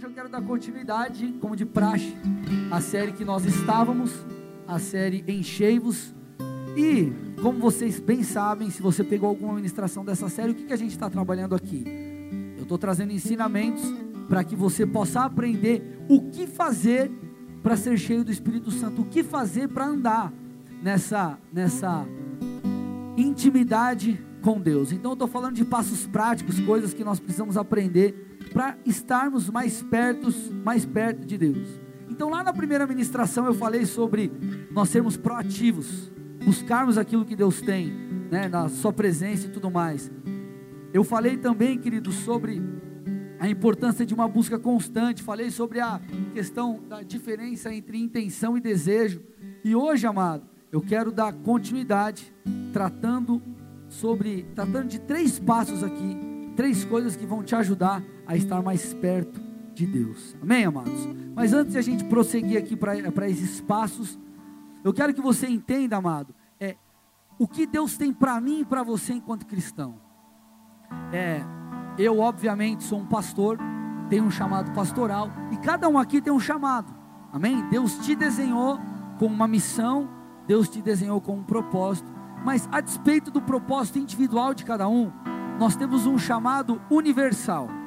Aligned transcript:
hoje 0.00 0.06
eu 0.06 0.14
quero 0.14 0.30
dar 0.30 0.40
continuidade, 0.40 1.34
como 1.42 1.54
de 1.54 1.66
praxe, 1.66 2.16
à 2.70 2.80
série 2.80 3.12
que 3.12 3.22
nós 3.22 3.44
estávamos, 3.44 4.10
a 4.66 4.78
série 4.78 5.22
Enchei-vos. 5.28 6.14
E, 6.74 7.12
como 7.42 7.58
vocês 7.58 8.00
bem 8.00 8.22
sabem, 8.22 8.70
se 8.70 8.80
você 8.80 9.04
pegou 9.04 9.28
alguma 9.28 9.52
ministração 9.52 10.02
dessa 10.02 10.30
série, 10.30 10.52
o 10.52 10.54
que, 10.54 10.64
que 10.64 10.72
a 10.72 10.76
gente 10.76 10.92
está 10.92 11.10
trabalhando 11.10 11.54
aqui? 11.54 11.84
Eu 12.56 12.62
estou 12.62 12.78
trazendo 12.78 13.12
ensinamentos 13.12 13.82
para 14.26 14.42
que 14.42 14.56
você 14.56 14.86
possa 14.86 15.20
aprender 15.20 15.98
o 16.08 16.30
que 16.30 16.46
fazer 16.46 17.12
para 17.62 17.76
ser 17.76 17.98
cheio 17.98 18.24
do 18.24 18.32
Espírito 18.32 18.70
Santo, 18.70 19.02
o 19.02 19.04
que 19.04 19.22
fazer 19.22 19.68
para 19.68 19.84
andar 19.84 20.32
nessa, 20.82 21.38
nessa 21.52 22.06
intimidade 23.18 24.18
com 24.40 24.58
Deus. 24.58 24.92
Então 24.92 25.10
eu 25.10 25.14
estou 25.14 25.28
falando 25.28 25.56
de 25.56 25.64
passos 25.66 26.06
práticos, 26.06 26.58
coisas 26.60 26.94
que 26.94 27.04
nós 27.04 27.20
precisamos 27.20 27.58
aprender 27.58 28.29
para 28.52 28.76
estarmos 28.84 29.48
mais 29.48 29.82
perto, 29.82 30.28
mais 30.64 30.84
perto 30.84 31.24
de 31.24 31.38
Deus. 31.38 31.80
Então 32.08 32.28
lá 32.28 32.42
na 32.42 32.52
primeira 32.52 32.86
ministração 32.86 33.46
eu 33.46 33.54
falei 33.54 33.86
sobre 33.86 34.30
nós 34.70 34.88
sermos 34.88 35.16
proativos, 35.16 36.12
buscarmos 36.44 36.98
aquilo 36.98 37.24
que 37.24 37.36
Deus 37.36 37.60
tem, 37.60 37.92
né, 38.30 38.48
na 38.48 38.68
sua 38.68 38.92
presença 38.92 39.46
e 39.46 39.50
tudo 39.50 39.70
mais. 39.70 40.10
Eu 40.92 41.04
falei 41.04 41.36
também, 41.36 41.78
querido, 41.78 42.10
sobre 42.10 42.60
a 43.38 43.48
importância 43.48 44.04
de 44.04 44.12
uma 44.12 44.28
busca 44.28 44.58
constante, 44.58 45.22
falei 45.22 45.50
sobre 45.50 45.80
a 45.80 46.00
questão 46.34 46.82
da 46.88 47.02
diferença 47.02 47.72
entre 47.72 47.96
intenção 47.96 48.56
e 48.56 48.60
desejo. 48.60 49.22
E 49.64 49.74
hoje, 49.74 50.06
amado, 50.06 50.44
eu 50.70 50.80
quero 50.80 51.10
dar 51.10 51.32
continuidade 51.32 52.34
tratando 52.72 53.40
sobre 53.88 54.42
tratando 54.54 54.88
de 54.88 55.00
três 55.00 55.38
passos 55.38 55.82
aqui, 55.82 56.16
três 56.54 56.84
coisas 56.84 57.16
que 57.16 57.24
vão 57.24 57.42
te 57.42 57.54
ajudar 57.54 58.02
a 58.30 58.36
estar 58.36 58.62
mais 58.62 58.94
perto 58.94 59.40
de 59.74 59.84
Deus. 59.84 60.36
Amém, 60.40 60.64
amados? 60.64 61.08
Mas 61.34 61.52
antes 61.52 61.72
de 61.72 61.78
a 61.78 61.82
gente 61.82 62.04
prosseguir 62.04 62.56
aqui 62.56 62.76
para 62.76 63.28
esses 63.28 63.60
passos, 63.60 64.16
eu 64.84 64.92
quero 64.92 65.12
que 65.12 65.20
você 65.20 65.48
entenda, 65.48 65.96
amado, 65.96 66.32
é 66.60 66.76
o 67.40 67.48
que 67.48 67.66
Deus 67.66 67.96
tem 67.96 68.12
para 68.12 68.40
mim 68.40 68.60
e 68.60 68.64
para 68.64 68.84
você 68.84 69.14
enquanto 69.14 69.46
cristão. 69.46 69.96
É, 71.12 71.42
eu 71.98 72.20
obviamente 72.20 72.84
sou 72.84 73.00
um 73.00 73.06
pastor, 73.06 73.58
tenho 74.08 74.22
um 74.22 74.30
chamado 74.30 74.70
pastoral 74.74 75.28
e 75.50 75.56
cada 75.56 75.88
um 75.88 75.98
aqui 75.98 76.22
tem 76.22 76.32
um 76.32 76.38
chamado. 76.38 76.94
Amém? 77.32 77.68
Deus 77.68 77.98
te 77.98 78.14
desenhou 78.14 78.78
com 79.18 79.26
uma 79.26 79.48
missão, 79.48 80.08
Deus 80.46 80.68
te 80.68 80.80
desenhou 80.80 81.20
com 81.20 81.34
um 81.34 81.42
propósito, 81.42 82.08
mas 82.44 82.68
a 82.70 82.80
despeito 82.80 83.28
do 83.28 83.42
propósito 83.42 83.98
individual 83.98 84.54
de 84.54 84.64
cada 84.64 84.88
um, 84.88 85.10
nós 85.58 85.74
temos 85.74 86.06
um 86.06 86.16
chamado 86.16 86.80
universal. 86.88 87.79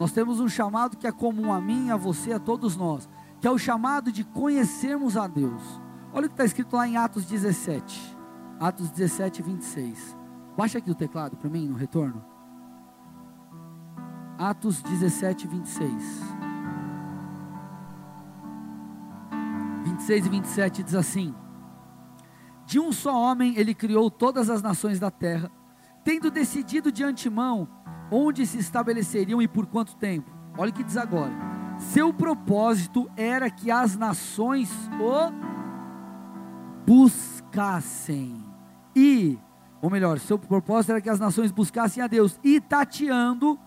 Nós 0.00 0.12
temos 0.12 0.40
um 0.40 0.48
chamado 0.48 0.96
que 0.96 1.06
é 1.06 1.12
comum 1.12 1.52
a 1.52 1.60
mim, 1.60 1.90
a 1.90 1.96
você, 1.96 2.32
a 2.32 2.38
todos 2.40 2.74
nós, 2.74 3.06
que 3.38 3.46
é 3.46 3.50
o 3.50 3.58
chamado 3.58 4.10
de 4.10 4.24
conhecermos 4.24 5.14
a 5.14 5.26
Deus. 5.26 5.62
Olha 6.10 6.24
o 6.24 6.28
que 6.30 6.32
está 6.32 6.44
escrito 6.46 6.74
lá 6.74 6.88
em 6.88 6.96
Atos 6.96 7.26
17, 7.26 8.16
Atos 8.58 8.88
17, 8.88 9.42
26. 9.42 10.16
Baixa 10.56 10.78
aqui 10.78 10.90
o 10.90 10.94
teclado 10.94 11.36
para 11.36 11.50
mim 11.50 11.68
no 11.68 11.76
retorno. 11.76 12.24
Atos 14.38 14.80
17, 14.80 15.46
26. 15.46 15.92
26 19.84 20.26
e 20.26 20.28
27 20.30 20.82
diz 20.82 20.94
assim: 20.94 21.34
De 22.64 22.80
um 22.80 22.90
só 22.90 23.14
homem 23.14 23.54
ele 23.54 23.74
criou 23.74 24.10
todas 24.10 24.48
as 24.48 24.62
nações 24.62 24.98
da 24.98 25.10
terra, 25.10 25.52
tendo 26.02 26.30
decidido 26.30 26.90
de 26.90 27.04
antemão 27.04 27.68
onde 28.10 28.46
se 28.46 28.58
estabeleceriam 28.58 29.40
e 29.40 29.48
por 29.48 29.66
quanto 29.66 29.96
tempo. 29.96 30.30
Olha 30.58 30.70
o 30.70 30.74
que 30.74 30.84
diz 30.84 30.96
agora. 30.96 31.32
Seu 31.78 32.12
propósito 32.12 33.10
era 33.16 33.50
que 33.50 33.70
as 33.70 33.96
nações 33.96 34.70
o 35.00 35.50
buscassem. 36.86 38.44
E, 38.94 39.38
ou 39.80 39.88
melhor, 39.88 40.18
seu 40.18 40.38
propósito 40.38 40.90
era 40.90 41.00
que 41.00 41.08
as 41.08 41.20
nações 41.20 41.50
buscassem 41.50 42.02
a 42.02 42.06
Deus 42.06 42.38
e 42.42 42.60
tateando, 42.60 43.58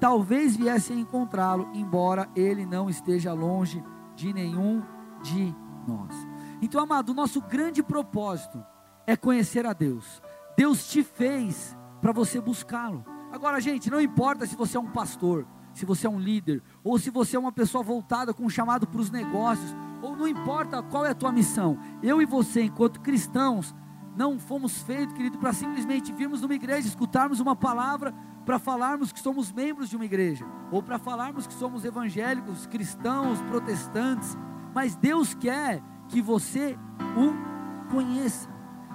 talvez 0.00 0.56
viessem 0.56 1.00
encontrá-lo, 1.00 1.70
embora 1.72 2.28
ele 2.34 2.66
não 2.66 2.90
esteja 2.90 3.32
longe 3.32 3.82
de 4.16 4.32
nenhum 4.32 4.82
de 5.22 5.54
nós. 5.86 6.14
Então, 6.60 6.82
amado, 6.82 7.10
o 7.10 7.14
nosso 7.14 7.40
grande 7.40 7.82
propósito 7.82 8.62
é 9.06 9.16
conhecer 9.16 9.64
a 9.64 9.72
Deus. 9.72 10.20
Deus 10.56 10.88
te 10.88 11.02
fez 11.02 11.76
para 12.00 12.12
você 12.12 12.40
buscá-lo. 12.40 13.11
Agora, 13.32 13.58
gente, 13.62 13.90
não 13.90 13.98
importa 13.98 14.46
se 14.46 14.54
você 14.54 14.76
é 14.76 14.80
um 14.80 14.90
pastor, 14.90 15.46
se 15.72 15.86
você 15.86 16.06
é 16.06 16.10
um 16.10 16.20
líder, 16.20 16.62
ou 16.84 16.98
se 16.98 17.08
você 17.08 17.34
é 17.34 17.40
uma 17.40 17.50
pessoa 17.50 17.82
voltada 17.82 18.34
com 18.34 18.44
um 18.44 18.50
chamado 18.50 18.86
para 18.86 19.00
os 19.00 19.10
negócios, 19.10 19.74
ou 20.02 20.14
não 20.14 20.28
importa 20.28 20.82
qual 20.82 21.06
é 21.06 21.10
a 21.10 21.14
tua 21.14 21.32
missão, 21.32 21.78
eu 22.02 22.20
e 22.20 22.26
você, 22.26 22.64
enquanto 22.64 23.00
cristãos, 23.00 23.74
não 24.14 24.38
fomos 24.38 24.82
feitos, 24.82 25.14
querido, 25.14 25.38
para 25.38 25.54
simplesmente 25.54 26.12
virmos 26.12 26.42
numa 26.42 26.54
igreja, 26.54 26.86
escutarmos 26.86 27.40
uma 27.40 27.56
palavra, 27.56 28.12
para 28.44 28.58
falarmos 28.58 29.12
que 29.12 29.20
somos 29.20 29.50
membros 29.50 29.88
de 29.88 29.96
uma 29.96 30.04
igreja, 30.04 30.44
ou 30.70 30.82
para 30.82 30.98
falarmos 30.98 31.46
que 31.46 31.54
somos 31.54 31.86
evangélicos, 31.86 32.66
cristãos, 32.66 33.40
protestantes, 33.42 34.36
mas 34.74 34.94
Deus 34.94 35.32
quer 35.32 35.82
que 36.08 36.20
você 36.20 36.76
o 37.16 37.90
conheça. 37.90 38.50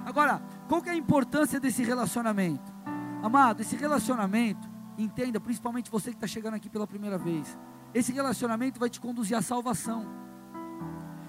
Agora, 0.06 0.40
qual 0.68 0.80
que 0.80 0.88
é 0.88 0.92
a 0.92 0.96
importância 0.96 1.58
desse 1.58 1.82
relacionamento? 1.82 2.67
Amado, 3.22 3.60
esse 3.60 3.76
relacionamento, 3.76 4.68
entenda, 4.96 5.40
principalmente 5.40 5.90
você 5.90 6.10
que 6.10 6.16
está 6.16 6.26
chegando 6.26 6.54
aqui 6.54 6.68
pela 6.68 6.86
primeira 6.86 7.18
vez, 7.18 7.58
esse 7.92 8.12
relacionamento 8.12 8.78
vai 8.78 8.88
te 8.88 9.00
conduzir 9.00 9.36
à 9.36 9.42
salvação. 9.42 10.06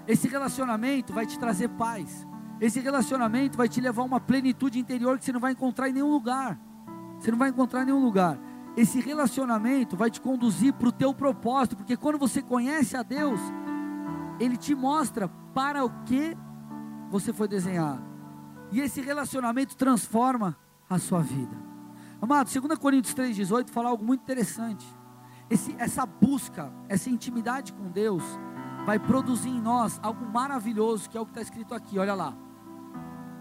Esse 0.06 0.28
relacionamento 0.28 1.12
vai 1.12 1.26
te 1.26 1.38
trazer 1.38 1.68
paz. 1.70 2.26
Esse 2.60 2.80
relacionamento 2.80 3.56
vai 3.56 3.68
te 3.68 3.80
levar 3.80 4.02
a 4.02 4.04
uma 4.04 4.20
plenitude 4.20 4.78
interior 4.78 5.18
que 5.18 5.24
você 5.24 5.32
não 5.32 5.40
vai 5.40 5.52
encontrar 5.52 5.88
em 5.88 5.92
nenhum 5.92 6.10
lugar. 6.10 6.58
Você 7.18 7.30
não 7.30 7.38
vai 7.38 7.48
encontrar 7.48 7.82
em 7.82 7.86
nenhum 7.86 8.02
lugar. 8.02 8.38
Esse 8.76 9.00
relacionamento 9.00 9.96
vai 9.96 10.10
te 10.10 10.20
conduzir 10.20 10.72
para 10.74 10.88
o 10.88 10.92
teu 10.92 11.12
propósito, 11.12 11.76
porque 11.76 11.96
quando 11.96 12.18
você 12.18 12.40
conhece 12.40 12.96
a 12.96 13.02
Deus, 13.02 13.40
Ele 14.38 14.56
te 14.56 14.74
mostra 14.74 15.28
para 15.54 15.84
o 15.84 15.90
que 16.04 16.36
você 17.10 17.32
foi 17.32 17.48
desenhado. 17.48 18.02
E 18.70 18.80
esse 18.80 19.00
relacionamento 19.00 19.76
transforma 19.76 20.56
a 20.88 20.98
sua 20.98 21.20
vida. 21.20 21.69
Amado, 22.22 22.50
2 22.50 22.78
Coríntios 22.78 23.14
3,18 23.14 23.70
fala 23.70 23.88
algo 23.88 24.04
muito 24.04 24.20
interessante. 24.20 24.86
Esse, 25.48 25.74
essa 25.78 26.04
busca, 26.04 26.72
essa 26.88 27.08
intimidade 27.08 27.72
com 27.72 27.90
Deus, 27.90 28.22
vai 28.84 28.98
produzir 28.98 29.48
em 29.48 29.60
nós 29.60 29.98
algo 30.02 30.26
maravilhoso, 30.26 31.08
que 31.08 31.16
é 31.16 31.20
o 31.20 31.24
que 31.24 31.32
está 31.32 31.40
escrito 31.40 31.74
aqui, 31.74 31.98
olha 31.98 32.14
lá. 32.14 32.36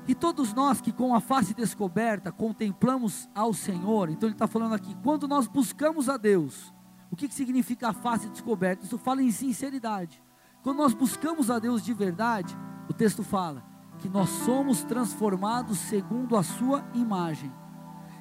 E 0.07 0.15
todos 0.15 0.53
nós 0.53 0.81
que 0.81 0.91
com 0.91 1.13
a 1.13 1.19
face 1.19 1.53
descoberta 1.53 2.31
contemplamos 2.31 3.29
ao 3.35 3.53
Senhor, 3.53 4.09
então 4.09 4.27
ele 4.27 4.33
está 4.33 4.47
falando 4.47 4.73
aqui, 4.73 4.95
quando 5.03 5.27
nós 5.27 5.47
buscamos 5.47 6.09
a 6.09 6.17
Deus, 6.17 6.73
o 7.11 7.15
que, 7.15 7.27
que 7.27 7.35
significa 7.35 7.89
a 7.89 7.93
face 7.93 8.29
descoberta? 8.29 8.85
Isso 8.85 8.97
fala 8.97 9.21
em 9.21 9.31
sinceridade. 9.31 10.23
Quando 10.63 10.77
nós 10.77 10.93
buscamos 10.93 11.51
a 11.51 11.59
Deus 11.59 11.83
de 11.83 11.93
verdade, 11.93 12.57
o 12.89 12.93
texto 12.93 13.23
fala 13.23 13.63
que 13.99 14.09
nós 14.09 14.29
somos 14.29 14.83
transformados 14.83 15.77
segundo 15.77 16.37
a 16.37 16.43
sua 16.43 16.83
imagem. 16.93 17.51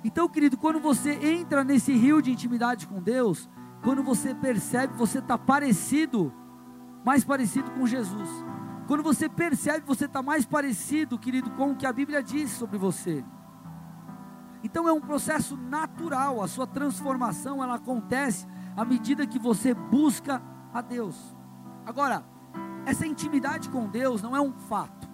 Então, 0.05 0.29
querido, 0.29 0.57
quando 0.57 0.81
você 0.81 1.13
entra 1.13 1.65
nesse 1.65 1.93
rio 1.93 2.23
de 2.23 2.31
intimidade 2.31 2.87
com 2.87 3.03
Deus, 3.03 3.49
quando 3.83 4.03
você 4.03 4.35
percebe, 4.35 4.95
você 4.95 5.19
está 5.19 5.37
parecido, 5.37 6.33
mais 7.05 7.25
parecido 7.25 7.71
com 7.73 7.87
Jesus. 7.87 8.29
Quando 8.87 9.03
você 9.03 9.29
percebe, 9.29 9.87
você 9.87 10.07
está 10.07 10.23
mais 10.23 10.47
parecido, 10.47 11.19
querido, 11.19 11.51
com 11.51 11.73
o 11.73 11.77
que 11.77 11.87
a 11.87 11.93
Bíblia 11.93 12.23
diz 12.23 12.51
sobre 12.51 12.79
você. 12.79 13.25
Então 14.63 14.89
é 14.89 14.93
um 14.93 15.01
processo 15.01 15.57
natural, 15.57 16.43
a 16.43 16.49
sua 16.49 16.67
transformação 16.67 17.63
ela 17.63 17.77
acontece 17.77 18.47
à 18.77 18.85
medida 18.85 19.27
que 19.27 19.39
você 19.39 19.75
busca 19.75 20.43
a 20.73 20.81
Deus. 20.81 21.37
Agora, 21.87 22.25
essa 22.85 23.07
intimidade 23.07 23.69
com 23.69 23.89
Deus 23.89 24.23
não 24.23 24.35
é 24.35 24.41
um 24.41 24.53
fato. 24.53 25.09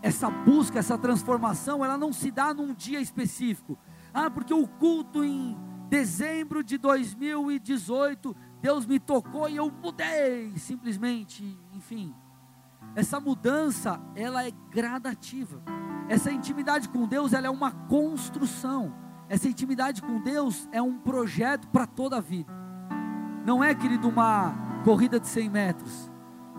Essa 0.00 0.30
busca, 0.30 0.78
essa 0.78 0.96
transformação, 0.96 1.84
ela 1.84 1.98
não 1.98 2.12
se 2.12 2.30
dá 2.30 2.54
num 2.54 2.72
dia 2.72 3.00
específico. 3.00 3.76
Ah, 4.18 4.30
porque 4.30 4.54
o 4.54 4.66
culto 4.66 5.22
em 5.22 5.54
dezembro 5.90 6.64
de 6.64 6.78
2018, 6.78 8.34
Deus 8.62 8.86
me 8.86 8.98
tocou 8.98 9.46
e 9.46 9.56
eu 9.56 9.70
mudei, 9.70 10.56
simplesmente, 10.56 11.44
enfim. 11.74 12.14
Essa 12.94 13.20
mudança, 13.20 14.00
ela 14.14 14.42
é 14.42 14.50
gradativa. 14.70 15.62
Essa 16.08 16.32
intimidade 16.32 16.88
com 16.88 17.06
Deus, 17.06 17.34
ela 17.34 17.46
é 17.46 17.50
uma 17.50 17.70
construção. 17.70 18.94
Essa 19.28 19.48
intimidade 19.48 20.00
com 20.00 20.18
Deus 20.22 20.66
é 20.72 20.80
um 20.80 20.96
projeto 20.96 21.68
para 21.68 21.86
toda 21.86 22.16
a 22.16 22.20
vida. 22.22 22.50
Não 23.44 23.62
é, 23.62 23.74
querido, 23.74 24.08
uma 24.08 24.80
corrida 24.82 25.20
de 25.20 25.28
100 25.28 25.50
metros, 25.50 26.10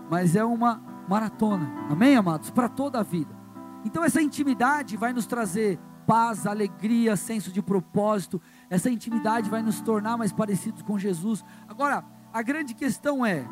mas 0.08 0.36
é 0.36 0.44
uma 0.44 0.80
maratona. 1.08 1.68
Amém, 1.90 2.14
amados? 2.14 2.52
Para 2.52 2.68
toda 2.68 3.00
a 3.00 3.02
vida. 3.02 3.36
Então 3.84 4.04
essa 4.04 4.22
intimidade 4.22 4.96
vai 4.96 5.12
nos 5.12 5.26
trazer 5.26 5.76
paz, 6.08 6.46
alegria, 6.46 7.16
senso 7.16 7.52
de 7.52 7.60
propósito. 7.60 8.40
Essa 8.70 8.88
intimidade 8.88 9.50
vai 9.50 9.60
nos 9.60 9.82
tornar 9.82 10.16
mais 10.16 10.32
parecidos 10.32 10.80
com 10.80 10.98
Jesus. 10.98 11.44
Agora, 11.68 12.02
a 12.32 12.40
grande 12.40 12.72
questão 12.72 13.26
é 13.26 13.46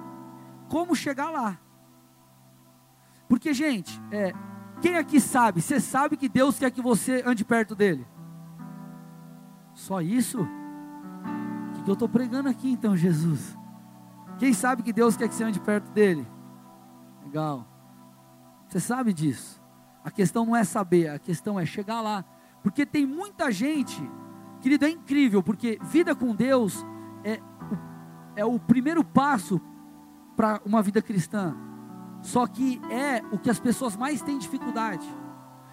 como 0.71 0.97
chegar 0.97 1.29
lá. 1.29 1.61
Porque, 3.29 3.53
gente, 3.53 4.01
é, 4.11 4.33
quem 4.81 4.97
aqui 4.97 5.21
sabe? 5.21 5.61
Você 5.61 5.79
sabe 5.79 6.17
que 6.17 6.31
Deus 6.31 6.59
quer 6.59 6.71
que 6.71 6.81
você 6.81 7.23
ande 7.27 7.45
perto 7.45 7.75
dele? 7.75 8.07
Só 9.75 10.01
isso? 10.01 10.41
O 10.41 11.83
que 11.83 11.91
eu 11.91 11.93
estou 11.93 12.09
pregando 12.09 12.49
aqui 12.49 12.71
então, 12.71 12.97
Jesus? 12.97 13.55
Quem 14.39 14.55
sabe 14.55 14.83
que 14.83 14.95
Deus 14.95 15.15
quer 15.15 15.29
que 15.29 15.35
você 15.35 15.45
ande 15.45 15.61
perto 15.61 15.91
dele? 15.91 16.27
Legal. 17.23 17.67
Você 18.67 18.81
sabe 18.81 19.13
disso. 19.13 19.61
A 20.03 20.11
questão 20.11 20.47
não 20.47 20.57
é 20.57 20.65
saber, 20.65 21.09
a 21.11 21.19
questão 21.19 21.61
é 21.61 21.67
chegar 21.67 22.01
lá. 22.01 22.25
Porque 22.67 22.85
tem 22.85 23.07
muita 23.07 23.49
gente, 23.53 24.03
querido, 24.61 24.87
é 24.87 24.91
incrível, 24.91 25.41
porque 25.41 25.79
vida 25.83 26.17
com 26.17 26.35
Deus 26.35 26.85
é, 27.23 27.41
é 28.35 28.45
o 28.45 28.59
primeiro 28.59 29.05
passo 29.05 29.61
para 30.37 30.61
uma 30.67 30.83
vida 30.83 31.01
cristã. 31.01 31.57
Só 32.23 32.45
que 32.45 32.81
é 32.91 33.23
o 33.31 33.39
que 33.39 33.49
as 33.49 33.61
pessoas 33.61 33.97
mais 33.97 34.21
têm 34.21 34.37
dificuldade. 34.37 35.07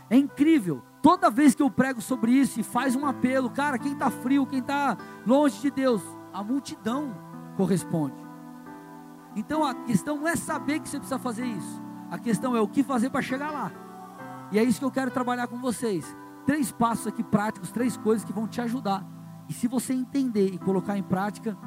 É 0.08 0.16
incrível. 0.16 0.84
Toda 1.02 1.32
vez 1.32 1.56
que 1.56 1.64
eu 1.64 1.72
prego 1.72 2.00
sobre 2.00 2.32
isso 2.32 2.60
e 2.60 2.64
faz 2.64 2.96
um 2.96 3.08
apelo, 3.08 3.50
cara, 3.50 3.80
quem 3.80 3.94
está 3.94 4.12
frio, 4.12 4.46
quem 4.46 4.60
está 4.60 4.96
longe 5.26 5.60
de 5.62 5.72
Deus, 5.72 6.04
a 6.32 6.44
multidão 6.44 7.12
corresponde. 7.58 8.24
Então 9.36 9.66
a 9.66 9.74
questão 9.74 10.18
não 10.18 10.28
é 10.28 10.36
saber 10.36 10.80
que 10.80 10.88
você 10.88 11.00
precisa 11.00 11.18
fazer 11.18 11.48
isso. 11.48 11.82
A 12.12 12.20
questão 12.20 12.56
é 12.56 12.62
o 12.62 12.68
que 12.68 12.84
fazer 12.84 13.10
para 13.10 13.24
chegar 13.24 13.50
lá. 13.50 13.72
E 14.52 14.60
é 14.60 14.64
isso 14.64 14.78
que 14.78 14.86
eu 14.86 14.92
quero 14.92 15.10
trabalhar 15.10 15.48
com 15.48 15.60
vocês. 15.60 16.16
Três 16.46 16.72
passos 16.72 17.08
aqui 17.08 17.24
práticos, 17.24 17.72
três 17.72 17.96
coisas 17.98 18.26
que 18.26 18.34
vão 18.34 18.48
te 18.48 18.60
ajudar. 18.62 19.06
E 19.48 19.54
se 19.54 19.68
você 19.68 19.94
entender 19.94 20.48
e 20.54 20.58
colocar 20.58 20.98
em 20.98 21.04
prática, 21.04 21.58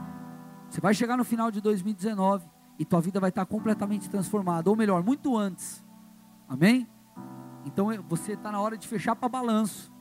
você 0.69 0.81
vai 0.81 0.95
chegar 0.95 1.17
no 1.17 1.25
final 1.25 1.51
de 1.51 1.61
2019 1.61 2.49
e 2.79 2.85
tua 2.85 3.01
vida 3.01 3.19
vai 3.21 3.31
estar 3.31 3.47
completamente 3.47 4.11
transformada, 4.11 4.69
ou 4.69 4.77
melhor, 4.77 5.03
muito 5.03 5.37
antes. 5.37 5.85
Amém? 6.49 6.89
Então 7.65 7.89
você 8.09 8.33
está 8.33 8.53
na 8.53 8.61
hora 8.61 8.77
de 8.77 8.87
fechar 8.87 9.17
para 9.17 9.29
balanço 9.29 9.93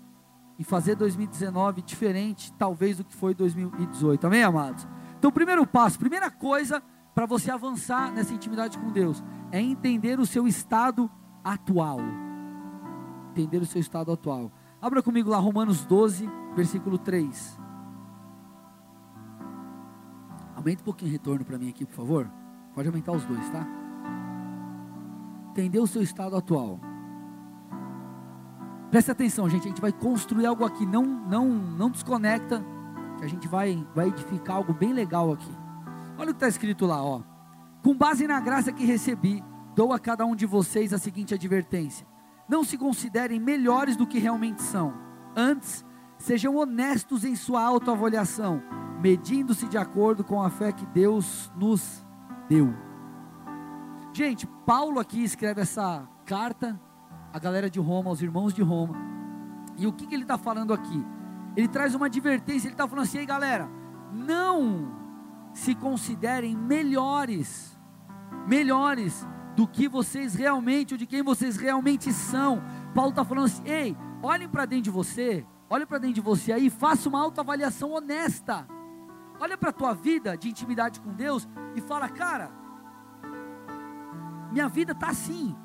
e 0.58 0.64
fazer 0.64 0.96
2019 0.96 1.82
diferente, 1.82 2.54
talvez 2.54 2.98
do 2.98 3.04
que 3.04 3.14
foi 3.16 3.34
2018. 3.34 4.28
Amém, 4.28 4.44
amados? 4.44 4.88
Então, 5.18 5.32
primeiro 5.32 5.66
passo, 5.66 6.00
primeira 6.00 6.30
coisa 6.30 6.82
para 7.14 7.26
você 7.26 7.52
avançar 7.52 8.12
nessa 8.12 8.34
intimidade 8.34 8.78
com 8.78 8.92
Deus 8.92 9.24
é 9.52 9.60
entender 9.60 10.20
o 10.20 10.26
seu 10.26 10.48
estado 10.48 11.10
atual. 11.44 12.00
Entender 13.32 13.62
o 13.62 13.66
seu 13.66 13.82
estado 13.82 14.12
atual. 14.12 14.52
Abra 14.82 15.02
comigo 15.02 15.30
lá 15.30 15.38
Romanos 15.38 15.86
12, 15.86 16.30
versículo 16.56 16.98
3. 16.98 17.60
Aumenta 20.56 20.82
um 20.82 20.86
pouquinho 20.86 21.10
o 21.10 21.12
retorno 21.12 21.44
para 21.44 21.58
mim 21.58 21.70
aqui, 21.70 21.86
por 21.86 21.96
favor. 21.96 22.32
Pode 22.74 22.88
aumentar 22.88 23.12
os 23.12 23.26
dois, 23.26 23.50
tá? 23.50 23.66
Entender 25.52 25.80
o 25.80 25.88
seu 25.88 26.02
estado 26.02 26.36
atual. 26.36 26.80
Preste 28.92 29.12
atenção, 29.12 29.50
gente. 29.50 29.66
A 29.66 29.68
gente 29.70 29.82
vai 29.82 29.92
construir 29.92 30.46
algo 30.46 30.66
aqui. 30.66 30.86
Não, 30.86 31.04
não, 31.04 31.48
não 31.48 31.90
desconecta. 31.90 32.64
Que 33.18 33.26
a 33.26 33.28
gente 33.28 33.48
vai, 33.48 33.86
vai 33.96 34.08
edificar 34.08 34.58
algo 34.58 34.74
bem 34.74 34.94
legal 34.94 35.32
aqui. 35.32 35.52
Olha 36.18 36.32
o 36.32 36.34
que 36.34 36.38
está 36.38 36.48
escrito 36.48 36.86
lá, 36.86 37.04
ó. 37.04 37.22
Com 37.84 37.96
base 37.96 38.26
na 38.26 38.40
graça 38.40 38.72
que 38.72 38.86
recebi, 38.86 39.44
dou 39.76 39.94
a 39.94 40.00
cada 40.00 40.26
um 40.26 40.36
de 40.36 40.46
vocês 40.46 40.94
a 40.94 40.98
seguinte 40.98 41.34
advertência: 41.34 42.08
não 42.48 42.64
se 42.64 42.78
considerem 42.78 43.40
melhores 43.40 43.96
do 43.96 44.08
que 44.08 44.20
realmente 44.20 44.62
são. 44.62 44.94
Antes, 45.36 45.86
sejam 46.18 46.56
honestos 46.56 47.24
em 47.26 47.36
sua 47.36 47.64
autoavaliação, 47.64 48.62
medindo-se 49.02 49.68
de 49.68 49.78
acordo 49.78 50.24
com 50.24 50.42
a 50.42 50.50
fé 50.50 50.72
que 50.72 50.86
Deus 50.88 51.52
nos 51.56 52.06
deu. 52.48 52.74
Gente, 54.14 54.48
Paulo 54.66 55.00
aqui 55.00 55.24
escreve 55.24 55.62
essa 55.62 56.08
carta 56.26 56.80
à 57.34 57.40
galera 57.40 57.70
de 57.70 57.80
Roma, 57.80 58.10
aos 58.10 58.22
irmãos 58.22 58.54
de 58.54 58.62
Roma. 58.62 58.96
E 59.78 59.86
o 59.86 59.92
que, 59.92 60.08
que 60.08 60.16
ele 60.16 60.24
está 60.24 60.38
falando 60.38 60.74
aqui? 60.74 61.06
Ele 61.56 61.68
traz 61.68 61.94
uma 61.96 62.06
advertência, 62.06 62.68
ele 62.68 62.74
está 62.74 62.88
falando 62.88 63.04
assim, 63.04 63.18
ei 63.18 63.26
galera, 63.26 63.70
não 64.14 64.94
se 65.54 65.76
considerem 65.76 66.56
melhores, 66.56 67.78
melhores 68.48 69.28
do 69.56 69.68
que 69.68 69.88
vocês 69.88 70.36
realmente, 70.36 70.94
ou 70.94 70.98
de 70.98 71.06
quem 71.06 71.24
vocês 71.24 71.56
realmente 71.56 72.12
são. 72.12 72.62
Paulo 72.94 73.12
está 73.12 73.24
falando 73.24 73.46
assim, 73.46 73.64
ei, 73.66 73.98
olhem 74.22 74.50
para 74.50 74.66
dentro 74.66 74.84
de 74.84 74.92
você, 74.92 75.46
olhem 75.70 75.88
para 75.88 75.98
dentro 75.98 76.16
de 76.16 76.22
você 76.22 76.52
aí, 76.52 76.70
faça 76.70 77.08
uma 77.08 77.22
autoavaliação 77.22 77.92
honesta. 77.92 78.68
Olha 79.40 79.58
para 79.58 79.70
a 79.70 79.74
tua 79.74 79.94
vida 79.94 80.38
de 80.38 80.50
intimidade 80.50 81.00
com 81.00 81.14
Deus 81.14 81.48
e 81.76 81.82
fala, 81.82 82.08
cara, 82.10 82.52
minha 84.52 84.68
vida 84.68 84.92
está 84.92 85.08
assim. 85.10 85.56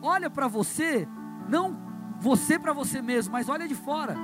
Olha 0.00 0.28
para 0.28 0.48
você, 0.48 1.08
não 1.48 1.76
você 2.18 2.58
para 2.58 2.72
você 2.72 3.02
mesmo, 3.02 3.32
mas 3.32 3.48
olha 3.48 3.66
de 3.66 3.74
fora. 3.74 4.16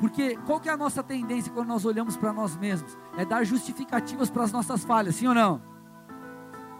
Porque 0.00 0.36
qual 0.44 0.60
que 0.60 0.68
é 0.68 0.72
a 0.72 0.76
nossa 0.76 1.02
tendência 1.02 1.52
quando 1.52 1.68
nós 1.68 1.84
olhamos 1.84 2.16
para 2.16 2.32
nós 2.32 2.56
mesmos? 2.56 2.98
É 3.16 3.24
dar 3.24 3.44
justificativas 3.44 4.30
para 4.30 4.44
as 4.44 4.52
nossas 4.52 4.84
falhas, 4.84 5.14
sim 5.14 5.26
ou 5.26 5.34
não? 5.34 5.73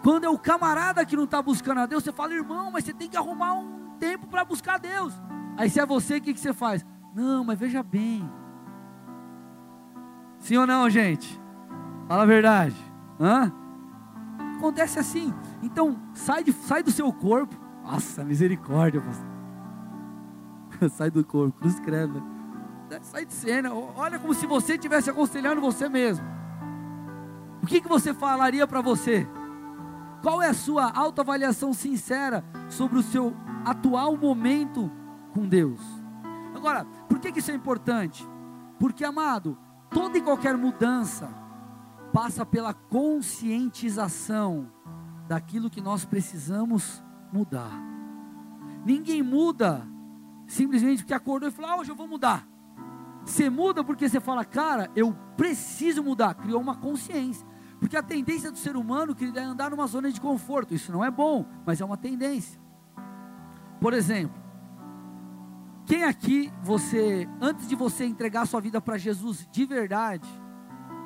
Quando 0.05 0.25
é 0.25 0.29
o 0.29 0.39
camarada 0.39 1.03
que 1.07 1.17
não 1.17 1.25
está 1.25 1.41
buscando 1.41 1.81
a 1.81 1.87
Deus, 1.87 2.05
você 2.05 2.13
fala, 2.13 2.35
irmão, 2.35 2.71
mas 2.71 2.85
você 2.85 2.93
tem 2.93 3.09
que 3.09 3.17
arrumar 3.17 3.55
um 3.55 3.97
tempo 3.99 4.27
para 4.27 4.45
buscar 4.45 4.75
a 4.75 4.79
Deus. 4.79 5.15
Aí 5.57 5.71
se 5.71 5.81
é 5.81 5.87
você, 5.87 6.19
o 6.19 6.21
que, 6.21 6.35
que 6.35 6.41
você 6.41 6.53
faz? 6.53 6.85
Não, 7.15 7.43
mas 7.43 7.59
veja 7.59 7.83
bem. 7.83 8.31
Sim 10.39 10.59
ou 10.59 10.67
não, 10.67 10.91
gente? 10.91 11.41
Fala 12.07 12.25
a 12.25 12.27
verdade. 12.27 12.77
Hã? 13.19 13.51
Acontece 14.59 14.99
assim. 14.99 15.33
Então, 15.63 15.99
sai, 16.13 16.45
de, 16.45 16.53
sai 16.53 16.83
do 16.83 16.91
seu 16.91 17.11
corpo. 17.11 17.59
Nossa, 17.83 18.23
misericórdia, 18.23 19.01
pastor. 19.01 19.27
sai 20.93 21.11
do 21.11 21.25
corpo, 21.25 21.59
cruz 21.61 21.77
escreve. 21.77 22.23
Sai 23.01 23.25
de 23.25 23.33
cena. 23.33 23.73
Olha 23.73 24.19
como 24.19 24.35
se 24.35 24.47
você 24.47 24.75
estivesse 24.75 25.09
aconselhando 25.09 25.63
você 25.63 25.89
mesmo. 25.89 26.27
O 27.63 27.67
que, 27.67 27.81
que 27.81 27.89
você 27.89 28.13
falaria 28.13 28.67
para 28.67 28.83
você? 28.83 29.27
Qual 30.25 30.41
é 30.41 30.49
a 30.49 30.55
sua 30.55 30.91
autoavaliação 30.91 31.75
sincera 31.75 32.43
sobre 32.71 32.99
o 32.99 33.03
seu 33.03 33.37
atual 33.63 34.17
momento 34.17 34.91
com 35.35 35.47
Deus? 35.47 35.79
Agora, 36.55 36.87
por 37.11 37.19
que, 37.19 37.39
isso 37.39 37.51
é 37.51 37.55
importante? 37.55 38.27
Porque, 38.79 39.05
amado, 39.05 39.59
toda 39.91 40.17
e 40.17 40.23
qualquer 40.23 40.57
mudança, 40.57 41.29
passa 42.11 42.47
pela 42.47 42.73
conscientização 42.73 44.73
daquilo 45.29 45.69
que 45.69 45.83
nós 45.83 46.07
precisamos 46.07 47.05
mudar. 47.31 47.79
Ninguém 48.83 49.23
muda 49.23 49.87
simplesmente 50.47 51.03
porque 51.03 51.13
acordou 51.13 51.51
e 51.51 51.53
falou: 51.53 51.71
ah, 51.71 51.77
hoje 51.77 51.91
eu 51.91 51.97
vou 51.97 52.09
mudar. 52.09 52.49
Você 53.27 53.51
muda 53.51 53.85
porque 53.85 54.09
você 54.09 54.21
fala, 54.21 54.43
cara, 54.43 54.91
eu 54.97 55.15
preciso 55.37 56.03
mudar. 56.03 56.33
Criou 56.33 56.63
uma 56.63 56.77
consciência. 56.77 57.47
Porque 57.81 57.97
a 57.97 58.03
tendência 58.03 58.51
do 58.51 58.59
ser 58.59 58.77
humano, 58.77 59.15
querido, 59.15 59.39
é 59.39 59.43
andar 59.43 59.71
numa 59.71 59.87
zona 59.87 60.11
de 60.11 60.21
conforto. 60.21 60.75
Isso 60.75 60.93
não 60.93 61.05
é 61.05 61.11
bom, 61.11 61.45
mas 61.67 61.81
é 61.81 61.85
uma 61.85 61.97
tendência. 61.97 62.61
Por 63.81 63.93
exemplo, 63.93 64.43
quem 65.87 66.05
aqui 66.05 66.53
você, 66.63 67.29
antes 67.41 67.69
de 67.69 67.75
você 67.75 68.05
entregar 68.07 68.47
sua 68.47 68.61
vida 68.61 68.81
para 68.81 68.97
Jesus 68.97 69.47
de 69.51 69.67
verdade, 69.67 70.29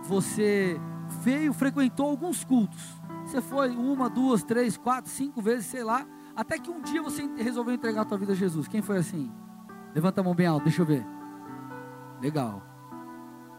você 0.05 0.81
veio, 1.23 1.53
frequentou 1.53 2.09
alguns 2.09 2.45
cultos. 2.45 2.81
Você 3.25 3.41
foi 3.41 3.71
uma, 3.77 4.09
duas, 4.09 4.43
três, 4.43 4.77
quatro, 4.77 5.11
cinco 5.11 5.43
vezes, 5.43 5.67
sei 5.67 5.83
lá. 5.83 6.07
Até 6.35 6.59
que 6.59 6.71
um 6.71 6.81
dia 6.81 7.03
você 7.03 7.29
resolveu 7.37 7.75
entregar 7.75 8.03
a 8.03 8.05
tua 8.05 8.17
vida 8.17 8.33
a 8.33 8.37
Jesus. 8.37 8.69
Quem 8.69 8.81
foi 8.81 8.99
assim? 8.99 9.31
Levanta 9.95 10.21
a 10.21 10.25
mão 10.25 10.35
bem 10.35 10.47
alto, 10.47 10.65
deixa 10.65 10.83
eu 10.83 10.87
ver. 10.87 11.05
Legal. 12.21 12.68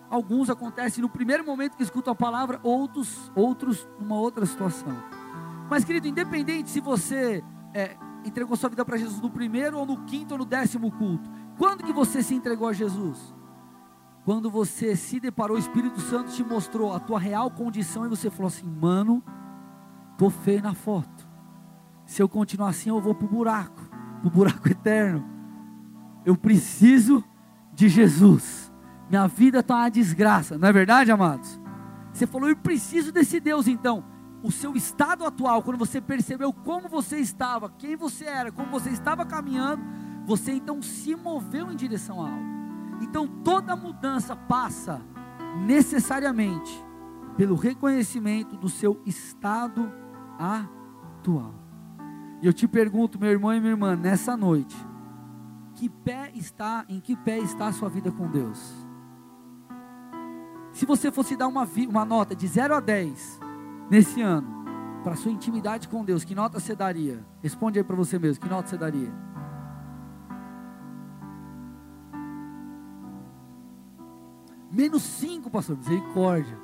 Alguns 0.10 0.50
acontecem 0.50 1.02
no 1.02 1.10
primeiro 1.10 1.46
momento 1.46 1.78
que 1.78 1.84
escutam 1.84 2.14
a 2.14 2.16
palavra, 2.16 2.60
outros, 2.64 3.32
outros 3.36 3.88
numa 4.00 4.16
outra 4.16 4.46
situação. 4.46 4.96
Mas, 5.70 5.84
querido, 5.84 6.08
independente 6.08 6.70
se 6.70 6.80
você 6.80 7.44
é, 7.74 7.96
entregou 8.26 8.58
sua 8.58 8.70
vida 8.70 8.84
para 8.84 8.98
Jesus 8.98 9.22
no 9.22 9.30
primeiro, 9.30 9.78
ou 9.78 9.86
no 9.86 10.04
quinto, 10.06 10.34
ou 10.34 10.40
no 10.40 10.46
décimo 10.46 10.92
culto, 10.92 11.30
quando 11.58 11.84
que 11.84 11.94
você 11.94 12.24
se 12.24 12.34
entregou 12.34 12.68
a 12.68 12.74
Jesus? 12.74 13.36
Quando 14.26 14.50
você 14.50 14.96
se 14.96 15.20
deparou, 15.20 15.58
o 15.58 15.60
Espírito 15.60 16.00
Santo 16.02 16.32
te 16.32 16.44
mostrou 16.44 16.94
a 16.94 17.00
tua 17.00 17.20
real 17.20 17.50
condição 17.52 18.06
e 18.06 18.10
você 18.10 18.30
falou 18.30 18.48
assim: 18.48 18.68
mano, 18.68 19.24
tô 20.18 20.30
feio 20.30 20.62
na 20.62 20.74
foto. 20.74 21.28
Se 22.06 22.22
eu 22.22 22.28
continuar 22.28 22.70
assim, 22.70 22.90
eu 22.90 23.00
vou 23.00 23.14
pro 23.14 23.28
buraco, 23.28 23.82
pro 24.22 24.30
buraco 24.30 24.68
eterno. 24.70 25.24
Eu 26.26 26.36
preciso 26.36 27.24
de 27.74 27.88
Jesus. 27.88 28.69
Minha 29.10 29.28
vida 29.28 29.60
está 29.60 29.76
uma 29.76 29.90
desgraça, 29.90 30.58
não 30.58 30.68
é 30.68 30.72
verdade, 30.72 31.12
amados? 31.12 31.60
Você 32.14 32.28
falou, 32.28 32.50
eu 32.50 32.56
preciso 32.56 33.12
desse 33.12 33.40
Deus, 33.40 33.68
então. 33.68 34.04
O 34.42 34.52
seu 34.52 34.74
estado 34.76 35.26
atual, 35.26 35.62
quando 35.62 35.78
você 35.78 36.00
percebeu 36.00 36.54
como 36.54 36.88
você 36.88 37.18
estava, 37.18 37.70
quem 37.70 37.98
você 37.98 38.26
era, 38.26 38.52
como 38.52 38.70
você 38.72 38.90
estava 38.90 39.26
caminhando, 39.26 39.84
você 40.26 40.54
então 40.54 40.82
se 40.82 41.14
moveu 41.16 41.72
em 41.72 41.76
direção 41.76 42.22
a 42.22 42.30
algo. 42.30 42.50
Então 43.02 43.28
toda 43.28 43.76
mudança 43.76 44.36
passa 44.36 45.02
necessariamente 45.66 46.72
pelo 47.36 47.56
reconhecimento 47.56 48.56
do 48.56 48.70
seu 48.70 49.02
estado 49.06 49.92
atual. 50.38 51.54
E 52.42 52.46
eu 52.46 52.54
te 52.54 52.68
pergunto, 52.68 53.20
meu 53.20 53.32
irmão 53.32 53.54
e 53.54 53.60
minha 53.60 53.74
irmã, 53.74 53.96
nessa 53.96 54.38
noite, 54.38 54.76
que 55.76 55.90
pé 55.90 56.32
está, 56.34 56.86
em 56.88 57.02
que 57.02 57.16
pé 57.16 57.40
está 57.40 57.68
a 57.68 57.74
sua 57.74 57.90
vida 57.90 58.12
com 58.12 58.30
Deus? 58.30 58.89
Se 60.80 60.86
você 60.86 61.12
fosse 61.12 61.36
dar 61.36 61.50
uma, 61.50 61.68
uma 61.90 62.06
nota 62.06 62.34
de 62.34 62.48
0 62.48 62.74
a 62.74 62.80
10 62.80 63.38
nesse 63.90 64.22
ano, 64.22 64.64
para 65.04 65.14
sua 65.18 65.30
intimidade 65.30 65.90
com 65.90 66.06
Deus, 66.06 66.24
que 66.24 66.34
nota 66.34 66.58
você 66.58 66.74
daria? 66.74 67.22
Responde 67.44 67.78
aí 67.78 67.84
para 67.84 67.98
você 67.98 68.18
mesmo, 68.18 68.42
que 68.42 68.50
nota 68.50 68.70
você 68.70 68.78
daria? 68.78 69.12
Menos 74.72 75.04
5, 75.04 75.50
pastor, 75.50 75.76
misericórdia. 75.76 76.58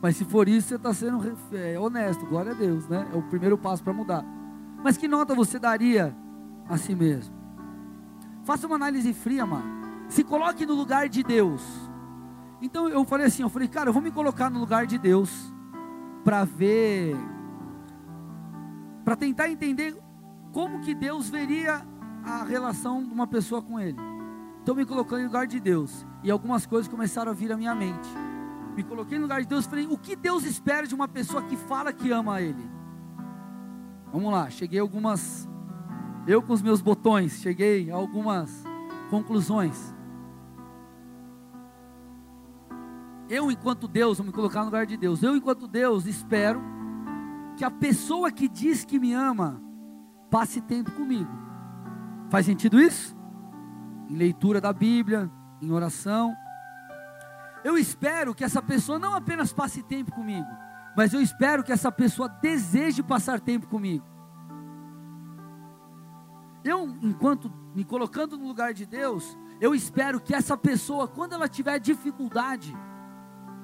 Mas 0.00 0.16
se 0.16 0.24
for 0.24 0.48
isso, 0.48 0.68
você 0.68 0.76
está 0.76 0.94
sendo 0.94 1.36
é, 1.52 1.78
honesto, 1.78 2.24
glória 2.24 2.52
a 2.52 2.54
Deus, 2.54 2.88
né? 2.88 3.06
É 3.12 3.16
o 3.18 3.22
primeiro 3.24 3.58
passo 3.58 3.84
para 3.84 3.92
mudar. 3.92 4.24
Mas 4.82 4.96
que 4.96 5.06
nota 5.06 5.34
você 5.34 5.58
daria 5.58 6.16
a 6.66 6.78
si 6.78 6.94
mesmo? 6.94 7.34
Faça 8.44 8.66
uma 8.66 8.76
análise 8.76 9.12
fria, 9.12 9.44
mano. 9.44 10.08
Se 10.08 10.24
coloque 10.24 10.64
no 10.64 10.72
lugar 10.72 11.06
de 11.06 11.22
Deus. 11.22 11.89
Então 12.60 12.88
eu 12.88 13.04
falei 13.04 13.26
assim, 13.26 13.42
eu 13.42 13.48
falei, 13.48 13.68
cara, 13.68 13.88
eu 13.88 13.92
vou 13.92 14.02
me 14.02 14.10
colocar 14.10 14.50
no 14.50 14.60
lugar 14.60 14.86
de 14.86 14.98
Deus 14.98 15.52
para 16.22 16.44
ver, 16.44 17.16
para 19.04 19.16
tentar 19.16 19.48
entender 19.48 19.96
como 20.52 20.80
que 20.80 20.94
Deus 20.94 21.30
veria 21.30 21.86
a 22.22 22.44
relação 22.44 23.02
de 23.02 23.12
uma 23.12 23.26
pessoa 23.26 23.62
com 23.62 23.80
Ele. 23.80 23.98
Então 24.62 24.74
me 24.74 24.84
coloquei 24.84 25.18
no 25.18 25.24
lugar 25.24 25.46
de 25.46 25.58
Deus 25.58 26.06
e 26.22 26.30
algumas 26.30 26.66
coisas 26.66 26.86
começaram 26.86 27.30
a 27.30 27.34
vir 27.34 27.50
à 27.50 27.56
minha 27.56 27.74
mente. 27.74 28.08
Me 28.76 28.84
coloquei 28.84 29.18
no 29.18 29.22
lugar 29.22 29.40
de 29.40 29.48
Deus 29.48 29.64
e 29.64 29.68
falei: 29.68 29.86
o 29.86 29.96
que 29.96 30.14
Deus 30.14 30.44
espera 30.44 30.86
de 30.86 30.94
uma 30.94 31.08
pessoa 31.08 31.42
que 31.42 31.56
fala 31.56 31.92
que 31.92 32.10
ama 32.10 32.40
Ele? 32.40 32.70
Vamos 34.12 34.32
lá, 34.32 34.50
cheguei 34.50 34.78
a 34.78 34.82
algumas, 34.82 35.48
eu 36.26 36.42
com 36.42 36.52
os 36.52 36.60
meus 36.60 36.82
botões, 36.82 37.40
cheguei 37.40 37.90
a 37.90 37.94
algumas 37.94 38.64
conclusões. 39.08 39.94
Eu, 43.30 43.48
enquanto 43.48 43.86
Deus, 43.86 44.18
vou 44.18 44.26
me 44.26 44.32
colocar 44.32 44.58
no 44.58 44.66
lugar 44.66 44.84
de 44.84 44.96
Deus. 44.96 45.22
Eu, 45.22 45.36
enquanto 45.36 45.68
Deus, 45.68 46.04
espero 46.04 46.60
que 47.56 47.64
a 47.64 47.70
pessoa 47.70 48.32
que 48.32 48.48
diz 48.48 48.84
que 48.84 48.98
me 48.98 49.12
ama 49.12 49.62
passe 50.28 50.60
tempo 50.60 50.90
comigo. 50.90 51.30
Faz 52.28 52.44
sentido 52.46 52.80
isso? 52.80 53.16
Em 54.08 54.16
leitura 54.16 54.60
da 54.60 54.72
Bíblia, 54.72 55.30
em 55.62 55.70
oração. 55.70 56.34
Eu 57.62 57.78
espero 57.78 58.34
que 58.34 58.42
essa 58.42 58.60
pessoa 58.60 58.98
não 58.98 59.14
apenas 59.14 59.52
passe 59.52 59.80
tempo 59.80 60.10
comigo, 60.10 60.48
mas 60.96 61.12
eu 61.12 61.20
espero 61.20 61.62
que 61.62 61.70
essa 61.70 61.92
pessoa 61.92 62.28
deseje 62.28 63.00
passar 63.00 63.38
tempo 63.38 63.68
comigo. 63.68 64.04
Eu, 66.64 66.96
enquanto 67.00 67.48
me 67.76 67.84
colocando 67.84 68.36
no 68.36 68.48
lugar 68.48 68.74
de 68.74 68.84
Deus, 68.84 69.38
eu 69.60 69.72
espero 69.72 70.20
que 70.20 70.34
essa 70.34 70.56
pessoa, 70.56 71.06
quando 71.06 71.34
ela 71.34 71.48
tiver 71.48 71.78
dificuldade, 71.78 72.74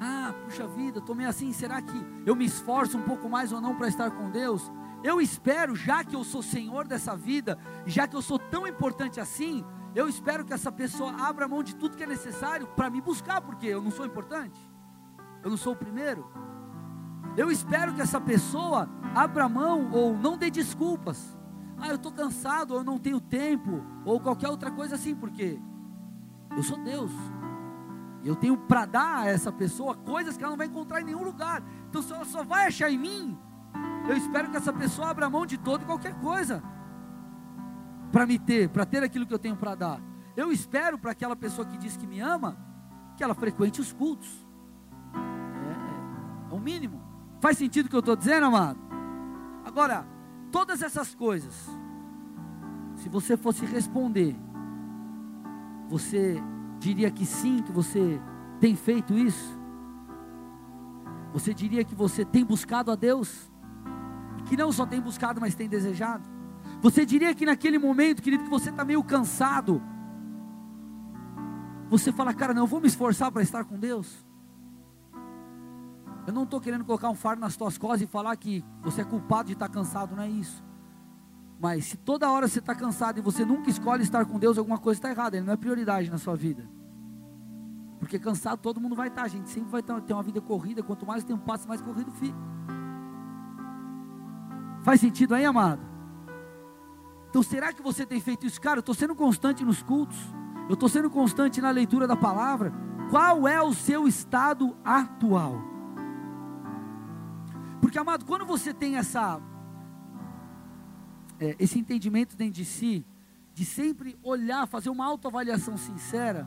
ah, 0.01 0.35
puxa 0.45 0.67
vida, 0.67 0.99
estou 0.99 1.15
meio 1.15 1.29
assim, 1.29 1.53
será 1.53 1.81
que 1.81 2.07
eu 2.25 2.37
me 2.37 2.45
esforço 2.45 2.99
um 2.99 3.03
pouco 3.03 3.29
mais 3.29 3.53
ou 3.53 3.61
não 3.61 3.75
para 3.75 3.89
estar 3.89 4.11
com 4.11 4.31
Deus? 4.31 4.71
Eu 5.03 5.21
espero, 5.21 5.75
já 5.75 6.05
que 6.05 6.17
eu 6.17 6.25
sou 6.25 6.43
senhor 6.43 6.87
dessa 6.87 7.17
vida, 7.17 7.59
já 7.87 8.07
que 8.07 8.17
eu 8.17 8.23
sou 8.23 8.39
tão 8.39 8.67
importante 8.67 9.21
assim, 9.21 9.65
eu 9.95 10.09
espero 10.09 10.45
que 10.45 10.53
essa 10.53 10.71
pessoa 10.71 11.15
abra 11.19 11.49
mão 11.49 11.63
de 11.63 11.75
tudo 11.75 11.97
que 11.97 12.03
é 12.03 12.07
necessário 12.07 12.67
para 12.67 12.91
me 12.91 13.01
buscar, 13.01 13.41
porque 13.41 13.67
eu 13.67 13.81
não 13.81 13.91
sou 13.91 14.05
importante, 14.05 14.61
eu 15.43 15.51
não 15.51 15.57
sou 15.57 15.73
o 15.73 15.77
primeiro. 15.77 16.31
Eu 17.37 17.51
espero 17.51 17.95
que 17.95 18.01
essa 18.01 18.21
pessoa 18.21 18.89
abra 19.15 19.49
mão 19.49 19.91
ou 19.93 20.17
não 20.17 20.37
dê 20.37 20.51
desculpas. 20.51 21.37
Ah, 21.79 21.89
eu 21.89 21.97
estou 21.97 22.11
cansado, 22.11 22.73
ou 22.73 22.79
eu 22.79 22.85
não 22.85 22.99
tenho 22.99 23.21
tempo, 23.21 23.83
ou 24.05 24.19
qualquer 24.19 24.49
outra 24.49 24.71
coisa 24.71 24.95
assim, 24.95 25.15
porque 25.15 25.59
eu 26.57 26.63
sou 26.63 26.79
Deus. 26.79 27.13
Eu 28.25 28.35
tenho 28.35 28.57
para 28.57 28.85
dar 28.85 29.19
a 29.21 29.29
essa 29.29 29.53
pessoa 29.53 29.95
coisas 29.95 30.37
que 30.37 30.43
ela 30.43 30.51
não 30.51 30.59
vai 30.59 30.67
encontrar 30.67 31.01
em 31.01 31.05
nenhum 31.05 31.23
lugar. 31.23 31.63
Então, 31.89 32.03
se 32.03 32.13
ela 32.13 32.25
só 32.25 32.43
vai 32.43 32.67
achar 32.67 32.91
em 32.91 32.99
mim, 32.99 33.39
eu 34.09 34.17
espero 34.17 34.51
que 34.51 34.57
essa 34.57 34.73
pessoa 34.73 35.11
abra 35.11 35.31
mão 35.31 35.47
de 35.47 35.59
todo 35.59 35.83
e 35.83 35.85
qualquer 35.85 36.15
coisa 36.21 36.63
para 38.13 38.27
me 38.27 38.39
ter, 38.39 38.69
para 38.69 38.87
ter 38.87 39.03
aquilo 39.03 39.27
que 39.27 39.35
eu 39.35 39.39
tenho 39.39 39.57
para 39.57 39.75
dar. 39.75 40.01
Eu 40.37 40.53
espero 40.53 40.99
para 40.99 41.13
aquela 41.13 41.37
pessoa 41.37 41.67
que 41.67 41.77
diz 41.77 41.97
que 41.97 42.07
me 42.07 42.21
ama, 42.21 42.57
que 43.17 43.25
ela 43.25 43.35
frequente 43.35 43.81
os 43.81 43.93
cultos. 43.93 44.47
É, 45.15 46.53
é 46.53 46.55
o 46.55 46.61
mínimo. 46.61 47.01
Faz 47.41 47.59
sentido 47.59 47.87
o 47.87 47.89
que 47.89 47.97
eu 47.97 48.01
estou 48.01 48.17
dizendo, 48.17 48.47
amado? 48.47 48.79
Agora, 49.65 50.07
todas 50.51 50.83
essas 50.83 51.15
coisas, 51.15 51.69
se 52.97 53.09
você 53.09 53.37
fosse 53.37 53.65
responder, 53.65 54.37
você 55.89 56.43
diria 56.79 57.11
que 57.11 57.27
sim, 57.27 57.63
que 57.63 57.73
você 57.73 58.21
tem 58.61 58.75
feito 58.75 59.15
isso? 59.15 59.59
Você 61.33 61.53
diria 61.53 61.85
que 61.85 61.95
você 61.95 62.25
tem 62.25 62.45
buscado 62.45 62.91
a 62.91 62.95
Deus? 62.95 63.51
Que 64.47 64.57
não 64.57 64.71
só 64.73 64.87
tem 64.87 65.01
buscado, 65.01 65.41
mas 65.41 65.55
tem 65.55 65.69
desejado? 65.69 66.29
Você 66.81 67.05
diria 67.05 67.35
que 67.35 67.45
naquele 67.45 67.79
momento, 67.79 68.23
querido, 68.23 68.45
que 68.45 68.51
você 68.51 68.71
está 68.71 68.85
meio 68.85 69.03
cansado, 69.03 69.83
você 71.89 72.13
fala, 72.13 72.33
cara, 72.33 72.55
não, 72.55 72.63
eu 72.63 72.67
vou 72.67 72.81
me 72.81 72.87
esforçar 72.87 73.31
para 73.31 73.43
estar 73.43 73.65
com 73.65 73.79
Deus? 73.79 74.25
Eu 76.27 76.33
não 76.33 76.43
estou 76.43 76.61
querendo 76.61 76.85
colocar 76.85 77.09
um 77.09 77.15
fardo 77.15 77.41
nas 77.41 77.57
tuas 77.57 77.79
costas 77.79 78.03
e 78.03 78.07
falar 78.07 78.37
que 78.37 78.65
você 78.83 79.03
é 79.03 79.05
culpado 79.05 79.47
de 79.47 79.53
estar 79.53 79.69
cansado, 79.69 80.17
não 80.17 80.23
é 80.23 80.29
isso. 80.29 80.65
Mas 81.59 81.87
se 81.87 81.97
toda 81.97 82.31
hora 82.31 82.47
você 82.47 82.59
está 82.59 82.75
cansado 82.75 83.19
e 83.19 83.23
você 83.23 83.45
nunca 83.45 83.71
escolhe 83.71 84.03
estar 84.03 84.25
com 84.25 84.39
Deus, 84.39 84.59
alguma 84.59 84.79
coisa 84.79 84.99
está 84.99 85.11
errada, 85.11 85.37
Ele 85.37 85.47
não 85.47 85.55
é 85.55 85.57
prioridade 85.57 86.11
na 86.11 86.19
sua 86.19 86.37
vida. 86.37 86.69
Porque 87.99 88.19
cansado 88.19 88.59
todo 88.59 88.81
mundo 88.81 88.95
vai 88.95 89.09
estar, 89.09 89.23
a 89.23 89.29
gente 89.29 89.49
sempre 89.49 89.71
vai 89.71 89.83
ter 89.83 90.13
uma 90.13 90.23
vida 90.23 90.41
corrida, 90.41 90.83
quanto 90.83 91.07
mais 91.07 91.23
o 91.23 91.27
tempo 91.27 91.45
passa, 91.45 91.67
mais 91.67 91.81
corrido 91.81 92.11
fica. 92.13 92.37
Faz 94.83 95.01
sentido 95.01 95.35
aí, 95.35 95.45
amado? 95.45 95.81
Então 97.31 97.43
será 97.43 97.73
que 97.73 97.83
você 97.83 98.07
tem 98.07 98.21
feito 98.21 98.47
isso? 98.47 98.61
Cara, 98.61 98.79
eu 98.79 98.81
estou 98.81 98.95
sendo 98.95 99.15
constante 99.15 99.65
nos 99.65 99.83
cultos, 99.83 100.19
eu 100.69 100.75
estou 100.75 100.89
sendo 100.89 101.11
constante 101.11 101.61
na 101.61 101.71
leitura 101.71 102.07
da 102.07 102.17
palavra. 102.17 102.73
Qual 103.11 103.49
é 103.49 103.63
o 103.63 103.73
seu 103.73 104.07
estado 104.07 104.77
atual? 104.85 105.61
Porque, 107.81 107.99
amado, 107.99 108.25
quando 108.25 108.45
você 108.45 108.75
tem 108.75 108.97
essa 108.97 109.41
é, 111.41 111.57
esse 111.59 111.79
entendimento 111.79 112.37
dentro 112.37 112.55
de 112.55 112.65
si, 112.65 113.05
de 113.55 113.65
sempre 113.65 114.19
olhar, 114.23 114.67
fazer 114.67 114.91
uma 114.91 115.07
autoavaliação 115.07 115.77
sincera, 115.77 116.47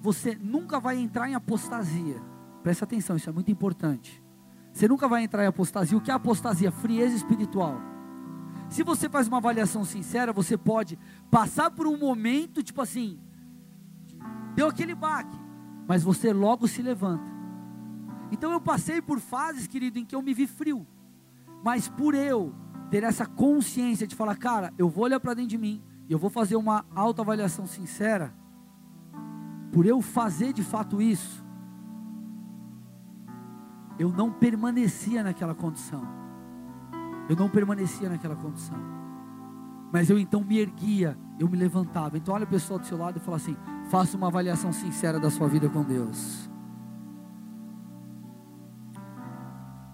você 0.00 0.36
nunca 0.40 0.80
vai 0.80 0.98
entrar 0.98 1.28
em 1.28 1.34
apostasia. 1.34 2.20
Presta 2.62 2.84
atenção, 2.84 3.16
isso 3.16 3.28
é 3.28 3.32
muito 3.32 3.50
importante. 3.50 4.22
Você 4.72 4.88
nunca 4.88 5.06
vai 5.06 5.22
entrar 5.22 5.44
em 5.44 5.48
apostasia. 5.48 5.96
O 5.96 6.00
que 6.00 6.10
é 6.10 6.14
apostasia? 6.14 6.72
Frieza 6.72 7.16
espiritual. 7.16 7.80
Se 8.68 8.82
você 8.82 9.08
faz 9.08 9.28
uma 9.28 9.36
avaliação 9.36 9.84
sincera, 9.84 10.32
você 10.32 10.56
pode 10.56 10.98
passar 11.30 11.70
por 11.70 11.86
um 11.86 11.96
momento, 11.98 12.62
tipo 12.62 12.80
assim, 12.80 13.20
deu 14.54 14.66
aquele 14.66 14.94
baque, 14.94 15.38
mas 15.86 16.02
você 16.02 16.32
logo 16.32 16.66
se 16.66 16.80
levanta. 16.80 17.30
Então 18.30 18.50
eu 18.50 18.60
passei 18.60 19.02
por 19.02 19.20
fases, 19.20 19.66
querido, 19.66 19.98
em 19.98 20.06
que 20.06 20.14
eu 20.14 20.22
me 20.22 20.32
vi 20.32 20.46
frio, 20.46 20.86
mas 21.62 21.86
por 21.86 22.14
eu 22.14 22.54
ter 22.92 23.04
essa 23.04 23.24
consciência 23.24 24.06
de 24.06 24.14
falar, 24.14 24.36
cara, 24.36 24.70
eu 24.76 24.86
vou 24.86 25.04
olhar 25.04 25.18
para 25.18 25.32
dentro 25.32 25.48
de 25.48 25.56
mim, 25.56 25.82
e 26.10 26.12
eu 26.12 26.18
vou 26.18 26.28
fazer 26.28 26.56
uma 26.56 26.84
autoavaliação 26.94 27.66
sincera, 27.66 28.34
por 29.72 29.86
eu 29.86 30.02
fazer 30.02 30.52
de 30.52 30.62
fato 30.62 31.00
isso, 31.00 31.42
eu 33.98 34.10
não 34.10 34.30
permanecia 34.30 35.22
naquela 35.22 35.54
condição. 35.54 36.06
Eu 37.30 37.34
não 37.34 37.48
permanecia 37.48 38.10
naquela 38.10 38.36
condição. 38.36 38.76
Mas 39.90 40.10
eu 40.10 40.18
então 40.18 40.44
me 40.44 40.58
erguia, 40.58 41.16
eu 41.38 41.48
me 41.48 41.56
levantava. 41.56 42.18
Então 42.18 42.34
olha 42.34 42.44
a 42.44 42.46
pessoa 42.46 42.78
do 42.78 42.84
seu 42.84 42.98
lado 42.98 43.16
e 43.16 43.20
fala 43.20 43.38
assim: 43.38 43.56
faça 43.88 44.18
uma 44.18 44.26
avaliação 44.26 44.70
sincera 44.70 45.18
da 45.18 45.30
sua 45.30 45.48
vida 45.48 45.66
com 45.66 45.82
Deus. 45.82 46.50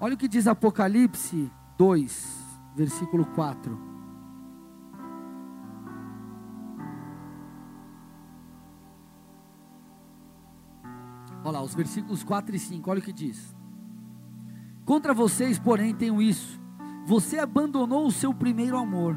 Olha 0.00 0.14
o 0.14 0.19
que 0.19 0.26
diz 0.26 0.49
Apocalipse 0.49 1.49
2, 1.76 2.48
versículo 2.75 3.25
4. 3.27 3.79
Olha 11.45 11.51
lá, 11.51 11.63
os 11.63 11.75
versículos 11.75 12.23
4 12.23 12.55
e 12.57 12.59
5, 12.59 12.91
olha 12.91 13.01
o 13.01 13.03
que 13.03 13.13
diz. 13.13 13.55
Contra 14.85 15.15
vocês, 15.15 15.59
porém, 15.59 15.95
tenho 15.95 16.21
isso. 16.21 16.61
Você 17.07 17.39
abandonou 17.39 18.07
o 18.07 18.13
seu 18.13 18.35
primeiro 18.35 18.77
amor. 18.77 19.17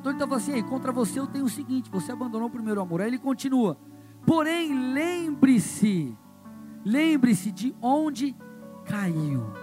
Então 0.00 0.10
ele 0.10 0.16
estava 0.16 0.36
assim, 0.36 0.60
contra 0.64 0.90
você 0.90 1.20
eu 1.20 1.26
tenho 1.26 1.44
o 1.44 1.48
seguinte, 1.48 1.90
você 1.90 2.10
abandonou 2.10 2.48
o 2.48 2.50
primeiro 2.50 2.80
amor. 2.80 3.00
Aí 3.00 3.06
ele 3.06 3.18
continua. 3.18 3.76
Porém, 4.26 4.92
lembre-se 4.92 6.16
lembre-se 6.84 7.50
de 7.50 7.74
onde 7.80 8.34
caiu. 8.84 9.61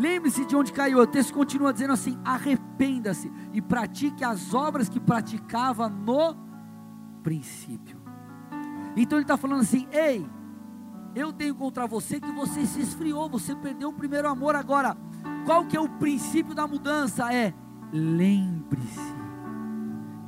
Lembre-se 0.00 0.46
de 0.46 0.56
onde 0.56 0.72
caiu. 0.72 0.98
O 0.98 1.06
texto 1.06 1.34
continua 1.34 1.74
dizendo 1.74 1.92
assim: 1.92 2.18
arrependa-se 2.24 3.30
e 3.52 3.60
pratique 3.60 4.24
as 4.24 4.54
obras 4.54 4.88
que 4.88 4.98
praticava 4.98 5.90
no 5.90 6.34
princípio. 7.22 8.00
Então 8.96 9.18
ele 9.18 9.24
está 9.24 9.36
falando 9.36 9.60
assim: 9.60 9.86
ei, 9.92 10.26
eu 11.14 11.30
tenho 11.34 11.54
contra 11.54 11.86
você 11.86 12.18
que 12.18 12.32
você 12.32 12.64
se 12.64 12.80
esfriou, 12.80 13.28
você 13.28 13.54
perdeu 13.54 13.90
o 13.90 13.92
primeiro 13.92 14.26
amor. 14.26 14.56
Agora, 14.56 14.96
qual 15.44 15.66
que 15.66 15.76
é 15.76 15.80
o 15.80 15.88
princípio 15.88 16.54
da 16.54 16.66
mudança? 16.66 17.30
É 17.32 17.52
lembre-se 17.92 19.14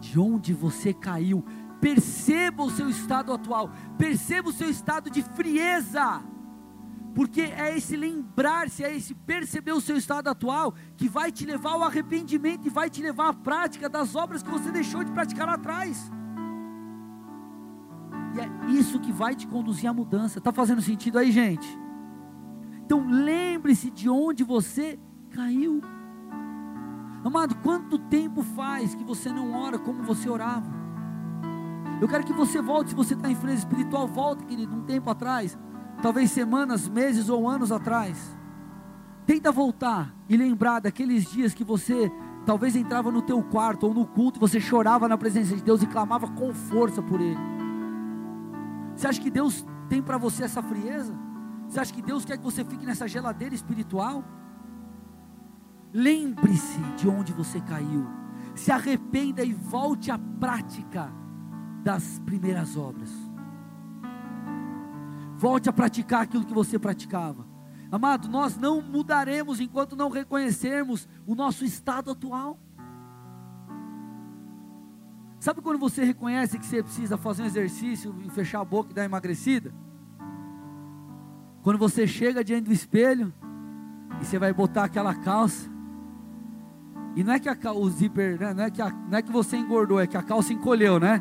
de 0.00 0.20
onde 0.20 0.52
você 0.52 0.92
caiu. 0.92 1.42
Perceba 1.80 2.62
o 2.62 2.70
seu 2.70 2.90
estado 2.90 3.32
atual, 3.32 3.70
perceba 3.96 4.50
o 4.50 4.52
seu 4.52 4.68
estado 4.68 5.08
de 5.08 5.22
frieza, 5.22 6.22
porque 7.14 7.42
é 7.42 7.76
esse 7.76 7.96
lembrar-se, 7.96 8.82
é 8.82 8.94
esse 8.94 9.14
perceber 9.14 9.72
o 9.72 9.80
seu 9.80 9.96
estado 9.96 10.28
atual 10.28 10.74
que 10.96 11.08
vai 11.08 11.30
te 11.30 11.44
levar 11.44 11.72
ao 11.72 11.82
arrependimento 11.82 12.66
e 12.66 12.70
vai 12.70 12.88
te 12.88 13.02
levar 13.02 13.28
à 13.28 13.34
prática 13.34 13.88
das 13.88 14.16
obras 14.16 14.42
que 14.42 14.50
você 14.50 14.70
deixou 14.70 15.04
de 15.04 15.12
praticar 15.12 15.46
lá 15.46 15.54
atrás. 15.54 16.10
E 18.34 18.40
é 18.40 18.72
isso 18.72 18.98
que 18.98 19.12
vai 19.12 19.34
te 19.34 19.46
conduzir 19.46 19.88
à 19.88 19.92
mudança. 19.92 20.38
Está 20.38 20.52
fazendo 20.52 20.80
sentido 20.80 21.18
aí, 21.18 21.30
gente? 21.30 21.78
Então 22.84 23.06
lembre-se 23.06 23.90
de 23.90 24.08
onde 24.08 24.42
você 24.42 24.98
caiu. 25.30 25.82
Amado, 27.24 27.54
quanto 27.56 27.98
tempo 27.98 28.42
faz 28.42 28.94
que 28.94 29.04
você 29.04 29.30
não 29.30 29.52
ora 29.52 29.78
como 29.78 30.02
você 30.02 30.28
orava? 30.28 30.82
Eu 32.00 32.08
quero 32.08 32.24
que 32.24 32.32
você 32.32 32.60
volte, 32.60 32.90
se 32.90 32.96
você 32.96 33.14
está 33.14 33.30
em 33.30 33.36
frente 33.36 33.58
espiritual, 33.58 34.08
volte, 34.08 34.44
querido, 34.44 34.74
um 34.74 34.82
tempo 34.82 35.08
atrás, 35.08 35.56
talvez 36.02 36.32
semanas, 36.32 36.88
meses 36.88 37.28
ou 37.28 37.48
anos 37.48 37.70
atrás. 37.70 38.36
Tenta 39.24 39.52
voltar 39.52 40.12
e 40.28 40.36
lembrar 40.36 40.80
daqueles 40.80 41.30
dias 41.30 41.54
que 41.54 41.62
você 41.62 42.10
talvez 42.44 42.74
entrava 42.74 43.10
no 43.10 43.22
teu 43.22 43.40
quarto 43.42 43.86
ou 43.86 43.94
no 43.94 44.04
culto, 44.04 44.40
você 44.40 44.60
chorava 44.60 45.08
na 45.08 45.16
presença 45.16 45.54
de 45.54 45.62
Deus 45.62 45.80
e 45.80 45.86
clamava 45.86 46.28
com 46.28 46.52
força 46.52 47.00
por 47.00 47.20
Ele. 47.20 47.38
Você 48.96 49.06
acha 49.06 49.20
que 49.20 49.30
Deus 49.30 49.64
tem 49.88 50.02
para 50.02 50.18
você 50.18 50.42
essa 50.42 50.60
frieza? 50.60 51.14
Você 51.68 51.78
acha 51.78 51.94
que 51.94 52.02
Deus 52.02 52.24
quer 52.24 52.36
que 52.36 52.44
você 52.44 52.64
fique 52.64 52.84
nessa 52.84 53.06
geladeira 53.06 53.54
espiritual? 53.54 54.24
Lembre-se 55.92 56.80
de 56.96 57.08
onde 57.08 57.32
você 57.32 57.60
caiu. 57.60 58.06
Se 58.54 58.72
arrependa 58.72 59.42
e 59.42 59.52
volte 59.52 60.10
à 60.10 60.18
prática 60.18 61.10
das 61.82 62.18
primeiras 62.18 62.76
obras. 62.76 63.31
Volte 65.42 65.68
a 65.68 65.72
praticar 65.72 66.22
aquilo 66.22 66.44
que 66.44 66.54
você 66.54 66.78
praticava. 66.78 67.44
Amado, 67.90 68.28
nós 68.28 68.56
não 68.56 68.80
mudaremos 68.80 69.58
enquanto 69.58 69.96
não 69.96 70.08
reconhecermos 70.08 71.08
o 71.26 71.34
nosso 71.34 71.64
estado 71.64 72.12
atual. 72.12 72.60
Sabe 75.40 75.60
quando 75.60 75.80
você 75.80 76.04
reconhece 76.04 76.60
que 76.60 76.64
você 76.64 76.80
precisa 76.80 77.16
fazer 77.16 77.42
um 77.42 77.46
exercício 77.46 78.14
e 78.24 78.30
fechar 78.30 78.60
a 78.60 78.64
boca 78.64 78.92
e 78.92 78.94
dar 78.94 79.04
emagrecida? 79.04 79.74
Quando 81.64 81.76
você 81.76 82.06
chega 82.06 82.44
diante 82.44 82.66
do 82.66 82.72
espelho 82.72 83.34
e 84.20 84.24
você 84.24 84.38
vai 84.38 84.52
botar 84.52 84.84
aquela 84.84 85.12
calça 85.12 85.68
e 87.16 87.24
não 87.24 87.32
é 87.32 87.40
que 87.40 87.48
a, 87.48 87.72
o 87.72 87.90
zíper, 87.90 88.38
né, 88.38 88.54
não, 88.54 88.62
é 88.62 88.70
que 88.70 88.80
a, 88.80 88.90
não 88.90 89.18
é 89.18 89.20
que 89.20 89.32
você 89.32 89.56
engordou, 89.56 90.00
é 90.00 90.06
que 90.06 90.16
a 90.16 90.22
calça 90.22 90.52
encolheu, 90.52 91.00
né? 91.00 91.20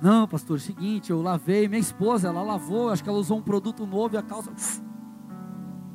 Não, 0.00 0.26
pastor, 0.26 0.56
é 0.56 0.60
seguinte, 0.60 1.10
eu 1.10 1.20
lavei, 1.20 1.68
minha 1.68 1.80
esposa, 1.80 2.28
ela 2.28 2.42
lavou, 2.42 2.90
acho 2.90 3.02
que 3.02 3.08
ela 3.08 3.18
usou 3.18 3.38
um 3.38 3.42
produto 3.42 3.86
novo 3.86 4.14
e 4.14 4.18
a 4.18 4.22
calça 4.22 4.50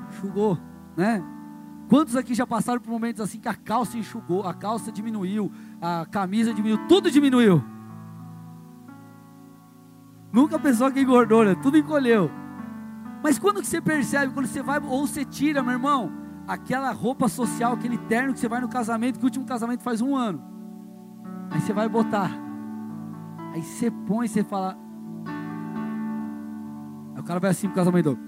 enxugou, 0.10 0.58
né? 0.96 1.24
Quantos 1.90 2.16
aqui 2.16 2.34
já 2.34 2.46
passaram 2.46 2.80
por 2.80 2.90
momentos 2.90 3.22
assim 3.22 3.40
que 3.40 3.48
a 3.48 3.54
calça 3.54 3.98
enxugou, 3.98 4.44
a 4.48 4.54
calça 4.54 4.92
diminuiu, 4.92 5.52
a 5.82 6.06
camisa 6.06 6.54
diminuiu, 6.54 6.88
tudo 6.88 7.10
diminuiu? 7.10 7.64
Nunca 10.32 10.60
pensou 10.60 10.92
que 10.92 11.00
engordou, 11.00 11.44
né? 11.44 11.56
Tudo 11.56 11.78
encolheu. 11.78 12.30
Mas 13.24 13.40
quando 13.40 13.62
que 13.62 13.68
você 13.68 13.82
percebe, 13.82 14.34
quando 14.34 14.46
você 14.46 14.62
vai, 14.62 14.80
ou 14.80 15.08
você 15.08 15.26
tira, 15.26 15.64
meu 15.64 15.74
irmão, 15.74 16.12
aquela 16.48 16.92
roupa 16.92 17.28
social, 17.28 17.74
aquele 17.74 17.98
terno 17.98 18.34
que 18.34 18.40
você 18.40 18.48
vai 18.48 18.62
no 18.62 18.70
casamento, 18.70 19.18
que 19.18 19.26
o 19.26 19.28
último 19.28 19.46
casamento 19.46 19.82
faz 19.82 20.02
um 20.02 20.16
ano. 20.16 20.44
Aí 21.50 21.60
você 21.60 21.74
vai 21.74 21.90
botar. 21.90 22.45
Aí 23.56 23.64
você 23.64 23.90
põe 23.90 24.28
você 24.28 24.44
fala. 24.44 24.78
Aí 27.16 27.22
o 27.22 27.24
cara 27.24 27.40
vai 27.40 27.52
assim 27.52 27.68
pro 27.68 27.78
casamento. 27.78 28.20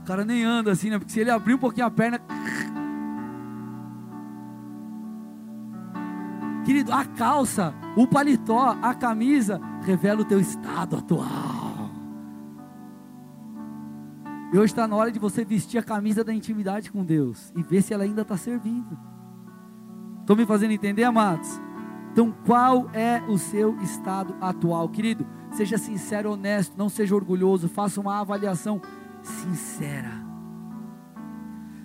O 0.00 0.04
cara 0.06 0.24
nem 0.24 0.44
anda 0.44 0.70
assim, 0.70 0.90
né? 0.90 0.98
Porque 0.98 1.12
se 1.12 1.18
ele 1.18 1.30
abrir 1.30 1.54
um 1.54 1.58
pouquinho 1.58 1.88
a 1.88 1.90
perna. 1.90 2.20
Querido, 6.64 6.92
a 6.92 7.04
calça, 7.04 7.74
o 7.96 8.06
paletó, 8.06 8.78
a 8.80 8.94
camisa 8.94 9.60
revela 9.82 10.20
o 10.20 10.24
teu 10.24 10.38
estado 10.38 10.96
atual. 10.96 11.90
E 14.52 14.56
hoje 14.56 14.72
está 14.72 14.86
na 14.86 14.94
hora 14.94 15.10
de 15.10 15.18
você 15.18 15.44
vestir 15.44 15.78
a 15.78 15.82
camisa 15.82 16.22
da 16.22 16.32
intimidade 16.32 16.92
com 16.92 17.04
Deus 17.04 17.52
e 17.56 17.62
ver 17.64 17.82
se 17.82 17.92
ela 17.92 18.04
ainda 18.04 18.22
está 18.22 18.36
servindo. 18.36 18.96
Estou 20.20 20.36
me 20.36 20.46
fazendo 20.46 20.70
entender, 20.70 21.02
amados? 21.02 21.60
Então, 22.14 22.32
qual 22.46 22.88
é 22.92 23.20
o 23.26 23.36
seu 23.36 23.76
estado 23.80 24.36
atual, 24.40 24.88
querido? 24.88 25.26
Seja 25.50 25.76
sincero, 25.76 26.30
honesto, 26.30 26.78
não 26.78 26.88
seja 26.88 27.12
orgulhoso, 27.12 27.68
faça 27.68 28.00
uma 28.00 28.20
avaliação 28.20 28.80
sincera. 29.20 30.12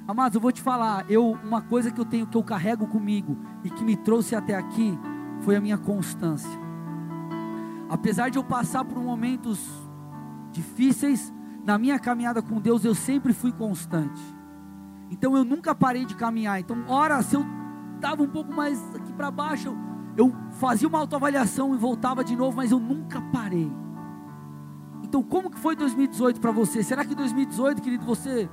Amados, 0.08 0.36
eu 0.36 0.42
vou 0.42 0.52
te 0.52 0.62
falar, 0.62 1.10
eu 1.10 1.32
uma 1.32 1.64
coisa 1.64 1.90
que 1.90 2.00
eu 2.00 2.06
tenho 2.06 2.28
que 2.28 2.38
eu 2.38 2.44
carrego 2.44 2.86
comigo 2.86 3.40
e 3.64 3.72
que 3.72 3.84
me 3.84 3.96
trouxe 3.96 4.36
até 4.36 4.56
aqui 4.56 4.96
foi 5.40 5.56
a 5.56 5.60
minha 5.60 5.80
constância. 5.80 6.60
Apesar 7.90 8.30
de 8.30 8.38
eu 8.38 8.44
passar 8.44 8.86
por 8.86 9.02
momentos 9.02 9.68
difíceis, 10.52 11.34
na 11.66 11.80
minha 11.80 11.98
caminhada 11.98 12.40
com 12.40 12.62
Deus 12.62 12.86
eu 12.86 12.94
sempre 12.94 13.34
fui 13.34 13.52
constante. 13.52 14.22
Então 15.10 15.36
eu 15.36 15.44
nunca 15.44 15.74
parei 15.74 16.06
de 16.06 16.16
caminhar. 16.16 16.60
Então, 16.60 16.86
ora, 16.88 17.20
se 17.24 17.36
eu 17.36 17.44
estava 17.96 18.22
um 18.22 18.30
pouco 18.30 18.54
mais 18.54 18.80
aqui 18.94 19.12
para 19.14 19.32
baixo, 19.32 19.70
eu, 19.70 19.89
eu 20.20 20.36
fazia 20.52 20.86
uma 20.86 21.00
autoavaliação 21.00 21.74
e 21.74 21.78
voltava 21.78 22.26
de 22.26 22.36
novo, 22.36 22.58
mas 22.58 22.72
eu 22.72 22.80
nunca 22.80 23.22
parei. 23.22 23.72
Então, 25.02 25.24
como 25.24 25.50
que 25.50 25.58
foi 25.58 25.78
2018 25.78 26.42
para 26.42 26.52
você? 26.52 26.84
Será 26.84 27.06
que 27.06 27.16
2018, 27.16 27.82
querido, 27.82 28.06
você 28.06 28.50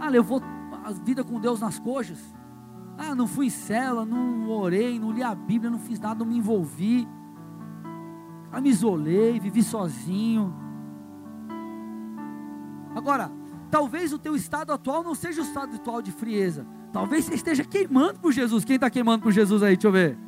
ah, 0.00 0.08
levou 0.08 0.40
a 0.84 0.92
vida 0.92 1.24
com 1.24 1.40
Deus 1.40 1.60
nas 1.60 1.80
coxas? 1.80 2.20
Ah, 2.96 3.16
não 3.16 3.26
fui 3.26 3.46
em 3.46 3.50
cela, 3.50 4.06
não 4.06 4.48
orei, 4.48 4.96
não 4.96 5.10
li 5.10 5.24
a 5.24 5.34
Bíblia, 5.34 5.72
não 5.72 5.80
fiz 5.80 5.98
nada, 5.98 6.24
não 6.24 6.30
me 6.30 6.38
envolvi. 6.38 7.06
Ah, 8.52 8.60
me 8.60 8.70
isolei, 8.70 9.40
vivi 9.40 9.64
sozinho. 9.64 10.54
Agora, 12.94 13.32
talvez 13.72 14.12
o 14.12 14.20
teu 14.20 14.36
estado 14.36 14.72
atual 14.72 15.02
não 15.02 15.16
seja 15.16 15.42
o 15.42 15.44
estado 15.44 15.74
atual 15.74 16.00
de 16.00 16.12
frieza. 16.12 16.64
Talvez 16.92 17.24
você 17.24 17.34
esteja 17.34 17.64
queimando 17.64 18.20
por 18.20 18.32
Jesus. 18.32 18.64
Quem 18.64 18.76
está 18.76 18.88
queimando 18.88 19.24
por 19.24 19.32
Jesus 19.32 19.64
aí? 19.64 19.74
Deixa 19.74 19.88
eu 19.88 19.92
ver. 19.92 20.25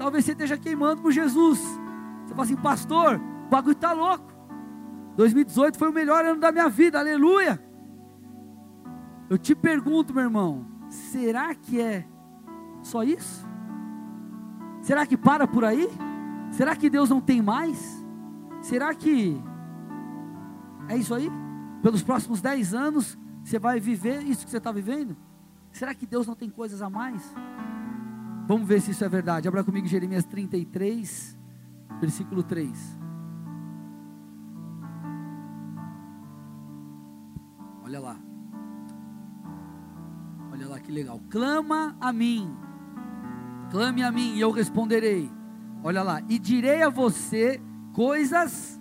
Talvez 0.00 0.24
você 0.24 0.32
esteja 0.32 0.56
queimando 0.56 1.02
por 1.02 1.12
Jesus. 1.12 1.58
Você 1.58 2.30
fala 2.30 2.44
assim, 2.44 2.56
pastor, 2.56 3.20
o 3.46 3.50
bagulho 3.50 3.74
está 3.74 3.92
louco. 3.92 4.32
2018 5.14 5.76
foi 5.76 5.90
o 5.90 5.92
melhor 5.92 6.24
ano 6.24 6.40
da 6.40 6.50
minha 6.50 6.70
vida, 6.70 6.98
aleluia. 6.98 7.62
Eu 9.28 9.36
te 9.36 9.54
pergunto, 9.54 10.14
meu 10.14 10.22
irmão, 10.22 10.64
será 10.88 11.54
que 11.54 11.78
é 11.78 12.06
só 12.80 13.02
isso? 13.02 13.46
Será 14.80 15.04
que 15.04 15.18
para 15.18 15.46
por 15.46 15.66
aí? 15.66 15.86
Será 16.50 16.74
que 16.74 16.88
Deus 16.88 17.10
não 17.10 17.20
tem 17.20 17.42
mais? 17.42 18.02
Será 18.62 18.94
que 18.94 19.38
é 20.88 20.96
isso 20.96 21.14
aí? 21.14 21.30
Pelos 21.82 22.02
próximos 22.02 22.40
10 22.40 22.72
anos, 22.72 23.18
você 23.44 23.58
vai 23.58 23.78
viver 23.78 24.22
isso 24.22 24.46
que 24.46 24.50
você 24.50 24.56
está 24.56 24.72
vivendo? 24.72 25.14
Será 25.70 25.94
que 25.94 26.06
Deus 26.06 26.26
não 26.26 26.34
tem 26.34 26.48
coisas 26.48 26.80
a 26.80 26.88
mais? 26.88 27.34
Vamos 28.50 28.66
ver 28.66 28.80
se 28.80 28.90
isso 28.90 29.04
é 29.04 29.08
verdade. 29.08 29.46
Abra 29.46 29.62
comigo 29.62 29.86
Jeremias 29.86 30.24
33, 30.24 31.38
versículo 32.00 32.42
3. 32.42 32.98
Olha 37.84 38.00
lá. 38.00 38.16
Olha 40.50 40.66
lá 40.66 40.80
que 40.80 40.90
legal. 40.90 41.20
Clama 41.30 41.96
a 42.00 42.12
mim. 42.12 42.52
Clame 43.70 44.02
a 44.02 44.10
mim 44.10 44.34
e 44.34 44.40
eu 44.40 44.50
responderei. 44.50 45.30
Olha 45.84 46.02
lá. 46.02 46.20
E 46.28 46.36
direi 46.36 46.82
a 46.82 46.88
você 46.88 47.62
coisas 47.92 48.80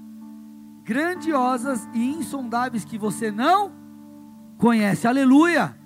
grandiosas 0.83 1.87
e 1.93 2.09
insondáveis 2.09 2.83
que 2.83 2.97
você 2.97 3.29
não 3.29 3.71
conhece. 4.57 5.07
Aleluia! 5.07 5.78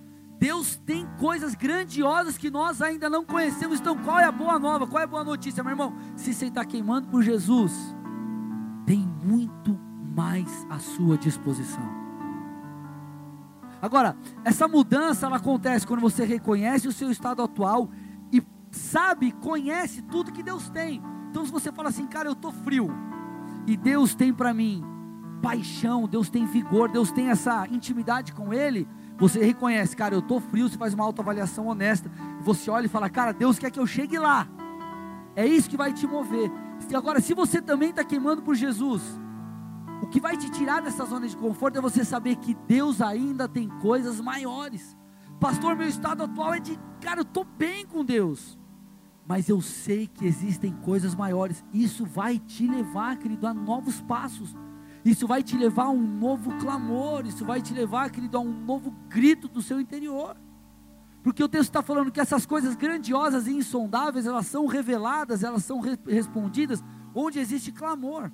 Deus 0.44 0.76
tem 0.76 1.08
coisas 1.22 1.56
grandiosas 1.56 2.38
que 2.38 2.52
nós 2.52 2.82
ainda 2.82 3.10
não 3.10 3.24
conhecemos. 3.24 3.80
Então, 3.80 3.98
qual 3.98 4.20
é 4.20 4.26
a 4.26 4.32
boa 4.32 4.60
nova? 4.60 4.86
Qual 4.86 5.00
é 5.00 5.06
a 5.06 5.08
boa 5.08 5.24
notícia, 5.24 5.64
meu 5.64 5.72
irmão? 5.72 5.96
Se 6.18 6.34
você 6.34 6.48
está 6.48 6.66
queimando 6.66 7.08
por 7.08 7.24
Jesus, 7.24 7.72
tem 8.86 9.00
muito 9.24 9.80
mais 10.14 10.68
à 10.70 10.80
sua 10.80 11.18
disposição. 11.18 11.90
Agora, 13.82 14.18
essa 14.44 14.68
mudança 14.68 15.28
ela 15.28 15.38
acontece 15.38 15.88
quando 15.88 16.02
você 16.02 16.26
reconhece 16.26 16.90
o 16.90 16.92
seu 16.92 17.10
estado 17.10 17.42
atual 17.42 17.90
e 18.30 18.44
sabe, 18.70 19.32
conhece 19.32 20.02
tudo 20.02 20.34
que 20.34 20.44
Deus 20.44 20.70
tem. 20.70 21.02
Então, 21.30 21.46
se 21.46 21.54
você 21.54 21.72
fala 21.72 21.88
assim, 21.88 22.06
cara, 22.06 22.28
eu 22.28 22.34
estou 22.34 22.52
frio, 22.52 22.90
e 23.66 23.78
Deus 23.78 24.14
tem 24.14 24.34
para 24.34 24.54
mim 24.54 24.84
paixão, 25.42 26.06
Deus 26.06 26.30
tem 26.30 26.46
vigor, 26.46 26.90
Deus 26.90 27.12
tem 27.12 27.30
essa 27.30 27.66
intimidade 27.68 28.34
com 28.34 28.54
Ele, 28.54 28.86
você 29.24 29.42
reconhece, 29.42 29.96
cara, 29.96 30.14
eu 30.14 30.20
estou 30.20 30.42
frio, 30.42 30.68
você 30.68 30.78
faz 30.78 30.94
uma 30.94 31.06
autoavaliação 31.06 31.68
honesta, 31.68 32.12
você 32.42 32.70
olha 32.70 32.88
e 32.88 32.90
fala, 32.90 33.10
cara, 33.10 33.32
Deus 33.32 33.58
quer 33.58 33.72
que 33.72 33.80
eu 33.80 33.88
chegue 33.88 34.20
lá. 34.20 34.46
É 35.34 35.48
isso 35.48 35.70
que 35.70 35.78
vai 35.78 35.94
te 35.94 36.06
mover. 36.06 36.52
Agora, 36.94 37.22
se 37.22 37.34
você 37.34 37.62
também 37.62 37.92
está 37.92 38.04
queimando 38.04 38.42
por 38.42 38.54
Jesus, 38.54 39.02
o 40.02 40.08
que 40.08 40.20
vai 40.20 40.36
te 40.36 40.52
tirar 40.52 40.82
dessa 40.82 41.06
zona 41.06 41.26
de 41.26 41.38
conforto 41.38 41.78
é 41.78 41.82
você 41.82 42.04
saber 42.04 42.36
que 42.36 42.54
Deus 42.68 43.02
ainda 43.02 43.48
tem 43.48 43.70
coisas 43.80 44.20
maiores. 44.20 44.98
Pastor, 45.40 45.74
meu 45.74 45.88
estado 45.88 46.24
atual 46.24 46.56
é 46.56 46.60
de, 46.60 46.78
cara, 47.00 47.22
eu 47.22 47.24
estou 47.24 47.46
bem 47.46 47.86
com 47.86 48.04
Deus. 48.04 48.60
Mas 49.26 49.48
eu 49.48 49.62
sei 49.62 50.06
que 50.06 50.26
existem 50.26 50.74
coisas 50.74 51.16
maiores. 51.16 51.64
Isso 51.74 52.06
vai 52.06 52.38
te 52.38 52.68
levar, 52.68 53.16
querido, 53.16 53.48
a 53.48 53.54
novos 53.54 54.02
passos. 54.02 54.54
Isso 55.06 55.28
vai 55.28 55.44
te 55.44 55.58
levar 55.58 55.86
a 55.86 55.90
um 55.90 56.02
novo 56.02 56.58
clamor. 56.60 57.26
Isso 57.26 57.46
vai 57.46 57.62
te 57.62 57.74
levar, 57.74 58.10
querido, 58.10 58.38
a 58.38 58.42
um 58.42 58.54
novo 58.54 58.92
grito 59.10 59.48
do 59.48 59.62
seu 59.62 59.80
interior. 59.80 60.38
Porque 61.22 61.44
o 61.44 61.48
texto 61.48 61.70
está 61.70 61.82
falando 61.82 62.12
que 62.12 62.20
essas 62.20 62.46
coisas 62.46 62.76
grandiosas 62.76 63.48
e 63.48 63.54
insondáveis, 63.54 64.26
elas 64.26 64.46
são 64.46 64.66
reveladas, 64.66 65.44
elas 65.44 65.64
são 65.64 65.80
re 65.80 65.98
respondidas 66.06 66.84
onde 67.16 67.40
existe 67.40 67.72
clamor. 67.72 68.30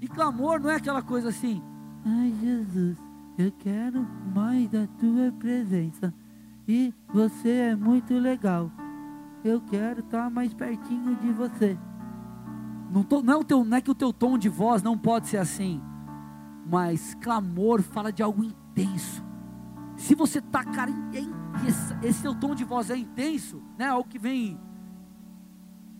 E 0.00 0.06
clamor 0.06 0.60
não 0.60 0.70
é 0.70 0.76
aquela 0.76 1.00
coisa 1.00 1.30
assim, 1.30 1.62
ai 2.04 2.34
Jesus, 2.40 2.98
eu 3.38 3.50
quero 3.52 4.06
mais 4.34 4.68
da 4.68 4.86
tua 4.98 5.32
presença. 5.38 6.12
E 6.68 6.92
você 7.12 7.50
é 7.50 7.76
muito 7.76 8.12
legal. 8.14 8.70
Eu 9.42 9.60
quero 9.62 10.00
estar 10.00 10.30
mais 10.30 10.52
pertinho 10.52 11.16
de 11.16 11.32
você. 11.32 11.78
Não, 12.94 13.02
tô, 13.02 13.20
não, 13.20 13.40
é 13.40 13.44
teu, 13.44 13.64
não 13.64 13.76
é 13.76 13.80
que 13.80 13.90
o 13.90 13.94
teu 13.94 14.12
tom 14.12 14.38
de 14.38 14.48
voz 14.48 14.80
não 14.80 14.96
pode 14.96 15.26
ser 15.26 15.38
assim. 15.38 15.82
Mas 16.64 17.14
clamor 17.20 17.82
fala 17.82 18.12
de 18.12 18.22
algo 18.22 18.44
intenso. 18.44 19.20
Se 19.96 20.14
você 20.14 20.38
está, 20.38 20.62
cara, 20.62 20.92
esse, 21.66 22.06
esse 22.06 22.22
teu 22.22 22.36
tom 22.36 22.54
de 22.54 22.62
voz 22.62 22.90
é 22.90 22.96
intenso, 22.96 23.60
né? 23.76 23.88
Algo 23.88 24.08
que 24.08 24.18
vem 24.18 24.60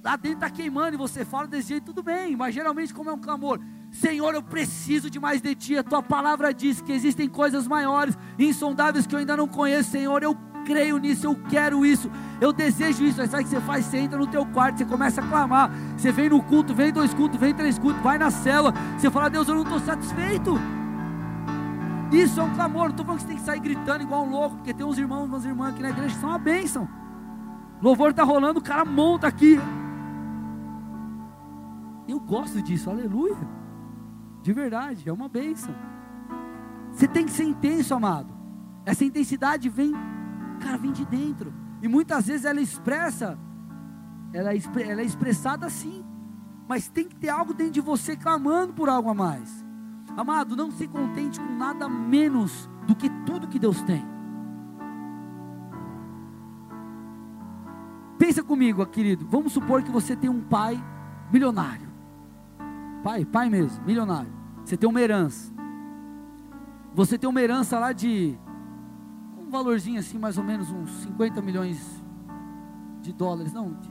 lá 0.05 0.17
dentro 0.17 0.39
está 0.39 0.51
queimando 0.51 0.95
e 0.95 0.99
você 0.99 1.25
fala 1.25 1.49
desse 1.49 1.71
jeito, 1.71 1.87
tudo 1.87 2.03
bem, 2.03 2.37
mas 2.37 2.55
geralmente, 2.55 2.95
como 2.95 3.11
é 3.11 3.13
um 3.13 3.19
clamor, 3.19 3.59
Senhor, 3.91 4.35
eu 4.35 4.43
preciso 4.43 5.09
de 5.11 5.19
mais 5.19 5.41
de 5.41 5.55
Ti. 5.55 5.79
A 5.79 5.83
Tua 5.83 6.03
palavra 6.03 6.53
diz 6.55 6.81
que 6.81 6.93
existem 6.93 7.29
coisas 7.29 7.67
maiores, 7.67 8.17
insondáveis 8.39 9.07
que 9.07 9.15
eu 9.15 9.19
ainda 9.19 9.37
não 9.37 9.49
conheço, 9.49 9.91
Senhor. 9.91 10.23
Eu 10.23 10.37
creio 10.65 10.99
nisso, 10.99 11.27
eu 11.27 11.35
quero 11.49 11.85
isso, 11.85 12.11
eu 12.41 12.53
desejo 12.53 13.05
isso. 13.05 13.21
Aí 13.21 13.29
sabe 13.29 13.45
o 13.45 13.47
que 13.47 13.51
você 13.55 13.61
faz? 13.61 13.85
Você 13.85 13.99
entra 13.99 14.19
no 14.19 14.27
teu 14.27 14.45
quarto, 14.47 14.79
você 14.79 14.85
começa 14.85 15.21
a 15.21 15.27
clamar. 15.27 15.71
Você 15.97 16.13
vem 16.13 16.29
no 16.29 16.43
culto, 16.43 16.75
vem 16.75 16.93
dois 16.93 17.15
cultos, 17.15 17.39
vem 17.39 17.55
três 17.55 17.79
cultos, 17.79 18.03
vai 18.03 18.19
na 18.19 18.31
cela. 18.31 18.73
Você 18.99 19.11
fala, 19.11 19.31
Deus, 19.31 19.49
eu 19.49 19.55
não 19.55 19.63
estou 19.63 19.81
satisfeito. 19.81 20.59
Isso 22.13 22.41
é 22.41 22.43
um 22.45 22.55
clamor. 22.55 22.85
Não 22.85 22.91
estou 22.91 23.07
falando 23.07 23.21
que 23.21 23.27
você 23.27 23.29
tem 23.29 23.37
que 23.37 23.45
sair 23.45 23.61
gritando 23.61 24.03
igual 24.03 24.25
um 24.25 24.31
louco, 24.31 24.57
porque 24.57 24.75
tem 24.75 24.85
uns 24.87 24.99
irmãos, 24.99 25.25
umas 25.25 25.45
irmãs 25.45 25.71
aqui 25.75 25.83
na 25.83 25.91
igreja 25.91 26.15
que 26.15 26.21
são 26.21 26.31
uma 26.31 26.39
bênção. 26.39 26.89
Louvor 27.81 28.11
está 28.11 28.23
rolando, 28.23 28.61
o 28.61 28.63
cara 28.63 28.85
monta 28.85 29.27
aqui. 29.27 29.59
Eu 32.07 32.21
gosto 32.21 32.63
disso, 32.63 32.91
aleluia. 32.91 33.37
De 34.43 34.53
verdade, 34.53 35.09
é 35.09 35.13
uma 35.13 35.29
bênção. 35.29 35.75
Você 36.93 37.09
tem 37.09 37.25
que 37.25 37.33
ser 37.33 37.45
intenso, 37.45 37.95
amado. 37.95 38.33
Essa 38.85 39.05
intensidade 39.05 39.69
vem, 39.69 39.93
cara, 40.61 40.77
vem 40.77 40.93
de 40.93 41.05
dentro. 41.05 41.53
E 41.85 41.89
muitas 41.89 42.29
vezes 42.29 42.47
ela 42.47 42.63
expressa, 42.63 43.39
ela 44.33 44.55
é, 44.55 44.59
ela 44.89 45.03
é 45.03 45.05
expressada 45.05 45.67
assim. 45.67 46.03
Mas 46.67 46.89
tem 46.89 47.07
que 47.07 47.15
ter 47.15 47.29
algo 47.29 47.53
dentro 47.53 47.75
de 47.75 47.81
você 47.83 48.17
clamando 48.17 48.73
por 48.73 48.89
algo 48.89 49.11
a 49.11 49.15
mais. 49.15 49.63
Amado, 50.17 50.57
não 50.57 50.71
se 50.71 50.89
contente 50.89 51.39
com 51.39 51.55
nada 51.59 51.87
menos 51.87 52.71
do 52.87 52.97
que 52.97 53.11
tudo 53.27 53.49
que 53.49 53.59
Deus 53.59 53.83
tem. 53.83 54.03
Pensa 58.19 58.43
comigo, 58.43 58.87
querido. 58.87 59.27
Vamos 59.29 59.53
supor 59.53 59.83
que 59.83 59.91
você 59.91 60.17
tem 60.17 60.31
um 60.31 60.41
pai 60.41 60.83
milionário. 61.31 61.93
Pai, 63.03 63.27
pai 63.27 63.51
mesmo, 63.51 63.85
milionário. 63.85 64.33
Você 64.65 64.75
tem 64.75 64.89
uma 64.89 65.03
herança. 65.03 65.53
Você 66.95 67.19
tem 67.19 67.29
uma 67.29 67.43
herança 67.43 67.79
lá 67.79 67.93
de 67.93 68.39
valorzinho 69.55 70.01
assim, 70.01 70.19
mais 70.19 70.37
ou 70.37 70.45
menos 70.45 70.71
uns 70.71 70.91
50 71.03 71.41
milhões 71.41 72.03
de 73.01 73.13
dólares, 73.13 73.53
não, 73.53 73.73
de, 73.75 73.91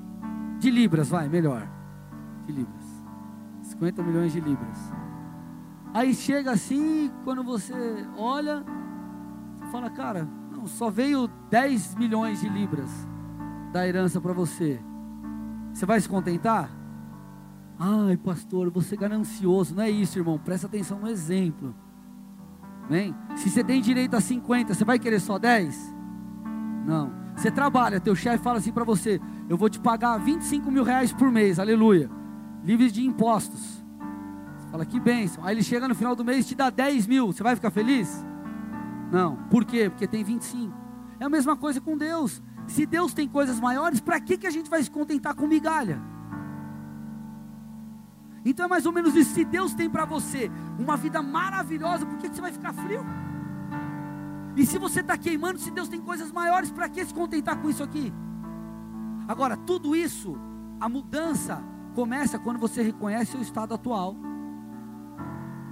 de 0.60 0.70
libras, 0.70 1.10
vai, 1.10 1.30
melhor. 1.30 1.68
De 2.46 2.52
libras. 2.52 2.84
50 3.62 4.04
milhões 4.04 4.34
de 4.34 4.40
libras. 4.40 4.78
Aí 5.94 6.14
chega 6.14 6.52
assim, 6.52 7.12
quando 7.24 7.44
você 7.44 7.74
olha, 8.18 8.64
você 9.56 9.66
fala, 9.72 9.90
cara, 9.90 10.28
não, 10.52 10.68
só 10.68 10.90
veio 10.90 11.28
10 11.50 11.96
milhões 11.96 12.42
de 12.42 12.50
libras 12.50 12.90
da 13.72 13.88
herança 13.88 14.20
para 14.20 14.34
você. 14.34 14.82
Você 15.74 15.86
vai 15.86 16.02
se 16.02 16.10
contentar? 16.10 16.70
Ai, 17.80 18.18
pastor, 18.18 18.70
você 18.70 18.96
ganancioso. 18.96 19.76
Não 19.76 19.84
é 19.84 19.90
isso, 19.90 20.20
irmão. 20.20 20.38
Presta 20.38 20.68
atenção 20.68 21.00
no 21.00 21.08
exemplo. 21.08 21.76
Amém? 22.88 23.16
Se 23.36 23.50
você 23.50 23.64
tem 23.64 23.82
direito 23.82 24.16
a 24.16 24.22
50, 24.22 24.74
você 24.74 24.84
vai 24.84 25.00
querer 25.00 25.20
só 25.20 25.40
10? 25.40 25.96
Não. 26.86 27.12
Você 27.36 27.50
trabalha, 27.50 28.00
teu 28.00 28.16
chefe 28.16 28.44
fala 28.44 28.60
assim 28.60 28.72
para 28.72 28.84
você: 28.84 29.20
Eu 29.50 29.58
vou 29.58 29.70
te 29.70 29.80
pagar 29.80 30.18
25 30.18 30.70
mil 30.72 30.84
reais 30.84 31.12
por 31.12 31.32
mês, 31.32 31.60
aleluia. 31.60 32.10
Livre 32.64 32.92
de 32.92 33.04
impostos. 33.06 33.84
Você 34.58 34.68
fala 34.70 34.86
que 34.86 35.00
bênção. 35.00 35.44
Aí 35.46 35.56
ele 35.56 35.64
chega 35.64 35.88
no 35.88 35.96
final 35.96 36.16
do 36.16 36.24
mês 36.24 36.46
e 36.46 36.50
te 36.50 36.56
dá 36.56 36.70
10 36.70 37.08
mil. 37.08 37.28
Você 37.28 37.42
vai 37.42 37.56
ficar 37.56 37.72
feliz? 37.72 38.24
Não. 39.12 39.38
Por 39.50 39.66
quê? 39.66 39.90
Porque 39.90 40.08
tem 40.08 40.24
25. 40.24 40.74
É 41.20 41.26
a 41.26 41.30
mesma 41.30 41.56
coisa 41.56 41.82
com 41.82 41.98
Deus. 41.98 42.42
Se 42.68 42.86
Deus 42.86 43.14
tem 43.14 43.28
coisas 43.28 43.60
maiores, 43.60 44.00
para 44.00 44.20
que, 44.20 44.38
que 44.38 44.48
a 44.48 44.52
gente 44.52 44.70
vai 44.70 44.82
se 44.82 44.90
contentar 44.90 45.36
com 45.36 45.48
migalha? 45.48 46.02
Então 48.46 48.66
é 48.66 48.70
mais 48.70 48.86
ou 48.86 48.92
menos 48.92 49.16
isso. 49.16 49.34
Se 49.34 49.46
Deus 49.46 49.74
tem 49.74 49.90
para 49.90 50.06
você 50.06 50.52
uma 50.78 50.98
vida 50.98 51.22
maravilhosa, 51.22 52.06
por 52.06 52.18
que, 52.18 52.28
você 52.28 52.42
vai 52.42 52.52
ficar 52.52 52.74
frio? 52.74 53.06
E 54.56 54.66
se 54.66 54.78
você 54.78 55.00
está 55.00 55.18
queimando, 55.18 55.60
se 55.60 55.72
Deus 55.72 55.88
tem 55.88 56.00
coisas 56.00 56.32
maiores, 56.32 56.72
para 56.72 56.90
que 56.90 57.04
se 57.04 57.14
contentar 57.14 57.58
com 57.62 57.70
isso 57.70 57.84
aqui? 57.84 58.14
Agora, 59.28 59.56
tudo 59.56 59.96
isso, 59.96 60.38
a 60.80 60.88
mudança 60.88 61.64
começa 61.96 62.38
quando 62.38 62.60
você 62.60 62.82
reconhece 62.82 63.38
o 63.38 63.42
estado 63.42 63.74
atual 63.74 64.16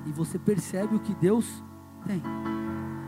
e 0.05 0.11
você 0.11 0.39
percebe 0.39 0.95
o 0.95 0.99
que 0.99 1.13
Deus 1.13 1.63
tem. 2.05 2.21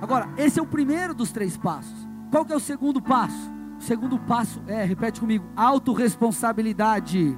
Agora, 0.02 0.30
esse 0.38 0.60
é 0.60 0.62
o 0.62 0.67
primeiro 0.67 1.13
dos 1.13 1.32
três 1.32 1.56
passos. 1.56 2.08
Qual 2.30 2.45
que 2.45 2.52
é 2.52 2.56
o 2.56 2.60
segundo 2.60 3.02
passo? 3.02 3.52
O 3.80 3.82
segundo 3.82 4.19
passo 4.19 4.62
é, 4.67 4.84
repete 4.84 5.19
comigo, 5.19 5.45
autorresponsabilidade. 5.56 7.38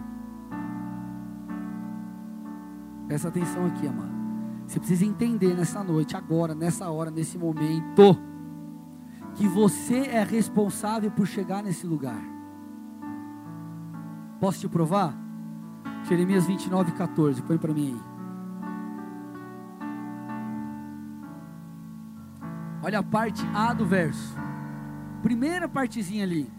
Presta 3.08 3.28
atenção 3.28 3.65
aqui, 3.68 3.88
amado. 3.88 4.15
Você 4.68 4.80
precisa 4.80 5.06
entender 5.06 5.56
nessa 5.56 5.84
noite, 5.84 6.18
agora, 6.18 6.56
nessa 6.56 6.89
hora, 6.89 7.12
nesse 7.12 7.38
momento, 7.38 8.18
que 9.36 9.48
você 9.48 10.08
é 10.08 10.24
responsável 10.24 11.12
por 11.12 11.28
chegar 11.28 11.62
nesse 11.62 11.86
lugar. 11.86 12.22
Posso 14.39 14.60
te 14.60 14.68
provar? 14.68 15.15
Jeremias 16.08 16.46
29, 16.46 16.91
14. 16.94 17.41
Põe 17.41 17.58
para 17.58 17.74
mim 17.74 17.94
aí. 17.94 18.15
Olha 22.84 23.00
a 23.00 23.04
parte 23.04 23.44
A 23.54 23.74
do 23.74 23.86
verso. 23.86 24.36
Primeira 25.24 25.68
partezinha 25.68 26.24
ali. 26.24 26.52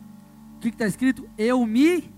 O 0.57 0.59
que 0.59 0.69
está 0.69 0.87
escrito? 0.87 1.29
Eu 1.39 1.65
me 1.65 2.16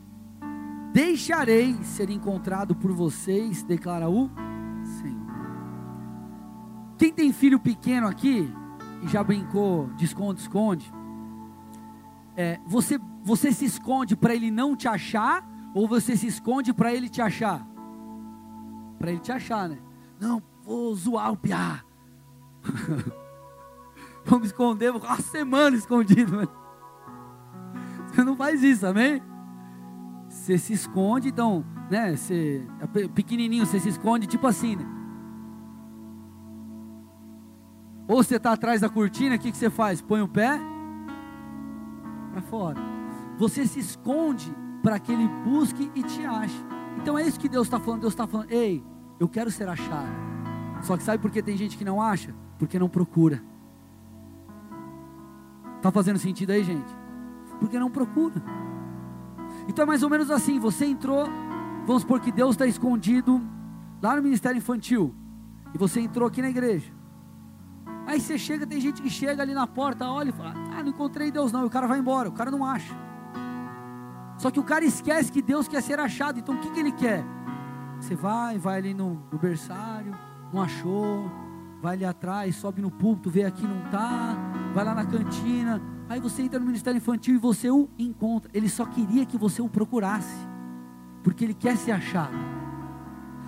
deixarei 0.93 1.75
ser 1.83 2.11
encontrado 2.11 2.75
por 2.75 2.93
vocês, 2.93 3.63
declara 3.63 4.09
o 4.09 4.31
Senhor. 5.01 5.29
Quem 6.97 7.13
tem 7.13 7.33
filho 7.33 7.61
pequeno 7.61 8.09
aqui 8.09 8.53
e 9.03 9.09
já 9.09 9.23
brincou 9.23 9.89
de 9.97 10.05
esconde, 10.05 10.41
esconde, 10.41 10.93
é, 12.37 12.59
você, 12.67 12.99
você 13.23 13.53
se 13.53 13.65
esconde 13.65 14.17
para 14.17 14.35
ele 14.35 14.51
não 14.51 14.77
te 14.77 14.89
achar 14.89 15.45
ou 15.75 15.87
você 15.87 16.17
se 16.17 16.27
esconde 16.27 16.73
para 16.73 16.93
ele 16.93 17.09
te 17.09 17.21
achar? 17.21 17.67
Para 18.99 19.11
ele 19.11 19.21
te 19.21 19.31
achar, 19.31 19.69
né? 19.69 19.79
Não, 20.21 20.43
vou 20.63 20.95
zoar 20.95 21.33
o 21.33 21.37
piá. 21.37 21.85
Vamos 24.25 24.49
esconder, 24.49 24.91
vou 24.91 25.01
ficar 25.01 25.15
uma 25.15 25.23
semana 25.23 25.77
escondido. 25.77 26.51
Você 28.09 28.25
não 28.25 28.37
faz 28.37 28.63
isso, 28.63 28.87
amém? 28.87 29.23
Você 30.49 30.57
se 30.57 30.73
esconde, 30.73 31.29
então, 31.29 31.63
né? 31.91 32.17
Você 32.17 32.67
é 32.81 33.09
pequenininho, 33.09 33.67
você 33.67 33.79
se 33.79 33.91
esconde, 33.91 34.27
tipo 34.27 34.47
assim, 34.47 34.77
né? 34.77 34.87
Ou 38.09 38.23
você 38.23 38.37
está 38.37 38.55
atrás 38.55 38.81
da 38.81 38.89
cortina, 38.89 39.35
o 39.35 39.39
que, 39.39 39.53
que 39.53 39.59
você 39.59 39.69
faz? 39.69 40.01
Põe 40.01 40.23
o 40.23 40.29
pé 40.29 40.59
para 42.33 42.41
fora. 42.41 42.81
Você 43.37 43.67
se 43.67 43.79
esconde 43.79 44.51
para 44.83 44.99
que 44.99 45.13
ele 45.13 45.29
busque 45.45 45.93
e 45.95 46.03
te 46.03 46.25
ache. 46.25 46.65
Então 46.97 47.19
é 47.19 47.29
isso 47.29 47.39
que 47.39 47.51
Deus 47.51 47.67
está 47.67 47.79
falando. 47.79 48.01
Deus 48.01 48.15
está 48.15 48.27
falando, 48.27 48.51
ei, 48.51 48.83
eu 49.21 49.29
quero 49.29 49.51
ser 49.51 49.69
achado. 49.69 50.09
Só 50.81 50.97
que 50.97 51.03
sabe 51.03 51.21
por 51.21 51.31
que 51.31 51.43
tem 51.43 51.59
gente 51.59 51.77
que 51.77 51.85
não 51.85 52.01
acha? 52.01 52.35
Porque 52.59 52.79
não 52.79 52.89
procura. 52.89 53.45
Está 55.77 55.93
fazendo 55.93 56.19
sentido 56.19 56.53
aí, 56.53 56.65
gente? 56.65 56.97
Porque 57.61 57.79
não 57.79 57.91
procura. 57.91 58.43
Então 59.69 59.83
é 59.83 59.87
mais 59.87 60.03
ou 60.03 60.11
menos 60.11 60.31
assim: 60.31 60.59
você 60.59 60.87
entrou, 60.87 61.29
vamos 61.87 62.03
supor 62.03 62.19
que 62.21 62.33
Deus 62.33 62.53
está 62.53 62.67
escondido 62.67 63.41
lá 64.03 64.17
no 64.17 64.23
ministério 64.23 64.59
infantil, 64.59 65.15
e 65.75 65.79
você 65.79 66.01
entrou 66.01 66.27
aqui 66.27 66.41
na 66.41 66.49
igreja. 66.49 66.91
Aí 68.07 68.19
você 68.19 68.39
chega, 68.39 68.67
tem 68.67 68.81
gente 68.81 69.03
que 69.03 69.11
chega 69.11 69.43
ali 69.43 69.53
na 69.53 69.67
porta, 69.67 70.09
olha 70.09 70.31
e 70.31 70.33
fala: 70.33 70.55
Ah, 70.75 70.83
não 70.83 70.89
encontrei 70.89 71.31
Deus 71.31 71.53
não, 71.53 71.63
e 71.63 71.67
o 71.67 71.71
cara 71.71 71.87
vai 71.87 71.99
embora, 71.99 72.31
o 72.31 72.33
cara 72.33 72.51
não 72.51 72.65
acha. 72.65 72.97
Só 74.39 74.51
que 74.51 74.59
o 74.59 74.65
cara 74.65 74.85
esquece 74.85 75.31
que 75.31 75.43
Deus 75.43 75.69
quer 75.69 75.83
ser 75.83 76.01
achado, 76.01 76.39
então 76.39 76.55
o 76.55 76.59
que, 76.59 76.71
que 76.71 76.81
ele 76.81 76.93
quer? 76.93 77.23
Você 78.01 78.15
vai, 78.15 78.57
vai 78.57 78.79
ali 78.79 78.95
no, 78.95 79.21
no 79.31 79.39
berçário, 79.39 80.17
não 80.53 80.63
achou, 80.63 81.29
vai 81.83 81.95
ali 81.95 82.05
atrás, 82.05 82.55
sobe 82.57 82.81
no 82.81 82.91
púlpito, 82.91 83.29
vê 83.29 83.45
aqui, 83.45 83.67
não 83.67 83.85
está, 83.85 84.37
vai 84.73 84.85
lá 84.85 84.95
na 84.95 85.05
cantina, 85.05 85.83
aí 86.09 86.21
você 86.21 86.43
entra 86.43 86.59
no 86.59 86.67
ministério 86.67 86.99
infantil 86.99 87.35
e 87.35 87.39
você 87.39 87.71
o 87.71 87.89
encontra. 87.99 88.51
Ele 88.55 88.69
só 88.69 88.85
queria 88.85 89.27
que 89.27 89.37
você 89.37 89.61
o 89.61 89.69
procurasse, 89.69 90.47
porque 91.23 91.45
ele 91.45 91.55
quer 91.55 91.77
ser 91.77 91.93
achado. 91.93 92.37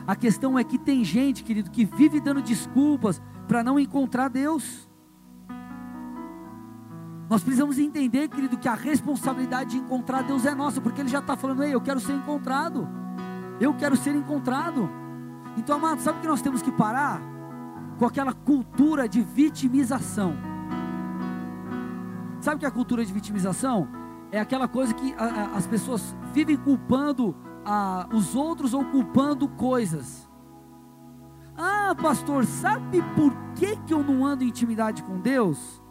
A 0.07 0.17
questão 0.17 0.59
é 0.59 0.65
que 0.65 0.79
tem 0.79 1.05
gente, 1.05 1.45
querido, 1.45 1.71
que 1.71 1.85
vive 1.85 2.21
dando 2.21 2.43
desculpas 2.43 3.23
para 3.47 3.63
não 3.63 3.79
encontrar 3.79 4.29
Deus. 4.29 4.89
Nós 7.29 7.45
precisamos 7.45 7.79
entender, 7.79 8.29
querido, 8.29 8.59
que 8.59 8.67
a 8.67 8.75
responsabilidade 8.75 9.71
de 9.71 9.77
encontrar 9.79 10.23
Deus 10.23 10.45
é 10.45 10.55
nossa, 10.55 10.81
porque 10.81 11.01
Ele 11.01 11.09
já 11.09 11.21
está 11.21 11.37
falando, 11.37 11.63
ei, 11.63 11.73
eu 11.73 11.81
quero 11.81 12.01
ser 12.01 12.13
encontrado, 12.13 12.89
eu 13.61 13.73
quero 13.75 13.97
ser 13.97 14.15
encontrado. 14.17 14.91
Então, 15.57 15.77
amado, 15.77 16.01
sabe 16.01 16.19
o 16.19 16.23
que 16.23 16.27
nós 16.27 16.43
temos 16.43 16.61
que 16.61 16.73
parar? 16.73 17.21
Com 17.99 18.05
aquela 18.05 18.33
cultura 18.33 19.09
de 19.09 19.21
vitimização. 19.21 20.50
Sabe 22.41 22.57
o 22.57 22.59
que 22.59 22.65
é 22.65 22.69
a 22.69 22.73
cultura 22.73 23.05
de 23.05 23.13
vitimização? 23.13 23.89
É 24.33 24.41
aquela 24.41 24.67
coisa 24.67 24.95
que 24.95 25.15
a, 25.15 25.25
a, 25.25 25.57
as 25.57 25.67
pessoas 25.67 26.17
vivem 26.33 26.57
culpando 26.57 27.37
a, 27.65 28.09
os 28.13 28.35
outros 28.35 28.73
ou 28.73 28.85
culpando 28.85 29.49
coisas. 29.49 30.29
Ah, 31.57 31.95
pastor, 31.95 32.47
sabe 32.47 33.03
por 33.15 33.35
que, 33.55 33.77
que 33.77 33.93
eu 33.93 34.03
não 34.03 34.25
ando 34.25 34.45
em 34.45 34.49
intimidade 34.49 35.03
com 35.03 35.21
Deus? 35.21 35.83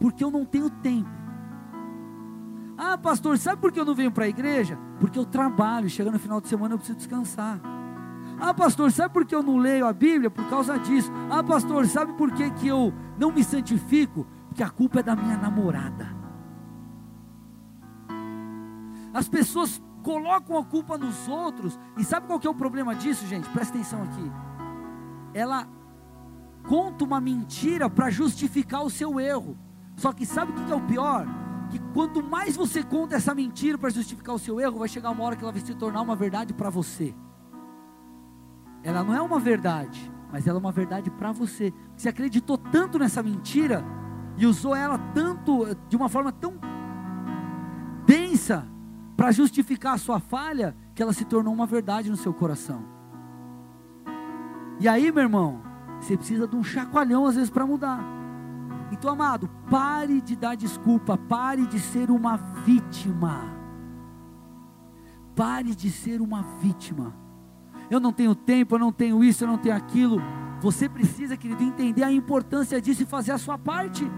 Porque 0.00 0.24
eu 0.24 0.30
não 0.30 0.44
tenho 0.44 0.70
tempo. 0.70 1.10
Ah, 2.76 2.96
pastor, 2.96 3.36
sabe 3.38 3.60
por 3.60 3.70
que 3.70 3.78
eu 3.78 3.84
não 3.84 3.94
venho 3.94 4.10
para 4.10 4.24
a 4.24 4.28
igreja? 4.28 4.78
Porque 4.98 5.18
eu 5.18 5.26
trabalho, 5.26 5.90
chegando 5.90 6.14
no 6.14 6.18
final 6.18 6.40
de 6.40 6.48
semana 6.48 6.74
eu 6.74 6.78
preciso 6.78 6.98
descansar. 6.98 7.60
Ah, 8.40 8.52
pastor, 8.52 8.90
sabe 8.90 9.12
por 9.12 9.24
que 9.24 9.34
eu 9.34 9.42
não 9.42 9.58
leio 9.58 9.86
a 9.86 9.92
Bíblia? 9.92 10.30
Por 10.30 10.48
causa 10.48 10.78
disso. 10.78 11.10
Ah, 11.30 11.42
pastor, 11.42 11.86
sabe 11.86 12.14
por 12.14 12.32
que, 12.32 12.50
que 12.50 12.66
eu 12.66 12.92
não 13.18 13.30
me 13.30 13.44
santifico? 13.44 14.26
Porque 14.54 14.62
a 14.62 14.70
culpa 14.70 15.00
é 15.00 15.02
da 15.02 15.16
minha 15.16 15.36
namorada. 15.36 16.14
As 19.12 19.28
pessoas 19.28 19.82
colocam 20.00 20.56
a 20.56 20.64
culpa 20.64 20.96
nos 20.96 21.26
outros. 21.26 21.76
E 21.98 22.04
sabe 22.04 22.28
qual 22.28 22.38
que 22.38 22.46
é 22.46 22.50
o 22.50 22.54
problema 22.54 22.94
disso, 22.94 23.26
gente? 23.26 23.50
Presta 23.50 23.74
atenção 23.74 24.00
aqui. 24.04 24.30
Ela 25.34 25.66
conta 26.68 27.02
uma 27.02 27.20
mentira 27.20 27.90
para 27.90 28.10
justificar 28.10 28.84
o 28.84 28.90
seu 28.90 29.18
erro. 29.18 29.58
Só 29.96 30.12
que 30.12 30.24
sabe 30.24 30.52
o 30.52 30.54
que 30.54 30.70
é 30.70 30.76
o 30.76 30.86
pior? 30.86 31.26
Que 31.68 31.80
quanto 31.92 32.22
mais 32.22 32.54
você 32.54 32.80
conta 32.80 33.16
essa 33.16 33.34
mentira 33.34 33.76
para 33.76 33.90
justificar 33.90 34.36
o 34.36 34.38
seu 34.38 34.60
erro, 34.60 34.78
vai 34.78 34.88
chegar 34.88 35.10
uma 35.10 35.24
hora 35.24 35.34
que 35.34 35.42
ela 35.42 35.50
vai 35.50 35.62
se 35.62 35.74
tornar 35.74 36.00
uma 36.00 36.14
verdade 36.14 36.54
para 36.54 36.70
você 36.70 37.12
ela 38.84 39.02
não 39.02 39.14
é 39.14 39.22
uma 39.22 39.40
verdade, 39.40 40.12
mas 40.30 40.46
ela 40.46 40.58
é 40.58 40.60
uma 40.60 40.70
verdade 40.70 41.10
para 41.10 41.32
você. 41.32 41.72
Você 41.96 42.10
acreditou 42.10 42.58
tanto 42.58 42.98
nessa 42.98 43.22
mentira 43.22 43.82
e 44.36 44.46
usou 44.46 44.74
ela 44.74 44.98
tanto, 45.14 45.66
de 45.88 45.96
uma 45.96 46.08
forma 46.08 46.32
tão 46.32 46.54
densa, 48.06 48.66
para 49.16 49.30
justificar 49.30 49.94
a 49.94 49.98
sua 49.98 50.18
falha, 50.18 50.76
que 50.94 51.02
ela 51.02 51.12
se 51.12 51.24
tornou 51.24 51.54
uma 51.54 51.66
verdade 51.66 52.10
no 52.10 52.16
seu 52.16 52.34
coração. 52.34 52.84
E 54.80 54.88
aí, 54.88 55.12
meu 55.12 55.22
irmão, 55.22 55.62
você 56.00 56.16
precisa 56.16 56.48
de 56.48 56.56
um 56.56 56.64
chacoalhão 56.64 57.26
às 57.26 57.36
vezes 57.36 57.50
para 57.50 57.64
mudar. 57.64 58.00
Então, 58.90 59.10
amado, 59.10 59.48
pare 59.70 60.20
de 60.20 60.34
dar 60.34 60.56
desculpa, 60.56 61.16
pare 61.16 61.66
de 61.66 61.78
ser 61.78 62.10
uma 62.10 62.36
vítima. 62.36 63.54
Pare 65.34 65.74
de 65.74 65.90
ser 65.90 66.20
uma 66.20 66.42
vítima 66.60 67.24
eu 67.90 68.00
não 68.00 68.12
tenho 68.12 68.34
tempo, 68.34 68.74
eu 68.74 68.78
não 68.78 68.92
tenho 68.92 69.22
isso, 69.22 69.44
eu 69.44 69.48
não 69.48 69.58
tenho 69.58 69.76
aquilo. 69.76 70.20
Você 70.64 70.88
precisa, 70.88 71.36
querido, 71.36 71.62
entender 71.62 72.02
a 72.02 72.10
importância 72.10 72.80
disso 72.80 73.02
e 73.02 73.06
fazer 73.06 73.32
a 73.32 73.38
sua 73.38 73.58
parte. 73.58 74.10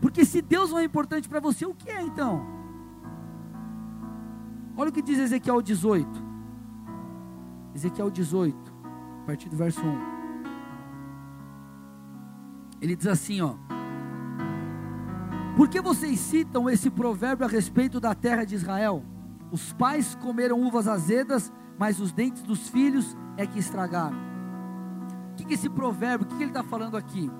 Porque 0.00 0.24
se 0.24 0.40
Deus 0.40 0.70
não 0.70 0.78
é 0.78 0.84
importante 0.84 1.28
para 1.28 1.40
você, 1.40 1.66
o 1.66 1.74
que 1.74 1.90
é 1.90 2.00
então? 2.00 2.42
Olha 4.78 4.88
o 4.88 4.92
que 4.92 5.02
diz 5.02 5.18
Ezequiel 5.18 5.60
18. 5.60 6.08
Ezequiel 7.74 8.10
18, 8.10 8.56
a 9.22 9.26
partir 9.26 9.50
do 9.50 9.56
verso 9.56 9.82
1. 9.82 9.98
Ele 12.80 12.96
diz 12.96 13.06
assim, 13.06 13.42
ó: 13.42 13.56
Por 15.54 15.68
que 15.68 15.82
vocês 15.82 16.18
citam 16.18 16.70
esse 16.70 16.88
provérbio 16.88 17.44
a 17.44 17.48
respeito 17.48 18.00
da 18.00 18.14
terra 18.14 18.44
de 18.44 18.54
Israel? 18.54 19.04
Os 19.52 19.74
pais 19.74 20.14
comeram 20.14 20.62
uvas 20.62 20.88
azedas 20.88 21.52
mas 21.80 21.98
os 21.98 22.12
dentes 22.12 22.42
dos 22.42 22.68
filhos 22.68 23.16
é 23.38 23.46
que 23.46 23.58
estragaram. 23.58 24.29
Que, 25.40 25.46
que 25.46 25.54
esse 25.54 25.70
provérbio, 25.70 26.26
o 26.26 26.28
que, 26.28 26.36
que 26.36 26.42
ele 26.42 26.50
está 26.50 26.62
falando 26.62 26.98
aqui? 26.98 27.30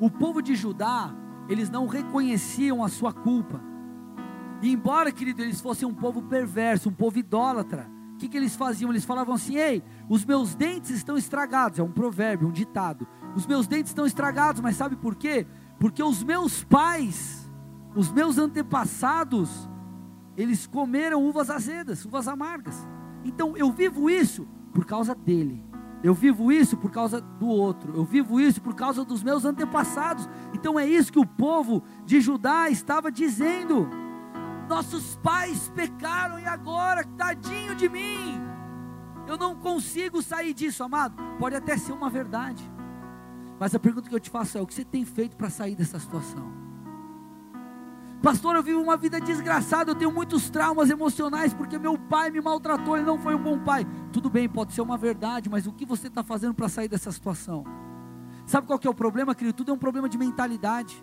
O 0.00 0.10
povo 0.10 0.40
de 0.40 0.54
Judá, 0.54 1.14
eles 1.48 1.68
não 1.68 1.86
reconheciam 1.86 2.82
a 2.82 2.88
sua 2.88 3.12
culpa. 3.12 3.60
E 4.62 4.72
embora, 4.72 5.12
querido, 5.12 5.42
eles 5.42 5.60
fossem 5.60 5.86
um 5.86 5.92
povo 5.92 6.22
perverso, 6.22 6.88
um 6.88 6.94
povo 6.94 7.18
idólatra, 7.18 7.90
o 8.14 8.16
que, 8.16 8.28
que 8.28 8.36
eles 8.38 8.56
faziam? 8.56 8.90
Eles 8.90 9.04
falavam 9.04 9.34
assim: 9.34 9.56
Ei, 9.56 9.82
os 10.08 10.24
meus 10.24 10.54
dentes 10.54 10.90
estão 10.90 11.18
estragados. 11.18 11.78
É 11.78 11.82
um 11.82 11.92
provérbio, 11.92 12.48
um 12.48 12.52
ditado. 12.52 13.06
Os 13.34 13.46
meus 13.46 13.66
dentes 13.66 13.90
estão 13.90 14.06
estragados, 14.06 14.62
mas 14.62 14.76
sabe 14.76 14.96
por 14.96 15.14
quê? 15.14 15.46
Porque 15.78 16.02
os 16.02 16.24
meus 16.24 16.64
pais, 16.64 17.50
os 17.94 18.10
meus 18.10 18.38
antepassados, 18.38 19.68
eles 20.38 20.66
comeram 20.66 21.22
uvas 21.22 21.50
azedas, 21.50 22.06
uvas 22.06 22.26
amargas. 22.26 22.88
Então 23.22 23.54
eu 23.58 23.70
vivo 23.70 24.08
isso 24.08 24.48
por 24.72 24.86
causa 24.86 25.14
dele. 25.14 25.62
Eu 26.06 26.14
vivo 26.14 26.52
isso 26.52 26.76
por 26.76 26.92
causa 26.92 27.20
do 27.20 27.48
outro. 27.48 27.96
Eu 27.96 28.04
vivo 28.04 28.40
isso 28.40 28.62
por 28.62 28.76
causa 28.76 29.04
dos 29.04 29.24
meus 29.24 29.44
antepassados. 29.44 30.28
Então 30.54 30.78
é 30.78 30.86
isso 30.86 31.12
que 31.12 31.18
o 31.18 31.26
povo 31.26 31.82
de 32.04 32.20
Judá 32.20 32.70
estava 32.70 33.10
dizendo. 33.10 33.90
Nossos 34.68 35.16
pais 35.16 35.68
pecaram 35.74 36.38
e 36.38 36.44
agora, 36.44 37.02
tadinho 37.02 37.74
de 37.74 37.88
mim. 37.88 38.40
Eu 39.26 39.36
não 39.36 39.56
consigo 39.56 40.22
sair 40.22 40.54
disso, 40.54 40.84
amado. 40.84 41.20
Pode 41.40 41.56
até 41.56 41.76
ser 41.76 41.90
uma 41.90 42.08
verdade. 42.08 42.62
Mas 43.58 43.74
a 43.74 43.78
pergunta 43.80 44.08
que 44.08 44.14
eu 44.14 44.20
te 44.20 44.30
faço 44.30 44.56
é: 44.56 44.60
o 44.60 44.66
que 44.66 44.74
você 44.74 44.84
tem 44.84 45.04
feito 45.04 45.36
para 45.36 45.50
sair 45.50 45.74
dessa 45.74 45.98
situação? 45.98 46.65
Pastor, 48.26 48.56
eu 48.56 48.62
vivo 48.64 48.80
uma 48.80 48.96
vida 48.96 49.20
desgraçada, 49.20 49.92
eu 49.92 49.94
tenho 49.94 50.10
muitos 50.10 50.50
traumas 50.50 50.90
emocionais 50.90 51.54
porque 51.54 51.78
meu 51.78 51.96
pai 51.96 52.28
me 52.28 52.40
maltratou, 52.40 52.96
ele 52.96 53.06
não 53.06 53.16
foi 53.16 53.36
um 53.36 53.40
bom 53.40 53.56
pai. 53.60 53.86
Tudo 54.12 54.28
bem, 54.28 54.48
pode 54.48 54.72
ser 54.72 54.80
uma 54.80 54.96
verdade, 54.96 55.48
mas 55.48 55.64
o 55.68 55.72
que 55.72 55.86
você 55.86 56.08
está 56.08 56.24
fazendo 56.24 56.52
para 56.52 56.68
sair 56.68 56.88
dessa 56.88 57.12
situação? 57.12 57.62
Sabe 58.44 58.66
qual 58.66 58.80
que 58.80 58.86
é 58.88 58.90
o 58.90 58.94
problema, 58.94 59.32
querido? 59.32 59.56
Tudo 59.56 59.70
é 59.70 59.74
um 59.74 59.78
problema 59.78 60.08
de 60.08 60.18
mentalidade. 60.18 61.00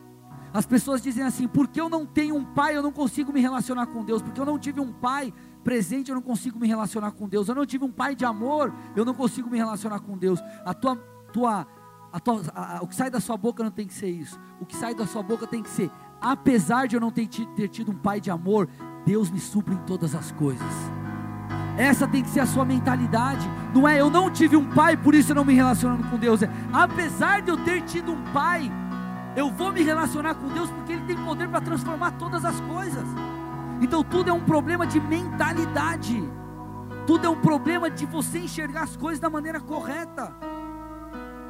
As 0.54 0.66
pessoas 0.66 1.02
dizem 1.02 1.24
assim: 1.24 1.48
porque 1.48 1.80
eu 1.80 1.88
não 1.88 2.06
tenho 2.06 2.36
um 2.36 2.44
pai, 2.44 2.76
eu 2.76 2.84
não 2.84 2.92
consigo 2.92 3.32
me 3.32 3.40
relacionar 3.40 3.86
com 3.86 4.04
Deus, 4.04 4.22
porque 4.22 4.42
eu 4.42 4.46
não 4.46 4.60
tive 4.60 4.82
um 4.82 4.92
pai 4.92 5.34
presente, 5.64 6.10
eu 6.10 6.16
não 6.16 6.22
consigo 6.22 6.60
me 6.60 6.68
relacionar 6.68 7.12
com 7.12 7.30
Deus, 7.30 7.48
eu 7.48 7.56
não 7.56 7.66
tive 7.66 7.86
um 7.86 7.92
pai 7.92 8.18
de 8.18 8.26
amor, 8.26 8.74
eu 8.98 9.06
não 9.06 9.14
consigo 9.14 9.50
me 9.50 9.58
relacionar 9.58 10.02
com 10.02 10.18
Deus. 10.18 10.42
A 10.66 10.74
tua, 10.74 10.98
tua, 11.32 11.66
a 12.12 12.20
tua, 12.20 12.42
a, 12.54 12.80
a, 12.80 12.84
o 12.84 12.88
que 12.90 12.98
sai 12.98 13.10
da 13.10 13.22
sua 13.22 13.38
boca 13.38 13.64
não 13.64 13.72
tem 13.72 13.88
que 13.88 13.94
ser 13.94 14.10
isso, 14.10 14.38
o 14.60 14.66
que 14.66 14.76
sai 14.76 14.94
da 14.94 15.08
sua 15.08 15.24
boca 15.24 15.48
tem 15.48 15.64
que 15.64 15.70
ser: 15.70 15.90
apesar 16.24 16.88
de 16.88 16.96
eu 16.96 17.02
não 17.02 17.12
ter, 17.12 17.28
tido 17.28 17.92
um 17.92 17.96
pai 17.96 18.22
de 18.22 18.32
amor, 18.32 18.70
Deus 19.06 19.30
me 19.30 19.40
supre 19.40 19.76
em 19.76 19.80
todas 19.80 20.16
as 20.16 20.32
coisas. 20.32 20.66
Essa 21.78 22.08
tem 22.08 22.24
que 22.24 22.30
ser 22.30 22.40
a 22.40 22.46
sua 22.46 22.64
mentalidade. 22.64 23.50
Não 23.76 23.88
é 23.88 24.00
eu 24.00 24.10
não 24.10 24.30
tive 24.30 24.56
um 24.56 24.66
pai, 24.70 24.96
por 24.96 25.14
isso 25.14 25.32
eu 25.32 25.36
não 25.36 25.44
me 25.44 25.54
relacionando 25.54 26.08
com 26.08 26.18
Deus. 26.18 26.42
É 26.42 26.50
apesar 26.72 27.42
de 27.42 27.52
eu 27.52 27.58
ter 27.58 27.82
tido 27.82 28.14
um 28.14 28.24
pai, 28.32 28.72
eu 29.36 29.52
vou 29.52 29.74
me 29.74 29.84
relacionar 29.84 30.36
com 30.36 30.48
Deus 30.48 30.70
porque 30.70 30.94
Ele 30.94 31.06
tem 31.06 31.18
poder 31.18 31.50
para 31.50 31.60
transformar 31.60 32.12
todas 32.12 32.46
as 32.46 32.60
coisas. 32.62 33.06
Então 33.82 34.02
tudo 34.04 34.30
é 34.30 34.34
um 34.34 34.40
problema 34.40 34.88
de 34.88 35.02
mentalidade. 35.02 36.24
Tudo 37.06 37.28
é 37.28 37.30
um 37.30 37.42
problema 37.42 37.90
de 37.90 38.06
você 38.06 38.40
enxergar 38.40 38.84
as 38.84 38.96
coisas 38.96 39.20
da 39.20 39.30
maneira 39.30 39.60
correta. 39.60 40.34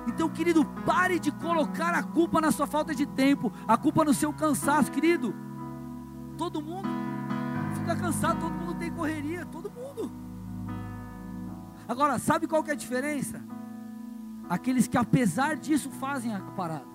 Então, 0.08 0.30
querido, 0.30 0.66
pare 0.86 1.20
de 1.20 1.32
colocar 1.32 1.94
a 1.94 2.04
culpa 2.04 2.42
na 2.42 2.52
sua 2.52 2.68
falta 2.68 2.94
de 2.94 3.06
tempo, 3.06 3.52
a 3.68 3.78
culpa 3.78 4.04
no 4.04 4.14
seu 4.14 4.34
cansaço, 4.34 4.92
querido. 4.92 5.34
Todo 6.38 6.62
mundo 6.62 6.88
fica 7.74 7.96
cansado, 7.96 8.40
todo 8.40 8.54
mundo 8.54 8.76
tem 8.76 8.92
correria, 8.92 9.46
todo 9.46 9.70
mundo. 9.70 10.12
Agora, 11.88 12.18
sabe 12.18 12.48
qual 12.48 12.64
que 12.64 12.70
é 12.70 12.74
a 12.74 12.78
diferença? 12.78 13.44
Aqueles 14.50 14.88
que 14.88 14.98
apesar 14.98 15.56
disso 15.56 15.90
fazem 15.90 16.34
a 16.34 16.40
parada. 16.40 16.94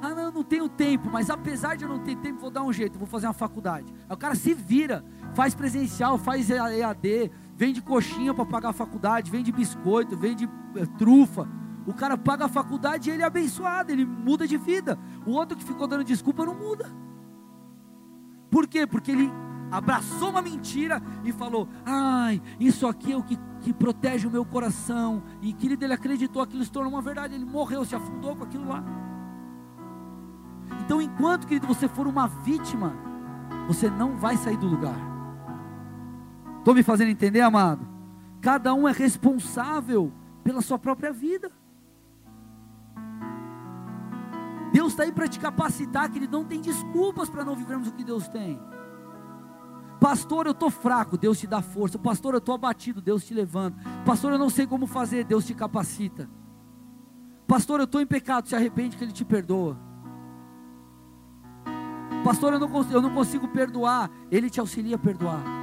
Ah, 0.00 0.14
não, 0.14 0.32
não 0.32 0.42
tenho 0.42 0.68
tempo, 0.68 1.08
mas 1.12 1.30
apesar 1.30 1.76
de 1.76 1.84
eu 1.84 1.88
não 1.88 2.00
ter 2.00 2.16
tempo, 2.16 2.40
vou 2.40 2.50
dar 2.50 2.62
um 2.62 2.72
jeito, 2.72 2.98
vou 2.98 3.06
fazer 3.06 3.26
uma 3.26 3.32
faculdade. 3.32 3.92
Aí 4.08 4.14
o 4.14 4.16
cara 4.16 4.34
se 4.34 4.52
vira, 4.52 5.04
faz 5.32 5.54
presencial, 5.54 6.18
faz 6.18 6.50
EAD, 6.50 7.30
vende 7.62 7.80
coxinha 7.80 8.34
para 8.34 8.44
pagar 8.44 8.70
a 8.70 8.72
faculdade, 8.72 9.30
vende 9.30 9.52
biscoito, 9.52 10.16
vende 10.16 10.50
é, 10.74 10.84
trufa. 10.98 11.48
O 11.86 11.94
cara 11.94 12.18
paga 12.18 12.46
a 12.46 12.48
faculdade 12.48 13.08
e 13.08 13.12
ele 13.12 13.22
é 13.22 13.24
abençoado, 13.24 13.92
ele 13.92 14.04
muda 14.04 14.48
de 14.48 14.56
vida. 14.56 14.98
O 15.24 15.30
outro 15.30 15.56
que 15.56 15.62
ficou 15.62 15.86
dando 15.86 16.02
desculpa 16.02 16.44
não 16.44 16.56
muda. 16.56 16.92
Por 18.50 18.66
quê? 18.66 18.84
Porque 18.84 19.12
ele 19.12 19.30
abraçou 19.70 20.30
uma 20.30 20.42
mentira 20.42 21.00
e 21.22 21.30
falou: 21.30 21.68
Ai, 21.86 22.42
isso 22.58 22.84
aqui 22.84 23.12
é 23.12 23.16
o 23.16 23.22
que, 23.22 23.38
que 23.60 23.72
protege 23.72 24.26
o 24.26 24.30
meu 24.30 24.44
coração. 24.44 25.22
E 25.40 25.52
querido, 25.52 25.84
ele 25.84 25.94
acreditou, 25.94 26.42
aquilo 26.42 26.64
se 26.64 26.72
tornou 26.72 26.92
uma 26.92 27.00
verdade. 27.00 27.36
Ele 27.36 27.44
morreu, 27.44 27.84
se 27.84 27.94
afundou 27.94 28.34
com 28.34 28.42
aquilo 28.42 28.68
lá. 28.68 28.82
Então, 30.84 31.00
enquanto, 31.00 31.46
querido, 31.46 31.68
você 31.68 31.86
for 31.86 32.08
uma 32.08 32.26
vítima, 32.26 32.92
você 33.68 33.88
não 33.88 34.16
vai 34.16 34.36
sair 34.36 34.56
do 34.56 34.66
lugar. 34.66 35.11
Estou 36.62 36.74
me 36.74 36.84
fazendo 36.84 37.08
entender, 37.08 37.40
amado? 37.40 37.84
Cada 38.40 38.72
um 38.72 38.86
é 38.88 38.92
responsável 38.92 40.12
pela 40.44 40.62
sua 40.62 40.78
própria 40.78 41.12
vida. 41.12 41.50
Deus 44.72 44.92
está 44.92 45.02
aí 45.02 45.10
para 45.10 45.26
te 45.26 45.40
capacitar, 45.40 46.08
querido. 46.08 46.38
Não 46.38 46.44
tem 46.44 46.60
desculpas 46.60 47.28
para 47.28 47.44
não 47.44 47.56
vivermos 47.56 47.88
o 47.88 47.92
que 47.92 48.04
Deus 48.04 48.28
tem. 48.28 48.60
Pastor, 49.98 50.46
eu 50.46 50.52
estou 50.52 50.70
fraco, 50.70 51.18
Deus 51.18 51.40
te 51.40 51.48
dá 51.48 51.60
força. 51.60 51.98
Pastor, 51.98 52.34
eu 52.34 52.38
estou 52.38 52.54
abatido, 52.54 53.02
Deus 53.02 53.24
te 53.24 53.34
levanta. 53.34 53.76
Pastor, 54.06 54.30
eu 54.30 54.38
não 54.38 54.48
sei 54.48 54.64
como 54.64 54.86
fazer, 54.86 55.24
Deus 55.24 55.44
te 55.44 55.54
capacita. 55.54 56.30
Pastor, 57.44 57.80
eu 57.80 57.84
estou 57.86 58.00
em 58.00 58.06
pecado, 58.06 58.48
se 58.48 58.54
arrepende 58.54 58.96
que 58.96 59.02
Ele 59.02 59.10
te 59.10 59.24
perdoa. 59.24 59.76
Pastor, 62.22 62.52
eu 62.52 62.60
não, 62.60 62.82
eu 62.88 63.02
não 63.02 63.12
consigo 63.12 63.48
perdoar. 63.48 64.08
Ele 64.30 64.48
te 64.48 64.60
auxilia 64.60 64.94
a 64.94 64.98
perdoar. 64.98 65.61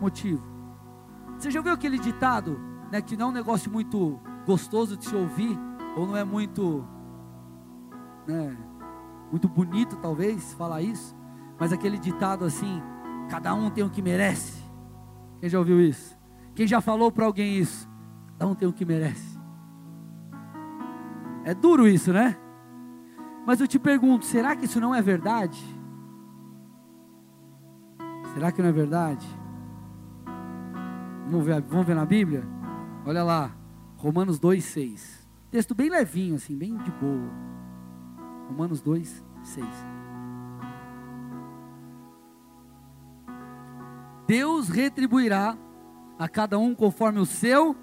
Motivo. 0.00 0.42
Você 1.38 1.50
já 1.50 1.60
ouviu 1.60 1.72
aquele 1.72 1.98
ditado, 1.98 2.58
né, 2.90 3.00
que 3.00 3.16
não 3.16 3.26
é 3.26 3.28
um 3.28 3.32
negócio 3.32 3.70
muito 3.70 4.18
gostoso 4.46 4.96
de 4.96 5.04
se 5.04 5.14
ouvir, 5.14 5.58
ou 5.96 6.06
não 6.06 6.16
é 6.16 6.24
muito, 6.24 6.84
né, 8.26 8.56
muito 9.30 9.48
bonito 9.48 9.96
talvez 9.96 10.52
falar 10.54 10.82
isso, 10.82 11.14
mas 11.58 11.72
aquele 11.72 11.98
ditado 11.98 12.44
assim, 12.44 12.82
cada 13.28 13.54
um 13.54 13.70
tem 13.70 13.84
o 13.84 13.90
que 13.90 14.02
merece. 14.02 14.62
Quem 15.38 15.48
já 15.48 15.58
ouviu 15.58 15.80
isso? 15.80 16.18
Quem 16.54 16.66
já 16.66 16.80
falou 16.80 17.12
para 17.12 17.26
alguém 17.26 17.56
isso? 17.56 17.88
Cada 18.38 18.50
um 18.50 18.54
tem 18.54 18.66
o 18.66 18.72
que 18.72 18.84
merece. 18.84 19.38
É 21.44 21.54
duro 21.54 21.86
isso, 21.86 22.12
né? 22.12 22.36
Mas 23.46 23.60
eu 23.60 23.66
te 23.66 23.78
pergunto, 23.78 24.24
será 24.24 24.54
que 24.54 24.64
isso 24.64 24.80
não 24.80 24.94
é 24.94 25.00
verdade? 25.00 25.62
Será 28.34 28.52
que 28.52 28.60
não 28.60 28.68
é 28.68 28.72
verdade? 28.72 29.26
Vamos 31.28 31.44
ver, 31.44 31.60
vamos 31.62 31.86
ver 31.86 31.94
na 31.94 32.04
Bíblia? 32.04 32.44
Olha 33.04 33.22
lá, 33.22 33.56
Romanos 33.96 34.38
2, 34.38 34.64
6. 34.64 35.28
Texto 35.50 35.74
bem 35.74 35.90
levinho, 35.90 36.36
assim, 36.36 36.56
bem 36.56 36.76
de 36.76 36.90
boa. 36.92 37.30
Romanos 38.48 38.80
2, 38.80 39.24
6. 39.42 39.66
Deus 44.26 44.68
retribuirá 44.68 45.56
a 46.18 46.28
cada 46.28 46.58
um 46.58 46.74
conforme 46.74 47.18
o 47.18 47.26
seu 47.26 47.74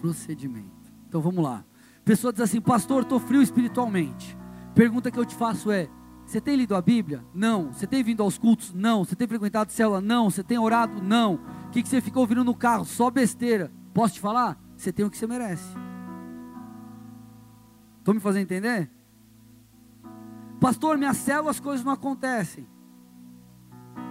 procedimento. 0.00 0.92
Então 1.06 1.20
vamos 1.20 1.44
lá 1.44 1.64
pessoa 2.10 2.32
diz 2.32 2.42
assim, 2.42 2.60
pastor, 2.60 3.02
estou 3.02 3.20
frio 3.20 3.40
espiritualmente. 3.40 4.36
Pergunta 4.74 5.12
que 5.12 5.18
eu 5.18 5.24
te 5.24 5.34
faço 5.36 5.70
é: 5.70 5.88
você 6.30 6.40
tem 6.40 6.54
lido 6.54 6.76
a 6.76 6.80
Bíblia? 6.80 7.24
Não. 7.34 7.72
Você 7.72 7.88
tem 7.88 8.04
vindo 8.04 8.22
aos 8.22 8.38
cultos? 8.38 8.72
Não. 8.72 9.04
Você 9.04 9.16
tem 9.16 9.26
frequentado 9.26 9.72
célula? 9.72 10.00
Não. 10.00 10.30
Você 10.30 10.44
tem 10.44 10.56
orado? 10.56 11.02
Não. 11.02 11.40
O 11.66 11.70
que, 11.70 11.82
que 11.82 11.88
você 11.88 12.00
ficou 12.00 12.20
ouvindo 12.22 12.44
no 12.44 12.54
carro? 12.54 12.84
Só 12.84 13.10
besteira. 13.10 13.72
Posso 13.92 14.14
te 14.14 14.20
falar? 14.20 14.56
Você 14.76 14.92
tem 14.92 15.04
o 15.04 15.10
que 15.10 15.18
você 15.18 15.26
merece. 15.26 15.76
Estou 17.98 18.14
me 18.14 18.20
fazendo 18.20 18.42
entender? 18.42 18.88
Pastor, 20.60 20.96
minha 20.96 21.14
célula 21.14 21.50
as 21.50 21.58
coisas 21.58 21.84
não 21.84 21.92
acontecem. 21.92 22.64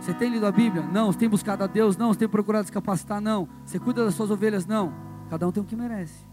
Você 0.01 0.13
tem 0.13 0.29
lido 0.29 0.45
a 0.45 0.51
Bíblia? 0.51 0.83
Não. 0.87 1.13
Você 1.13 1.19
tem 1.19 1.29
buscado 1.29 1.63
a 1.63 1.67
Deus? 1.67 1.95
Não. 1.95 2.11
Você 2.11 2.19
tem 2.19 2.27
procurado 2.27 2.65
se 2.65 2.71
capacitar? 2.73 3.21
Não. 3.21 3.47
Você 3.63 3.79
cuida 3.79 4.03
das 4.03 4.13
suas 4.13 4.29
ovelhas? 4.29 4.65
Não. 4.65 4.93
Cada 5.29 5.47
um 5.47 5.53
tem 5.53 5.63
o 5.63 5.65
que 5.65 5.73
merece 5.73 6.28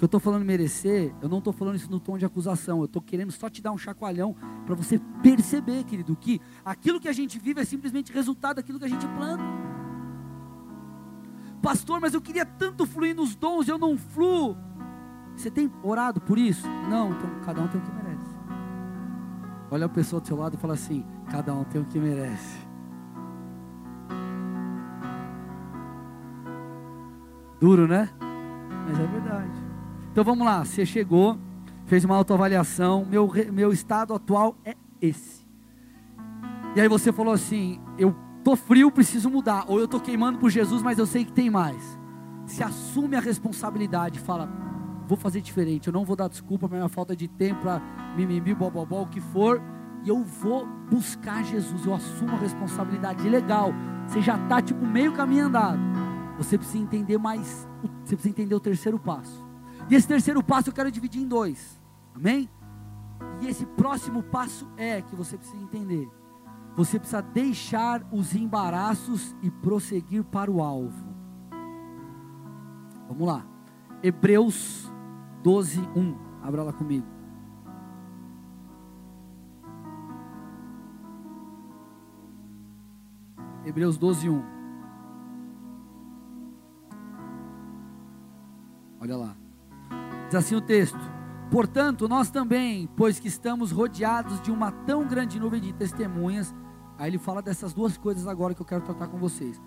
que 0.00 0.04
eu 0.04 0.06
estou 0.06 0.18
falando 0.18 0.46
merecer, 0.46 1.14
eu 1.20 1.28
não 1.28 1.38
estou 1.38 1.52
falando 1.52 1.76
isso 1.76 1.90
no 1.90 2.00
tom 2.00 2.16
de 2.16 2.24
acusação, 2.24 2.78
eu 2.78 2.86
estou 2.86 3.02
querendo 3.02 3.30
só 3.30 3.50
te 3.50 3.60
dar 3.60 3.70
um 3.70 3.76
chacoalhão 3.76 4.34
para 4.64 4.74
você 4.74 4.98
perceber, 5.22 5.84
querido, 5.84 6.16
que 6.16 6.40
aquilo 6.64 6.98
que 6.98 7.06
a 7.06 7.12
gente 7.12 7.38
vive 7.38 7.60
é 7.60 7.66
simplesmente 7.66 8.10
resultado 8.10 8.56
daquilo 8.56 8.78
que 8.78 8.86
a 8.86 8.88
gente 8.88 9.06
planta. 9.06 9.44
Pastor, 11.60 12.00
mas 12.00 12.14
eu 12.14 12.22
queria 12.22 12.46
tanto 12.46 12.86
fluir 12.86 13.14
nos 13.14 13.34
dons, 13.34 13.68
eu 13.68 13.76
não 13.76 13.98
fluo. 13.98 14.56
Você 15.36 15.50
tem 15.50 15.70
orado 15.82 16.18
por 16.18 16.38
isso? 16.38 16.66
Não, 16.88 17.10
então 17.10 17.28
cada 17.44 17.60
um 17.60 17.68
tem 17.68 17.78
o 17.78 17.84
que 17.84 17.92
merece. 17.92 18.34
Olha 19.70 19.84
a 19.84 19.88
pessoa 19.90 20.22
do 20.22 20.26
seu 20.26 20.36
lado 20.38 20.54
e 20.54 20.58
fala 20.58 20.72
assim: 20.72 21.04
cada 21.30 21.52
um 21.52 21.62
tem 21.64 21.78
o 21.78 21.84
que 21.84 21.98
merece. 21.98 22.58
Duro, 27.60 27.86
né? 27.86 28.08
Mas 28.86 28.98
é 28.98 29.06
verdade. 29.06 29.59
Então 30.12 30.24
vamos 30.24 30.44
lá, 30.44 30.64
você 30.64 30.84
chegou, 30.84 31.38
fez 31.86 32.04
uma 32.04 32.16
autoavaliação, 32.16 33.06
meu, 33.08 33.30
meu 33.52 33.72
estado 33.72 34.12
atual 34.12 34.56
é 34.64 34.74
esse. 35.00 35.46
E 36.74 36.80
aí 36.80 36.88
você 36.88 37.12
falou 37.12 37.32
assim: 37.32 37.80
eu 37.96 38.14
tô 38.42 38.56
frio, 38.56 38.90
preciso 38.90 39.30
mudar, 39.30 39.64
ou 39.68 39.78
eu 39.78 39.86
tô 39.86 40.00
queimando 40.00 40.38
por 40.38 40.50
Jesus, 40.50 40.82
mas 40.82 40.98
eu 40.98 41.06
sei 41.06 41.24
que 41.24 41.32
tem 41.32 41.48
mais. 41.48 41.98
Se 42.44 42.62
assume 42.62 43.16
a 43.16 43.20
responsabilidade, 43.20 44.18
fala: 44.18 44.48
vou 45.06 45.16
fazer 45.16 45.40
diferente, 45.40 45.86
eu 45.86 45.92
não 45.92 46.04
vou 46.04 46.16
dar 46.16 46.28
desculpa 46.28 46.68
para 46.68 46.78
minha 46.78 46.88
falta 46.88 47.14
de 47.14 47.28
tempo, 47.28 47.60
para 47.60 47.80
mimimi, 48.16 48.52
bobobó, 48.52 49.02
o 49.02 49.06
que 49.06 49.20
for, 49.20 49.62
e 50.04 50.08
eu 50.08 50.24
vou 50.24 50.66
buscar 50.90 51.44
Jesus, 51.44 51.86
eu 51.86 51.94
assumo 51.94 52.32
a 52.32 52.38
responsabilidade. 52.38 53.28
Legal, 53.28 53.72
você 54.06 54.20
já 54.20 54.36
está 54.36 54.60
tipo 54.60 54.84
meio 54.84 55.12
caminho 55.12 55.46
andado. 55.46 55.78
Você 56.36 56.58
precisa 56.58 56.82
entender 56.82 57.18
mais, 57.18 57.68
você 58.04 58.16
precisa 58.16 58.30
entender 58.30 58.54
o 58.54 58.60
terceiro 58.60 58.98
passo. 58.98 59.49
E 59.90 59.94
esse 59.96 60.06
terceiro 60.06 60.40
passo 60.40 60.68
eu 60.68 60.72
quero 60.72 60.90
dividir 60.90 61.20
em 61.20 61.26
dois. 61.26 61.80
Amém? 62.14 62.48
E 63.40 63.48
esse 63.48 63.66
próximo 63.66 64.22
passo 64.22 64.70
é 64.76 65.02
que 65.02 65.16
você 65.16 65.36
precisa 65.36 65.60
entender. 65.60 66.08
Você 66.76 66.96
precisa 66.96 67.20
deixar 67.20 68.06
os 68.12 68.34
embaraços 68.34 69.34
e 69.42 69.50
prosseguir 69.50 70.22
para 70.22 70.48
o 70.48 70.62
alvo. 70.62 71.12
Vamos 73.08 73.26
lá. 73.26 73.44
Hebreus 74.00 74.88
12, 75.42 75.80
1. 75.96 76.16
Abra 76.40 76.62
lá 76.62 76.72
comigo. 76.72 77.06
Hebreus 83.64 83.98
12, 83.98 84.30
1. 84.30 84.42
Olha 89.00 89.16
lá. 89.16 89.49
Diz 90.30 90.36
assim 90.36 90.54
o 90.54 90.60
texto: 90.60 90.96
Portanto, 91.50 92.08
nós 92.08 92.30
também, 92.30 92.88
pois 92.96 93.18
que 93.18 93.26
estamos 93.26 93.72
rodeados 93.72 94.40
de 94.40 94.52
uma 94.52 94.70
tão 94.70 95.04
grande 95.04 95.40
nuvem 95.40 95.60
de 95.60 95.72
testemunhas, 95.72 96.54
aí 96.96 97.10
ele 97.10 97.18
fala 97.18 97.42
dessas 97.42 97.72
duas 97.72 97.98
coisas 97.98 98.28
agora 98.28 98.54
que 98.54 98.62
eu 98.62 98.66
quero 98.66 98.82
tratar 98.82 99.08
com 99.08 99.18
vocês. 99.18 99.60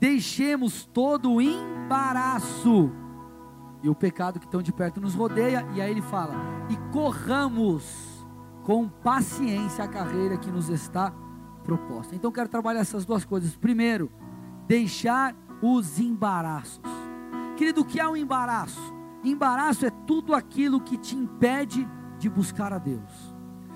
Deixemos 0.00 0.86
todo 0.86 1.34
o 1.34 1.42
embaraço 1.42 2.90
e 3.82 3.90
o 3.90 3.94
pecado 3.94 4.40
que 4.40 4.48
tão 4.48 4.62
de 4.62 4.72
perto 4.72 5.02
nos 5.02 5.14
rodeia, 5.14 5.68
e 5.74 5.82
aí 5.82 5.90
ele 5.90 6.00
fala: 6.00 6.34
e 6.70 6.76
corramos 6.90 8.26
com 8.64 8.88
paciência 8.88 9.84
a 9.84 9.88
carreira 9.88 10.38
que 10.38 10.50
nos 10.50 10.70
está 10.70 11.12
proposta. 11.62 12.16
Então 12.16 12.32
quero 12.32 12.48
trabalhar 12.48 12.80
essas 12.80 13.04
duas 13.04 13.26
coisas. 13.26 13.54
Primeiro, 13.54 14.10
deixar 14.66 15.36
os 15.60 16.00
embaraços. 16.00 16.80
Querido, 17.58 17.82
o 17.82 17.84
que 17.84 18.00
é 18.00 18.08
um 18.08 18.16
embaraço? 18.16 18.99
Embaraço 19.22 19.84
é 19.84 19.90
tudo 19.90 20.34
aquilo 20.34 20.80
que 20.80 20.96
te 20.96 21.16
impede 21.16 21.86
de 22.18 22.28
buscar 22.28 22.72
a 22.72 22.78
Deus. 22.78 23.34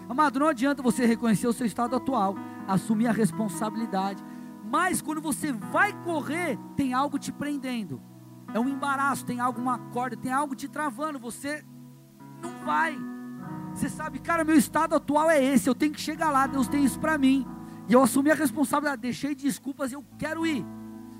Amado, 0.09 0.38
não 0.38 0.49
adianta 0.49 0.82
você 0.82 1.07
reconhecer 1.07 1.47
o 1.47 1.53
seu 1.53 1.66
estado 1.66 1.97
atual, 1.97 2.34
assumir 2.66 3.07
a 3.07 3.12
responsabilidade, 3.12 4.22
Mas 4.74 5.01
quando 5.01 5.20
você 5.20 5.53
vai 5.53 5.92
correr, 6.03 6.59
tem 6.74 6.95
algo 6.95 7.16
te 7.16 7.30
prendendo. 7.30 8.03
É 8.53 8.59
um 8.59 8.68
embaraço, 8.68 9.24
tem 9.24 9.38
alguma 9.38 9.78
corda, 9.78 10.16
tem 10.16 10.32
algo 10.32 10.57
te 10.57 10.68
travando. 10.68 11.18
Você 11.20 11.64
não 12.42 12.64
vai. 12.64 12.99
Você 13.72 13.88
sabe, 13.88 14.18
cara, 14.18 14.42
meu 14.42 14.57
estado 14.57 14.97
atual 14.97 15.30
é 15.30 15.40
esse. 15.42 15.68
Eu 15.68 15.76
tenho 15.76 15.92
que 15.92 16.01
chegar 16.01 16.30
lá. 16.30 16.49
Deus 16.49 16.66
tem 16.66 16.84
isso 16.84 16.99
para 16.99 17.16
mim. 17.16 17.47
E 17.88 17.92
eu 17.92 18.03
assumi 18.03 18.32
a 18.32 18.34
responsabilidade. 18.34 19.03
Deixei 19.03 19.34
desculpas. 19.34 19.92
Eu 19.92 20.05
quero 20.18 20.45
ir. 20.45 20.64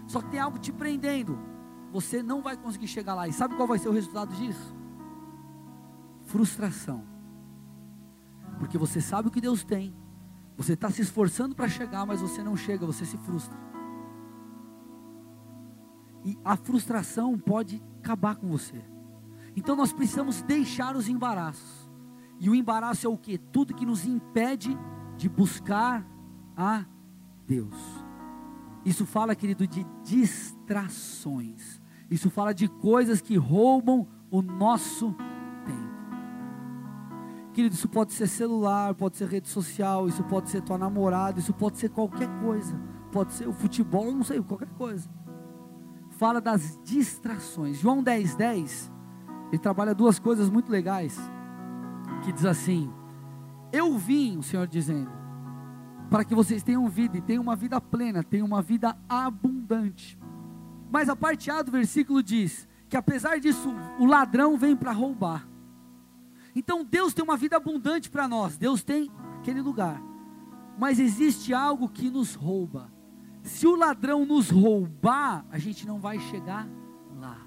Só 0.09 0.21
que 0.21 0.31
tem 0.31 0.41
algo 0.41 0.59
te 0.59 0.73
prendendo. 0.73 1.39
Você 1.95 2.25
não 2.25 2.43
vai 2.43 2.57
conseguir 2.57 2.89
chegar 2.89 3.15
lá. 3.15 3.29
E 3.29 3.33
sabe 3.33 3.55
qual 3.55 3.69
vai 3.69 3.79
ser 3.79 3.89
o 3.89 3.93
resultado 3.93 4.35
disso? 4.35 4.75
Frustração. 6.25 7.05
Porque 8.59 8.77
você 8.77 9.01
sabe 9.01 9.29
o 9.29 9.31
que 9.31 9.41
Deus 9.41 9.63
tem. 9.63 9.95
Você 10.57 10.73
está 10.73 10.91
se 10.91 11.03
esforçando 11.03 11.55
para 11.55 11.69
chegar, 11.69 12.05
mas 12.05 12.21
você 12.21 12.43
não 12.43 12.57
chega, 12.57 12.85
você 12.85 13.07
se 13.07 13.17
frustra. 13.19 13.57
E 16.25 16.37
a 16.45 16.57
frustração 16.57 17.39
pode 17.39 17.81
acabar 18.01 18.35
com 18.35 18.49
você. 18.49 18.85
Então 19.55 19.77
nós 19.77 19.93
precisamos 19.93 20.43
deixar 20.43 20.97
os 20.97 21.09
embaraços. 21.09 21.89
E 22.41 22.51
o 22.51 22.57
embaraço 22.57 23.07
é 23.07 23.09
o 23.09 23.17
que? 23.17 23.39
Tudo 23.39 23.73
que 23.73 23.87
nos 23.87 24.05
impede 24.05 24.77
de 25.17 25.29
buscar 25.29 26.05
a 26.57 26.85
Deus. 27.47 27.77
Isso 28.85 29.07
fala, 29.07 29.37
querido, 29.37 29.65
de 29.65 29.87
distrações. 30.03 31.84
Isso 32.11 32.31
fala 32.31 32.53
de 32.53 32.69
coisas 32.69 33.21
que 33.21 33.37
roubam 33.37 34.07
o 34.31 34.43
nosso 34.43 35.13
tempo. 35.13 35.95
Querido, 37.53 37.75
isso 37.75 37.89
pode 37.89 38.13
ser 38.13 38.27
celular, 38.27 38.95
pode 38.95 39.17
ser 39.17 39.29
rede 39.29 39.49
social, 39.49 40.09
isso 40.09 40.25
pode 40.25 40.51
ser 40.51 40.61
tua 40.61 40.77
namorada, 40.77 41.39
isso 41.39 41.55
pode 41.55 41.79
ser 41.79 41.89
qualquer 41.89 42.29
coisa. 42.41 42.79
Pode 43.13 43.33
ser 43.33 43.49
o 43.49 43.53
futebol, 43.53 44.11
não 44.13 44.25
sei, 44.25 44.43
qualquer 44.43 44.69
coisa. 44.71 45.09
Fala 46.11 46.41
das 46.41 46.79
distrações. 46.83 47.79
João 47.79 48.03
10, 48.03 48.35
10, 48.35 48.93
ele 49.49 49.59
trabalha 49.59 49.95
duas 49.95 50.19
coisas 50.19 50.51
muito 50.51 50.71
legais. 50.71 51.17
Que 52.25 52.33
diz 52.33 52.45
assim: 52.45 52.93
Eu 53.73 53.97
vim, 53.97 54.39
o 54.39 54.43
Senhor 54.43 54.67
dizendo, 54.67 55.11
para 56.11 56.25
que 56.25 56.35
vocês 56.35 56.63
tenham 56.63 56.89
vida 56.89 57.17
e 57.17 57.21
tenham 57.21 57.43
uma 57.43 57.57
vida 57.57 57.81
plena, 57.81 58.23
tenham 58.23 58.47
uma 58.47 58.63
vida 58.63 58.97
abundante. 59.09 60.19
Mas 60.95 61.09
a 61.09 61.17
parte 61.17 61.51
A 61.51 61.61
do 61.61 61.73
versículo 61.73 62.23
diz 62.23 62.69
que 62.89 62.97
apesar 62.97 63.41
disso, 63.41 63.75
o 63.99 64.07
ladrão 64.07 64.57
vem 64.57 64.77
para 64.77 64.93
roubar. 64.93 65.45
Então 66.55 66.85
Deus 66.85 67.13
tem 67.13 67.25
uma 67.25 67.37
vida 67.37 67.57
abundante 67.57 68.09
para 68.09 68.29
nós, 68.29 68.57
Deus 68.57 68.85
tem 68.85 69.11
aquele 69.41 69.61
lugar. 69.61 70.01
Mas 70.79 71.01
existe 71.01 71.53
algo 71.53 71.89
que 71.89 72.09
nos 72.09 72.37
rouba. 72.37 72.93
Se 73.43 73.67
o 73.67 73.75
ladrão 73.75 74.25
nos 74.25 74.51
roubar, 74.51 75.45
a 75.51 75.59
gente 75.59 75.85
não 75.85 75.99
vai 75.99 76.21
chegar 76.21 76.69
lá. 77.19 77.39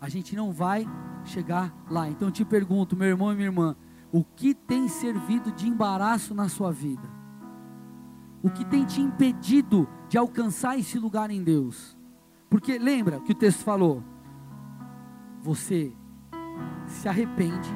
A 0.00 0.08
gente 0.08 0.36
não 0.36 0.52
vai 0.52 0.86
chegar 1.24 1.74
lá. 1.90 2.08
Então 2.08 2.28
eu 2.28 2.32
te 2.32 2.44
pergunto, 2.44 2.94
meu 2.94 3.08
irmão 3.08 3.32
e 3.32 3.34
minha 3.34 3.48
irmã, 3.48 3.76
o 4.12 4.22
que 4.22 4.54
tem 4.54 4.86
servido 4.86 5.50
de 5.50 5.68
embaraço 5.68 6.32
na 6.32 6.48
sua 6.48 6.70
vida? 6.70 7.10
O 8.40 8.50
que 8.50 8.64
tem 8.64 8.84
te 8.84 9.00
impedido 9.00 9.88
de 10.12 10.18
alcançar 10.18 10.78
esse 10.78 10.98
lugar 10.98 11.30
em 11.30 11.42
Deus? 11.42 11.96
Porque 12.50 12.78
lembra 12.78 13.18
que 13.20 13.32
o 13.32 13.34
texto 13.34 13.64
falou: 13.64 14.04
você 15.40 15.90
se 16.86 17.08
arrepende, 17.08 17.70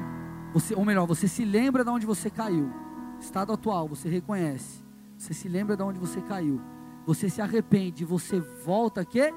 você, 0.52 0.74
ou 0.74 0.84
melhor, 0.84 1.06
você 1.06 1.26
se 1.26 1.46
lembra 1.46 1.82
de 1.82 1.88
onde 1.88 2.04
você 2.04 2.28
caiu, 2.28 2.70
estado 3.18 3.54
atual, 3.54 3.88
você 3.88 4.10
reconhece, 4.10 4.84
você 5.16 5.32
se 5.32 5.48
lembra 5.48 5.78
de 5.78 5.82
onde 5.82 5.98
você 5.98 6.20
caiu, 6.20 6.60
você 7.06 7.30
se 7.30 7.40
arrepende, 7.40 8.04
você 8.04 8.38
volta 8.38 9.00
a 9.00 9.04
quê? 9.06 9.32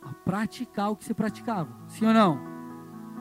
A 0.00 0.14
praticar 0.14 0.92
o 0.92 0.96
que 0.96 1.04
você 1.04 1.12
praticava, 1.12 1.68
sim 1.86 2.06
ou 2.06 2.14
não? 2.14 2.40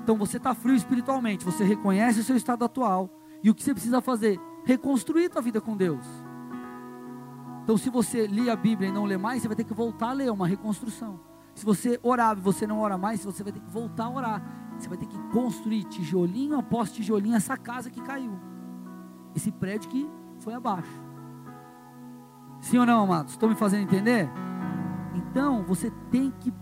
Então 0.04 0.16
você 0.16 0.38
está 0.38 0.56
frio 0.56 0.74
espiritualmente, 0.74 1.44
você 1.44 1.66
reconhece 1.66 2.22
o 2.22 2.24
seu 2.24 2.38
estado 2.38 2.64
atual, 2.64 3.10
e 3.44 3.50
o 3.50 3.54
que 3.54 3.62
você 3.62 3.74
precisa 3.74 4.00
fazer? 4.00 4.40
Reconstruir 4.64 5.30
a 5.36 5.42
vida 5.42 5.60
com 5.60 5.76
Deus. 5.76 6.06
Então, 7.66 7.78
se 7.78 7.90
você 7.90 8.28
lê 8.28 8.48
a 8.48 8.56
Bíblia 8.56 8.90
e 8.90 8.92
não 8.92 9.06
lê 9.06 9.18
mais, 9.18 9.42
você 9.42 9.48
vai 9.48 9.58
ter 9.58 9.64
que 9.64 9.74
voltar 9.74 10.10
a 10.10 10.14
ler, 10.14 10.32
uma 10.32 10.46
reconstrução. 10.46 11.20
Se 11.56 11.66
você 11.66 12.00
orava 12.04 12.40
e 12.40 12.44
você 12.44 12.68
não 12.68 12.78
ora 12.78 12.96
mais, 12.96 13.26
você 13.26 13.44
vai 13.44 13.52
ter 13.52 13.60
que 13.60 13.72
voltar 13.72 14.06
a 14.06 14.10
orar. 14.12 14.44
Você 14.78 14.88
vai 14.88 15.00
ter 15.00 15.08
que 15.08 15.18
construir 15.30 15.84
tijolinho 15.86 16.60
após 16.60 16.92
tijolinho 16.92 17.36
essa 17.36 17.58
casa 17.58 17.90
que 17.90 18.00
caiu. 18.04 18.40
Esse 19.34 19.52
prédio 19.52 19.90
que 19.90 20.08
foi 20.42 20.54
abaixo. 20.54 20.92
Sim 22.62 22.78
ou 22.78 22.86
não, 22.86 23.04
amados? 23.04 23.34
Estão 23.34 23.50
me 23.50 23.56
fazendo 23.56 23.82
entender? 23.82 24.30
Então, 25.16 25.64
você 25.64 25.90
tem 26.12 26.30
que 26.40 26.54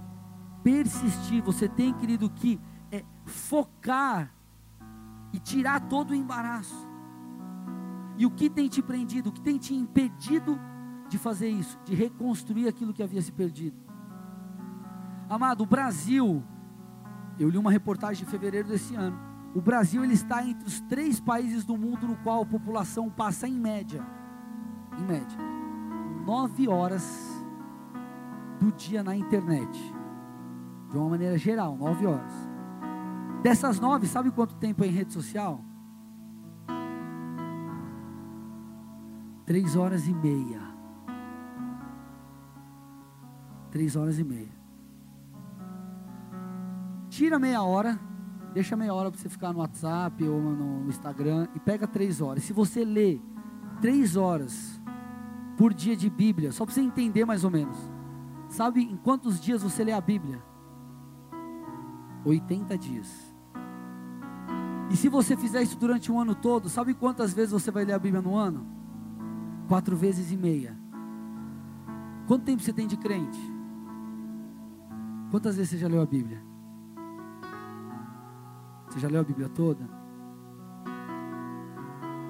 persistir, 0.63 1.43
você 1.43 1.67
tem, 1.67 1.91
querido, 1.91 2.29
que 2.29 2.61
é, 2.89 3.03
focar 3.25 4.33
e 5.33 5.39
tirar 5.39 5.81
todo 5.81 6.11
o 6.11 6.15
embaraço. 6.15 6.87
E 8.17 8.25
o 8.25 8.31
que 8.31 8.49
tem 8.49 8.69
te 8.69 8.81
prendido, 8.81 9.27
o 9.27 9.33
que 9.33 9.41
tem 9.41 9.57
te 9.57 9.73
impedido 9.75 10.57
de 11.13 11.19
fazer 11.19 11.47
isso, 11.47 11.77
de 11.85 11.93
reconstruir 11.93 12.67
aquilo 12.67 12.91
que 12.91 13.03
havia 13.03 13.21
se 13.21 13.31
perdido? 13.31 13.77
Amado, 15.29 15.61
o 15.61 15.65
Brasil 15.65 16.43
eu 17.37 17.49
li 17.49 17.57
uma 17.57 17.69
reportagem 17.69 18.25
de 18.25 18.31
fevereiro 18.31 18.67
desse 18.67 18.95
ano. 18.95 19.15
O 19.53 19.61
Brasil 19.61 20.03
ele 20.03 20.15
está 20.15 20.43
entre 20.43 20.67
os 20.67 20.81
três 20.81 21.19
países 21.19 21.63
do 21.63 21.77
mundo 21.77 22.07
no 22.07 22.15
qual 22.17 22.41
a 22.41 22.45
população 22.47 23.11
passa 23.11 23.47
em 23.47 23.53
média, 23.53 24.03
em 24.97 25.03
média, 25.03 25.37
nove 26.25 26.67
horas 26.67 27.29
do 28.59 28.71
dia 28.71 29.03
na 29.03 29.15
internet. 29.15 29.93
De 30.89 30.97
uma 30.97 31.09
maneira 31.09 31.37
geral, 31.37 31.77
nove 31.77 32.07
horas. 32.07 32.33
Dessas 33.43 33.79
nove, 33.79 34.07
sabe 34.07 34.31
quanto 34.31 34.55
tempo 34.55 34.83
é 34.83 34.87
em 34.87 34.91
rede 34.91 35.13
social? 35.13 35.63
Três 39.45 39.75
horas 39.75 40.07
e 40.07 40.13
meia. 40.13 40.72
Três 43.73 43.95
horas 43.95 44.19
e 44.19 44.23
meia. 44.23 44.51
Tira 47.09 47.39
meia 47.39 47.63
hora, 47.63 47.99
deixa 48.53 48.75
meia 48.75 48.93
hora 48.93 49.09
para 49.09 49.19
você 49.19 49.27
ficar 49.27 49.51
no 49.51 49.61
WhatsApp 49.61 50.23
ou 50.25 50.39
no 50.39 50.87
Instagram 50.87 51.47
e 51.55 51.59
pega 51.59 51.87
três 51.87 52.21
horas. 52.21 52.43
Se 52.43 52.53
você 52.53 52.85
lê 52.85 53.19
três 53.81 54.15
horas 54.15 54.79
por 55.57 55.73
dia 55.73 55.97
de 55.97 56.07
Bíblia, 56.07 56.51
só 56.51 56.65
para 56.65 56.75
você 56.75 56.81
entender 56.81 57.25
mais 57.25 57.43
ou 57.43 57.49
menos, 57.49 57.75
sabe 58.47 58.83
em 58.83 58.95
quantos 58.95 59.41
dias 59.41 59.63
você 59.63 59.83
lê 59.83 59.91
a 59.91 60.01
Bíblia? 60.01 60.39
80 62.23 62.77
dias. 62.77 63.35
E 64.91 64.95
se 64.95 65.09
você 65.09 65.35
fizer 65.35 65.63
isso 65.63 65.79
durante 65.79 66.11
um 66.11 66.19
ano 66.19 66.35
todo, 66.35 66.69
sabe 66.69 66.93
quantas 66.93 67.33
vezes 67.33 67.51
você 67.51 67.71
vai 67.71 67.85
ler 67.85 67.93
a 67.93 67.99
Bíblia 67.99 68.21
no 68.21 68.35
ano? 68.35 68.67
Quatro 69.67 69.95
vezes 69.95 70.31
e 70.31 70.37
meia. 70.37 70.77
Quanto 72.27 72.43
tempo 72.43 72.61
você 72.61 72.71
tem 72.71 72.85
de 72.85 72.97
crente? 72.97 73.52
Quantas 75.33 75.55
vezes 75.55 75.71
você 75.71 75.77
já 75.79 75.87
leu 75.87 75.99
a 75.99 76.05
Bíblia? 76.05 76.39
Você 78.87 78.99
já 78.99 79.07
leu 79.07 79.19
a 79.19 79.23
Bíblia 79.23 79.49
toda? 79.49 79.89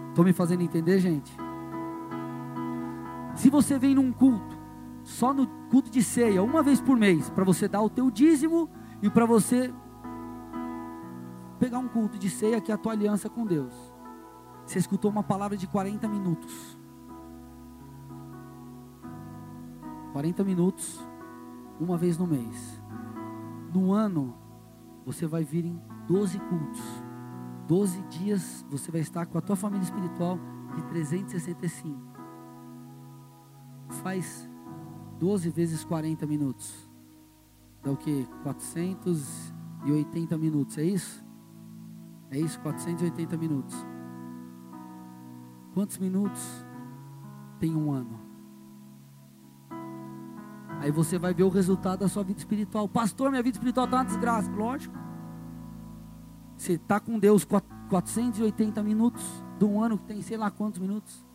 Estou 0.07 0.23
me 0.23 0.31
fazendo 0.31 0.63
entender, 0.63 0.99
gente? 0.99 1.35
Se 3.35 3.49
você 3.49 3.77
vem 3.77 3.93
num 3.93 4.13
culto, 4.13 4.57
só 5.03 5.33
no 5.33 5.45
culto 5.69 5.91
de 5.91 6.01
ceia, 6.01 6.41
uma 6.41 6.63
vez 6.63 6.79
por 6.79 6.95
mês, 6.95 7.29
para 7.29 7.43
você 7.43 7.67
dar 7.67 7.81
o 7.81 7.89
teu 7.89 8.09
dízimo 8.09 8.69
e 9.01 9.09
para 9.09 9.25
você 9.25 9.73
pegar 11.59 11.79
um 11.79 11.89
culto 11.89 12.17
de 12.17 12.29
ceia 12.29 12.61
que 12.61 12.71
é 12.71 12.75
a 12.75 12.77
tua 12.77 12.93
aliança 12.93 13.29
com 13.29 13.45
Deus. 13.45 13.73
Você 14.65 14.79
escutou 14.79 15.11
uma 15.11 15.23
palavra 15.23 15.57
de 15.57 15.67
40 15.67 16.07
minutos. 16.07 16.79
40 20.13 20.41
minutos, 20.45 21.05
uma 21.83 21.97
vez 21.97 22.17
no 22.17 22.25
mês. 22.25 22.81
No 23.73 23.91
ano, 23.91 24.33
você 25.05 25.27
vai 25.27 25.43
vir 25.43 25.65
em 25.65 25.81
12 26.07 26.39
cultos. 26.39 26.81
12 27.67 28.01
dias 28.03 28.65
você 28.69 28.89
vai 28.91 29.01
estar 29.01 29.25
com 29.25 29.37
a 29.37 29.41
tua 29.41 29.55
família 29.55 29.83
espiritual 29.83 30.39
de 30.75 30.83
365. 30.83 31.99
Faz 34.01 34.49
12 35.19 35.49
vezes 35.49 35.83
40 35.83 36.25
minutos. 36.25 36.89
Dá 37.81 37.91
o 37.91 37.97
que? 37.97 38.25
480 38.43 40.37
minutos, 40.37 40.77
é 40.77 40.83
isso? 40.83 41.23
É 42.31 42.39
isso, 42.39 42.59
480 42.61 43.37
minutos. 43.37 43.75
Quantos 45.73 45.97
minutos 45.97 46.65
tem 47.59 47.75
um 47.75 47.91
ano? 47.91 48.32
Aí 50.83 50.91
você 50.91 51.17
vai 51.17 51.33
ver 51.33 51.43
o 51.43 51.49
resultado 51.49 51.99
da 51.99 52.09
sua 52.09 52.25
vida 52.25 52.39
espiritual. 52.39 52.89
Pastor, 52.89 53.29
minha 53.29 53.41
vida 53.41 53.55
espiritual 53.55 53.85
está 53.85 53.99
uma 53.99 54.03
desgraça. 54.03 54.51
Lógico. 54.51 54.93
Você 56.57 56.73
está 56.73 56.99
com 56.99 57.17
Deus 57.17 57.45
480 57.45 58.83
minutos 58.83 59.23
de 59.57 59.63
um 59.63 59.81
ano 59.81 59.97
que 59.97 60.03
tem 60.03 60.21
sei 60.21 60.35
lá 60.35 60.51
quantos 60.51 60.81
minutos. 60.81 61.25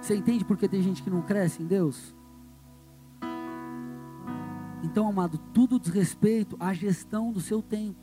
Você 0.00 0.16
entende 0.16 0.42
porque 0.42 0.66
tem 0.66 0.80
gente 0.80 1.02
que 1.02 1.10
não 1.10 1.20
cresce 1.20 1.62
em 1.62 1.66
Deus? 1.66 2.16
Então, 4.82 5.06
amado, 5.06 5.36
tudo 5.52 5.78
diz 5.78 5.92
respeito 5.92 6.56
à 6.58 6.72
gestão 6.72 7.30
do 7.30 7.42
seu 7.42 7.60
tempo. 7.60 8.00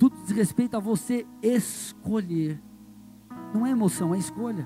Tudo 0.00 0.16
diz 0.16 0.32
respeito 0.32 0.76
a 0.76 0.80
você 0.80 1.24
escolher. 1.40 2.60
Não 3.54 3.64
é 3.64 3.70
emoção, 3.70 4.12
é 4.12 4.18
escolha. 4.18 4.64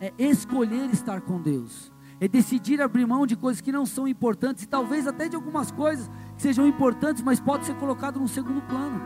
É 0.00 0.12
escolher 0.16 0.88
estar 0.90 1.22
com 1.22 1.42
Deus. 1.42 1.95
É 2.20 2.26
decidir 2.26 2.80
abrir 2.80 3.06
mão 3.06 3.26
de 3.26 3.36
coisas 3.36 3.60
que 3.60 3.70
não 3.70 3.84
são 3.84 4.08
importantes 4.08 4.64
e 4.64 4.66
talvez 4.66 5.06
até 5.06 5.28
de 5.28 5.36
algumas 5.36 5.70
coisas 5.70 6.10
que 6.36 6.42
sejam 6.42 6.66
importantes, 6.66 7.22
mas 7.22 7.38
pode 7.38 7.66
ser 7.66 7.74
colocado 7.76 8.18
no 8.18 8.28
segundo 8.28 8.62
plano. 8.62 9.00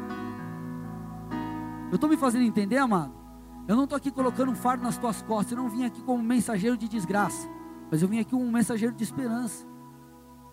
Eu 1.91 1.97
estou 1.97 2.09
me 2.09 2.17
fazendo 2.17 2.45
entender, 2.45 2.79
amado? 2.79 3.13
Eu 3.67 3.77
não 3.77 3.85
estou 3.85 3.97
aqui 3.97 4.11
colocando 4.11 4.53
um 4.53 4.55
fardo 4.55 4.83
nas 4.83 4.97
tuas 4.97 5.23
costas. 5.23 5.53
Eu 5.53 5.63
não 5.63 5.69
vim 5.69 5.85
aqui 5.85 6.03
como 6.03 6.23
mensageiro 6.23 6.77
de 6.77 6.89
desgraça, 6.89 7.49
mas 7.91 8.01
eu 8.01 8.09
vim 8.09 8.21
aqui 8.21 8.31
como 8.31 8.45
um 8.45 8.51
mensageiro 8.51 8.95
de 8.95 9.03
esperança 9.03 9.71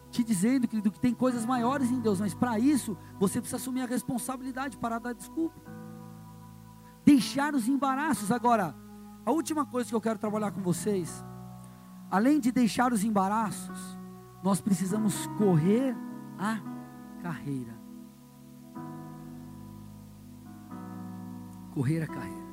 te 0.09 0.23
dizendo, 0.23 0.67
querido, 0.67 0.91
que 0.91 0.99
tem 0.99 1.13
coisas 1.13 1.45
maiores 1.45 1.91
em 1.91 1.99
Deus, 1.99 2.19
mas 2.19 2.33
para 2.33 2.57
isso 2.57 2.97
você 3.19 3.39
precisa 3.39 3.57
assumir 3.57 3.81
a 3.81 3.85
responsabilidade 3.85 4.77
para 4.77 4.99
dar 4.99 5.13
desculpa. 5.13 5.59
Deixar 7.05 7.53
os 7.53 7.67
embaraços. 7.67 8.31
Agora, 8.31 8.75
a 9.25 9.31
última 9.31 9.65
coisa 9.65 9.89
que 9.89 9.95
eu 9.95 10.01
quero 10.01 10.19
trabalhar 10.19 10.51
com 10.51 10.61
vocês, 10.61 11.23
além 12.09 12.39
de 12.39 12.51
deixar 12.51 12.93
os 12.93 13.03
embaraços, 13.03 13.97
nós 14.43 14.61
precisamos 14.61 15.27
correr 15.37 15.95
a 16.37 16.59
carreira. 17.21 17.75
Correr 21.73 22.03
a 22.03 22.07
carreira. 22.07 22.47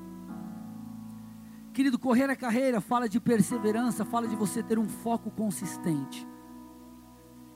Querido, 1.72 1.98
correr 1.98 2.30
a 2.30 2.36
carreira 2.36 2.80
fala 2.80 3.08
de 3.08 3.18
perseverança, 3.20 4.04
fala 4.04 4.28
de 4.28 4.36
você 4.36 4.62
ter 4.62 4.78
um 4.78 4.88
foco 4.88 5.30
consistente. 5.30 6.26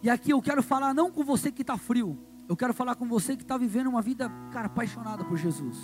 E 0.02 0.10
aqui 0.10 0.32
eu 0.32 0.40
quero 0.40 0.62
falar 0.62 0.94
não 0.94 1.10
com 1.10 1.24
você 1.24 1.50
que 1.50 1.62
está 1.62 1.76
frio, 1.76 2.18
eu 2.48 2.56
quero 2.56 2.72
falar 2.72 2.94
com 2.94 3.06
você 3.06 3.36
que 3.36 3.42
está 3.42 3.56
vivendo 3.56 3.88
uma 3.88 4.02
vida, 4.02 4.30
cara, 4.50 4.66
apaixonada 4.66 5.24
por 5.24 5.36
Jesus. 5.36 5.76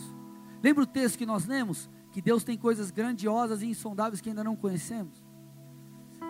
Lembra 0.62 0.84
o 0.84 0.86
texto 0.86 1.18
que 1.18 1.26
nós 1.26 1.44
lemos? 1.46 1.90
Que 2.10 2.22
Deus 2.22 2.42
tem 2.42 2.56
coisas 2.56 2.90
grandiosas 2.90 3.60
e 3.60 3.66
insondáveis 3.66 4.20
que 4.20 4.30
ainda 4.30 4.42
não 4.42 4.56
conhecemos. 4.56 5.23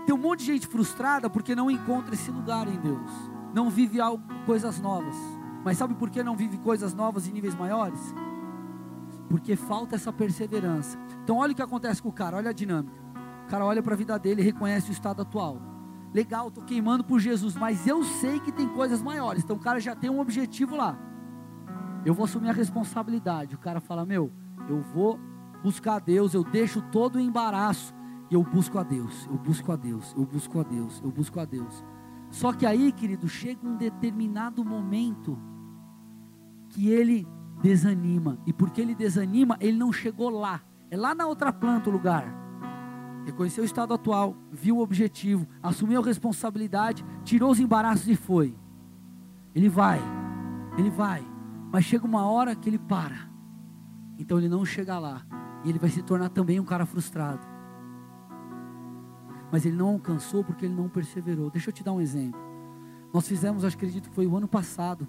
Tem 0.06 0.14
um 0.14 0.18
monte 0.18 0.40
de 0.40 0.46
gente 0.46 0.66
frustrada 0.66 1.30
porque 1.30 1.54
não 1.54 1.70
encontra 1.70 2.14
esse 2.14 2.30
lugar 2.30 2.68
em 2.68 2.78
Deus, 2.78 3.10
não 3.54 3.70
vive 3.70 4.00
algo, 4.00 4.22
coisas 4.44 4.80
novas. 4.80 5.16
Mas 5.64 5.78
sabe 5.78 5.94
por 5.94 6.10
que 6.10 6.22
não 6.22 6.36
vive 6.36 6.58
coisas 6.58 6.92
novas 6.94 7.26
em 7.26 7.32
níveis 7.32 7.54
maiores? 7.54 8.14
Porque 9.28 9.56
falta 9.56 9.96
essa 9.96 10.12
perseverança. 10.12 10.98
Então, 11.22 11.38
olha 11.38 11.52
o 11.52 11.54
que 11.54 11.62
acontece 11.62 12.02
com 12.02 12.10
o 12.10 12.12
cara, 12.12 12.36
olha 12.36 12.50
a 12.50 12.52
dinâmica. 12.52 13.02
O 13.46 13.50
cara 13.50 13.64
olha 13.64 13.82
para 13.82 13.94
a 13.94 13.96
vida 13.96 14.18
dele 14.18 14.42
e 14.42 14.44
reconhece 14.44 14.90
o 14.90 14.92
estado 14.92 15.22
atual 15.22 15.74
legal, 16.14 16.46
estou 16.46 16.62
queimando 16.62 17.02
por 17.02 17.18
Jesus, 17.18 17.56
mas 17.56 17.88
eu 17.88 18.04
sei 18.04 18.38
que 18.38 18.52
tem 18.52 18.68
coisas 18.68 19.02
maiores. 19.02 19.42
Então 19.42 19.56
o 19.56 19.58
cara 19.58 19.80
já 19.80 19.96
tem 19.96 20.08
um 20.08 20.20
objetivo 20.20 20.76
lá. 20.76 20.96
Eu 22.06 22.14
vou 22.14 22.24
assumir 22.24 22.50
a 22.50 22.52
responsabilidade. 22.52 23.56
O 23.56 23.58
cara 23.58 23.80
fala: 23.80 24.06
Meu, 24.06 24.30
eu 24.68 24.80
vou 24.80 25.18
buscar 25.62 25.98
Deus, 25.98 26.32
eu 26.32 26.44
deixo 26.44 26.80
todo 26.80 27.16
o 27.16 27.20
embaraço 27.20 27.92
e 28.30 28.34
eu 28.34 28.42
busco 28.42 28.78
a 28.78 28.82
Deus, 28.82 29.26
eu 29.30 29.36
busco 29.36 29.72
a 29.72 29.76
Deus, 29.76 30.14
eu 30.16 30.24
busco 30.24 30.60
a 30.60 30.62
Deus, 30.62 31.00
eu 31.02 31.10
busco 31.10 31.40
a 31.40 31.44
Deus. 31.44 31.84
Só 32.30 32.52
que 32.52 32.66
aí, 32.66 32.90
querido, 32.90 33.28
chega 33.28 33.66
um 33.66 33.76
determinado 33.76 34.64
momento 34.64 35.38
que 36.68 36.88
ele 36.88 37.26
desanima. 37.62 38.38
E 38.46 38.52
porque 38.52 38.80
ele 38.80 38.94
desanima, 38.94 39.56
ele 39.60 39.78
não 39.78 39.92
chegou 39.92 40.30
lá. 40.30 40.60
É 40.90 40.96
lá 40.96 41.14
na 41.14 41.26
outra 41.26 41.52
planta 41.52 41.88
o 41.88 41.92
lugar 41.92 42.44
reconheceu 43.24 43.62
o 43.62 43.66
estado 43.66 43.94
atual, 43.94 44.36
viu 44.52 44.76
o 44.76 44.82
objetivo, 44.82 45.48
assumiu 45.62 46.00
a 46.00 46.04
responsabilidade, 46.04 47.04
tirou 47.24 47.50
os 47.50 47.58
embaraços 47.58 48.06
e 48.08 48.14
foi. 48.14 48.56
Ele 49.54 49.68
vai, 49.68 50.00
ele 50.76 50.90
vai, 50.90 51.24
mas 51.72 51.84
chega 51.84 52.04
uma 52.04 52.26
hora 52.26 52.54
que 52.54 52.68
ele 52.68 52.78
para. 52.78 53.30
Então 54.18 54.38
ele 54.38 54.48
não 54.48 54.64
chega 54.64 54.98
lá 54.98 55.22
e 55.64 55.70
ele 55.70 55.78
vai 55.78 55.88
se 55.88 56.02
tornar 56.02 56.28
também 56.28 56.60
um 56.60 56.64
cara 56.64 56.84
frustrado. 56.84 57.53
Mas 59.50 59.64
ele 59.64 59.76
não 59.76 59.88
alcançou 59.88 60.42
porque 60.42 60.64
ele 60.64 60.74
não 60.74 60.88
perseverou. 60.88 61.50
Deixa 61.50 61.70
eu 61.70 61.72
te 61.72 61.84
dar 61.84 61.92
um 61.92 62.00
exemplo. 62.00 62.40
Nós 63.12 63.28
fizemos, 63.28 63.64
acredito 63.64 64.08
que 64.08 64.14
foi 64.14 64.26
o 64.26 64.36
ano 64.36 64.48
passado, 64.48 65.06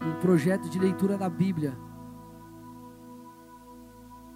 um 0.00 0.20
projeto 0.20 0.68
de 0.68 0.78
leitura 0.78 1.18
da 1.18 1.28
Bíblia 1.28 1.76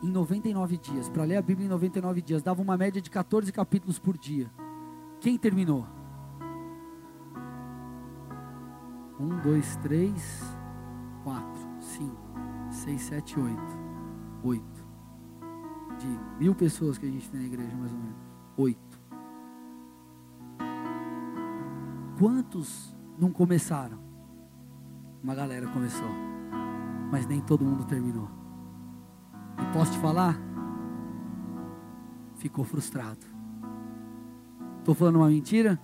em 0.03 0.11
99 0.11 0.77
dias, 0.77 1.09
para 1.09 1.23
ler 1.23 1.37
a 1.37 1.43
Bíblia 1.43 1.67
em 1.67 1.71
99 1.71 2.21
dias, 2.21 2.43
dava 2.43 2.61
uma 2.61 2.77
média 2.77 3.01
de 3.01 3.09
14 3.09 3.53
capítulos 3.53 4.01
por 4.01 4.19
dia. 4.19 4.51
Quem 5.21 5.39
terminou? 5.39 5.87
Um, 9.21 9.41
dois, 9.41 9.77
três, 9.77 10.43
quatro, 11.23 11.63
cinco, 11.79 12.35
seis, 12.69 13.03
sete, 13.03 13.39
oito. 13.39 13.79
Oito. 14.43 14.85
De 16.01 16.09
mil 16.41 16.57
pessoas 16.57 16.99
que 16.99 17.07
a 17.07 17.11
gente 17.11 17.31
tem 17.31 17.41
na 17.41 17.47
igreja, 17.47 17.77
mais 17.77 17.93
ou 17.93 17.99
menos. 17.99 18.22
Oito. 18.57 19.01
Quantos 22.19 22.95
não 23.19 23.31
começaram? 23.31 23.99
Uma 25.23 25.35
galera 25.35 25.67
começou, 25.69 26.11
mas 27.11 27.27
nem 27.27 27.41
todo 27.41 27.65
mundo 27.65 27.85
terminou. 27.85 28.29
E 29.59 29.73
posso 29.73 29.93
te 29.93 29.99
falar? 29.99 30.37
Ficou 32.37 32.65
frustrado. 32.65 33.25
Estou 34.79 34.95
falando 34.95 35.17
uma 35.17 35.29
mentira? 35.29 35.81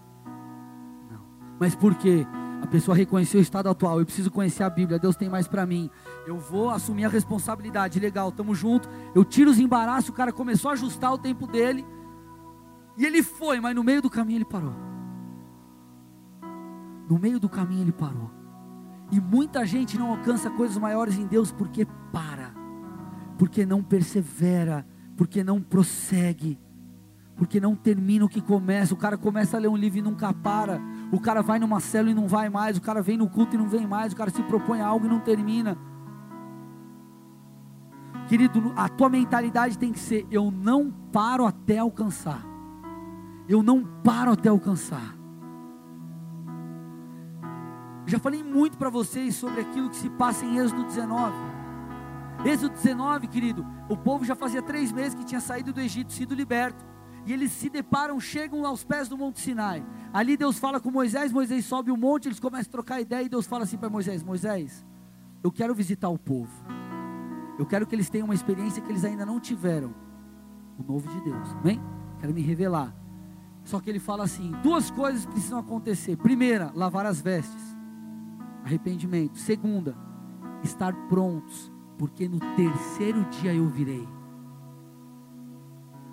Não. 1.10 1.20
Mas 1.58 1.74
por 1.74 1.94
quê? 1.94 2.26
A 2.60 2.66
pessoa 2.66 2.96
reconheceu 2.96 3.38
o 3.38 3.42
estado 3.42 3.68
atual. 3.68 4.00
Eu 4.00 4.04
preciso 4.04 4.30
conhecer 4.30 4.64
a 4.64 4.70
Bíblia. 4.70 4.98
Deus 4.98 5.16
tem 5.16 5.28
mais 5.28 5.46
para 5.46 5.64
mim. 5.64 5.88
Eu 6.26 6.36
vou 6.36 6.70
assumir 6.70 7.04
a 7.04 7.08
responsabilidade. 7.08 8.00
Legal, 8.00 8.32
tamo 8.32 8.54
junto. 8.54 8.88
Eu 9.14 9.24
tiro 9.24 9.50
os 9.50 9.60
embaraços. 9.60 10.10
O 10.10 10.12
cara 10.12 10.32
começou 10.32 10.70
a 10.70 10.74
ajustar 10.74 11.12
o 11.12 11.18
tempo 11.18 11.46
dele. 11.46 11.86
E 12.98 13.06
ele 13.06 13.22
foi, 13.22 13.60
mas 13.60 13.74
no 13.74 13.84
meio 13.84 14.02
do 14.02 14.10
caminho 14.10 14.38
ele 14.38 14.44
parou. 14.44 14.74
No 17.08 17.18
meio 17.18 17.40
do 17.40 17.48
caminho 17.48 17.82
ele 17.82 17.92
parou. 17.92 18.30
E 19.10 19.20
muita 19.20 19.64
gente 19.64 19.96
não 19.96 20.10
alcança 20.10 20.50
coisas 20.50 20.76
maiores 20.76 21.16
em 21.16 21.26
Deus 21.26 21.50
porque 21.50 21.86
para 22.12 22.58
porque 23.38 23.64
não 23.64 23.82
persevera, 23.82 24.84
porque 25.16 25.44
não 25.44 25.62
prossegue, 25.62 26.58
porque 27.36 27.60
não 27.60 27.76
termina 27.76 28.24
o 28.24 28.28
que 28.28 28.40
começa. 28.40 28.92
O 28.92 28.96
cara 28.96 29.16
começa 29.16 29.56
a 29.56 29.60
ler 29.60 29.68
um 29.68 29.76
livro 29.76 30.00
e 30.00 30.02
nunca 30.02 30.32
para. 30.32 30.80
O 31.12 31.20
cara 31.20 31.40
vai 31.40 31.60
numa 31.60 31.78
célula 31.78 32.10
e 32.10 32.14
não 32.14 32.26
vai 32.26 32.50
mais. 32.50 32.76
O 32.76 32.80
cara 32.82 33.00
vem 33.00 33.16
no 33.16 33.30
culto 33.30 33.54
e 33.54 33.58
não 33.58 33.68
vem 33.68 33.86
mais. 33.86 34.12
O 34.12 34.16
cara 34.16 34.30
se 34.30 34.42
propõe 34.42 34.80
a 34.80 34.86
algo 34.88 35.06
e 35.06 35.08
não 35.08 35.20
termina. 35.20 35.78
Querido, 38.26 38.72
a 38.76 38.88
tua 38.88 39.08
mentalidade 39.08 39.78
tem 39.78 39.92
que 39.92 40.00
ser: 40.00 40.26
eu 40.30 40.50
não 40.50 40.90
paro 41.12 41.46
até 41.46 41.78
alcançar. 41.78 42.47
Eu 43.48 43.62
não 43.62 43.82
paro 44.02 44.32
até 44.32 44.48
alcançar. 44.48 45.16
Já 48.06 48.18
falei 48.18 48.42
muito 48.42 48.78
para 48.78 48.90
vocês 48.90 49.34
sobre 49.34 49.60
aquilo 49.60 49.90
que 49.90 49.96
se 49.96 50.10
passa 50.10 50.44
em 50.44 50.58
Êxodo 50.58 50.84
19. 50.84 51.34
Êxodo 52.44 52.74
19, 52.74 53.26
querido, 53.26 53.66
o 53.88 53.96
povo 53.96 54.24
já 54.24 54.34
fazia 54.34 54.62
três 54.62 54.92
meses 54.92 55.14
que 55.14 55.24
tinha 55.24 55.40
saído 55.40 55.72
do 55.72 55.80
Egito, 55.80 56.12
sido 56.12 56.34
liberto. 56.34 56.86
E 57.26 57.32
eles 57.32 57.52
se 57.52 57.68
deparam, 57.68 58.18
chegam 58.20 58.64
aos 58.64 58.84
pés 58.84 59.08
do 59.08 59.18
Monte 59.18 59.40
Sinai. 59.40 59.84
Ali 60.12 60.36
Deus 60.36 60.58
fala 60.58 60.80
com 60.80 60.90
Moisés, 60.90 61.32
Moisés 61.32 61.64
sobe 61.64 61.90
o 61.90 61.96
monte, 61.96 62.28
eles 62.28 62.40
começam 62.40 62.68
a 62.68 62.72
trocar 62.72 63.00
ideia 63.00 63.24
e 63.24 63.28
Deus 63.28 63.46
fala 63.46 63.64
assim 63.64 63.76
para 63.76 63.90
Moisés: 63.90 64.22
Moisés, 64.22 64.86
eu 65.42 65.52
quero 65.52 65.74
visitar 65.74 66.08
o 66.08 66.18
povo. 66.18 66.50
Eu 67.58 67.66
quero 67.66 67.86
que 67.86 67.94
eles 67.94 68.08
tenham 68.08 68.26
uma 68.26 68.34
experiência 68.34 68.80
que 68.80 68.90
eles 68.90 69.04
ainda 69.04 69.26
não 69.26 69.40
tiveram. 69.40 69.94
O 70.78 70.82
novo 70.82 71.08
de 71.08 71.20
Deus, 71.20 71.50
amém? 71.60 71.80
Quero 72.20 72.32
me 72.32 72.40
revelar. 72.40 72.97
Só 73.68 73.78
que 73.80 73.90
ele 73.90 73.98
fala 73.98 74.24
assim: 74.24 74.50
duas 74.62 74.90
coisas 74.90 75.26
precisam 75.26 75.58
acontecer. 75.58 76.16
Primeira, 76.16 76.72
lavar 76.74 77.04
as 77.04 77.20
vestes, 77.20 77.76
arrependimento. 78.64 79.36
Segunda, 79.36 79.94
estar 80.64 80.94
prontos 81.06 81.70
porque 81.98 82.26
no 82.26 82.40
terceiro 82.56 83.22
dia 83.26 83.52
eu 83.52 83.68
virei. 83.68 84.08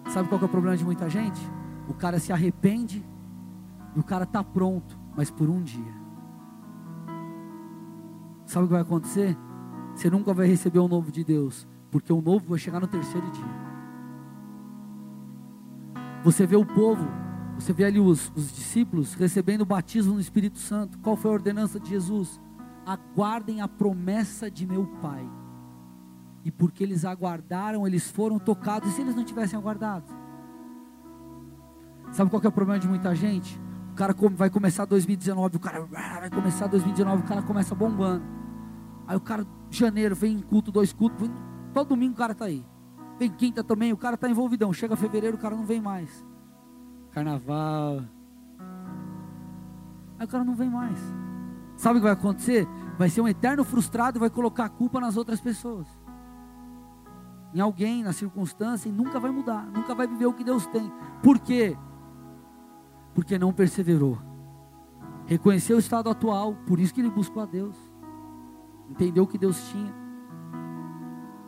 Sabe 0.10 0.28
qual 0.28 0.41
é 0.41 0.43
o 0.43 0.49
problema 0.49 0.76
de 0.76 0.84
muita 0.84 1.10
gente? 1.10 1.39
O 1.88 1.93
cara 1.93 2.20
se 2.20 2.34
arrepende 2.34 3.06
e 3.95 3.99
o 4.01 4.03
cara 4.03 4.26
está 4.26 4.43
pronto, 4.43 4.99
mas 5.16 5.32
por 5.32 5.49
um 5.49 5.64
dia. 5.64 5.95
Sabe 8.45 8.66
o 8.66 8.68
que 8.68 8.74
vai 8.74 8.82
acontecer? 8.82 9.38
Você 9.95 10.10
nunca 10.10 10.34
vai 10.34 10.45
receber 10.45 10.80
o 10.80 10.89
novo 10.89 11.10
de 11.10 11.24
Deus, 11.24 11.66
porque 11.89 12.12
o 12.12 12.22
novo 12.22 12.49
vai 12.49 12.60
chegar 12.60 12.82
no 12.82 12.88
terceiro 12.88 13.32
dia. 13.32 13.66
Você 16.22 16.45
vê 16.45 16.58
o 16.58 16.66
povo, 16.66 17.24
você 17.58 17.74
vê 17.74 17.86
ali 17.86 17.99
os, 17.99 18.32
os 18.36 18.51
discípulos 18.51 19.14
recebendo 19.14 19.62
o 19.62 19.66
batismo 19.66 20.14
no 20.14 20.20
Espírito 20.20 20.60
Santo. 20.60 20.99
Qual 20.99 21.16
foi 21.16 21.32
a 21.32 21.34
ordenança 21.34 21.80
de 21.80 21.89
Jesus? 21.89 22.39
Aguardem 22.86 23.62
a 23.62 23.68
promessa 23.68 24.51
de 24.51 24.68
meu 24.68 24.86
Pai 25.01 25.28
e 26.45 26.51
porque 26.51 26.84
eles 26.84 27.03
aguardaram, 27.03 27.88
eles 27.88 28.10
foram 28.12 28.38
tocados. 28.38 28.89
E 28.89 28.91
se 28.93 29.01
eles 29.01 29.16
não 29.16 29.24
tivessem 29.24 29.58
aguardado? 29.58 30.06
Sabe 32.12 32.30
qual 32.30 32.41
é 32.43 32.47
o 32.47 32.51
problema 32.51 32.80
de 32.80 32.88
muita 32.88 33.16
gente? 33.16 33.60
O 33.91 33.95
cara 33.95 34.14
vai 34.36 34.49
começar 34.49 34.86
2019, 34.86 35.58
o 35.58 35.60
cara 35.60 35.82
vai 35.86 36.30
começar 36.30 36.68
2019, 36.68 37.24
o 37.24 37.26
cara 37.26 37.41
começa 37.41 37.74
bombando. 37.74 38.24
Aí 39.08 39.18
o 39.18 39.22
cara, 39.22 39.47
janeiro, 39.72 40.16
vem 40.16 40.38
em 40.38 40.41
culto, 40.41 40.72
dois 40.72 40.93
cultos, 40.93 41.30
todo 41.74 41.89
domingo 41.89 42.14
o 42.14 42.18
cara 42.18 42.36
tá 42.36 42.45
aí. 42.45 42.64
Vem 43.18 43.32
quinta 43.32 43.64
também, 43.64 43.91
o 43.91 43.97
cara 43.97 44.16
tá 44.16 44.30
envolvidão. 44.30 44.72
Chega 44.72 44.95
fevereiro, 44.95 45.38
o 45.38 45.39
cara 45.39 45.56
não 45.56 45.66
vem 45.66 45.82
mais. 45.82 46.24
Carnaval. 47.16 48.03
Aí 50.20 50.26
o 50.26 50.28
cara 50.28 50.43
não 50.43 50.53
vem 50.53 50.70
mais. 50.70 50.99
Sabe 51.78 51.95
o 51.95 52.01
que 52.01 52.03
vai 52.03 52.11
acontecer? 52.11 52.68
Vai 52.97 53.09
ser 53.09 53.22
um 53.22 53.28
eterno 53.28 53.63
frustrado 53.63 54.18
e 54.18 54.20
vai 54.20 54.30
colocar 54.30 54.66
a 54.66 54.70
culpa 54.70 54.99
nas 54.99 55.16
outras 55.16 55.39
pessoas. 55.39 55.88
Em 57.53 57.61
alguém, 57.61 58.03
na 58.03 58.11
circunstância, 58.11 58.89
e 58.89 58.91
nunca 58.91 59.18
vai 59.18 59.32
mudar, 59.32 59.66
nunca 59.68 59.95
vai 59.95 60.05
viver 60.05 60.26
o 60.26 60.34
que 60.34 60.43
Deus 60.43 60.68
tem. 60.68 60.91
Por 61.24 61.39
quê? 61.39 61.78
Porque 63.13 63.39
não 63.39 63.53
perseverou. 63.53 64.18
Reconheceu 65.26 65.78
o 65.78 65.80
estado 65.80 66.09
atual, 66.09 66.53
por 66.68 66.82
isso 66.82 66.93
que 66.93 66.99
ele 66.99 67.09
buscou 67.09 67.41
a 67.41 67.45
Deus. 67.45 67.78
Entendeu 68.89 69.24
o 69.24 69.28
que 69.28 69.38
Deus 69.38 69.70
tinha. 69.70 69.93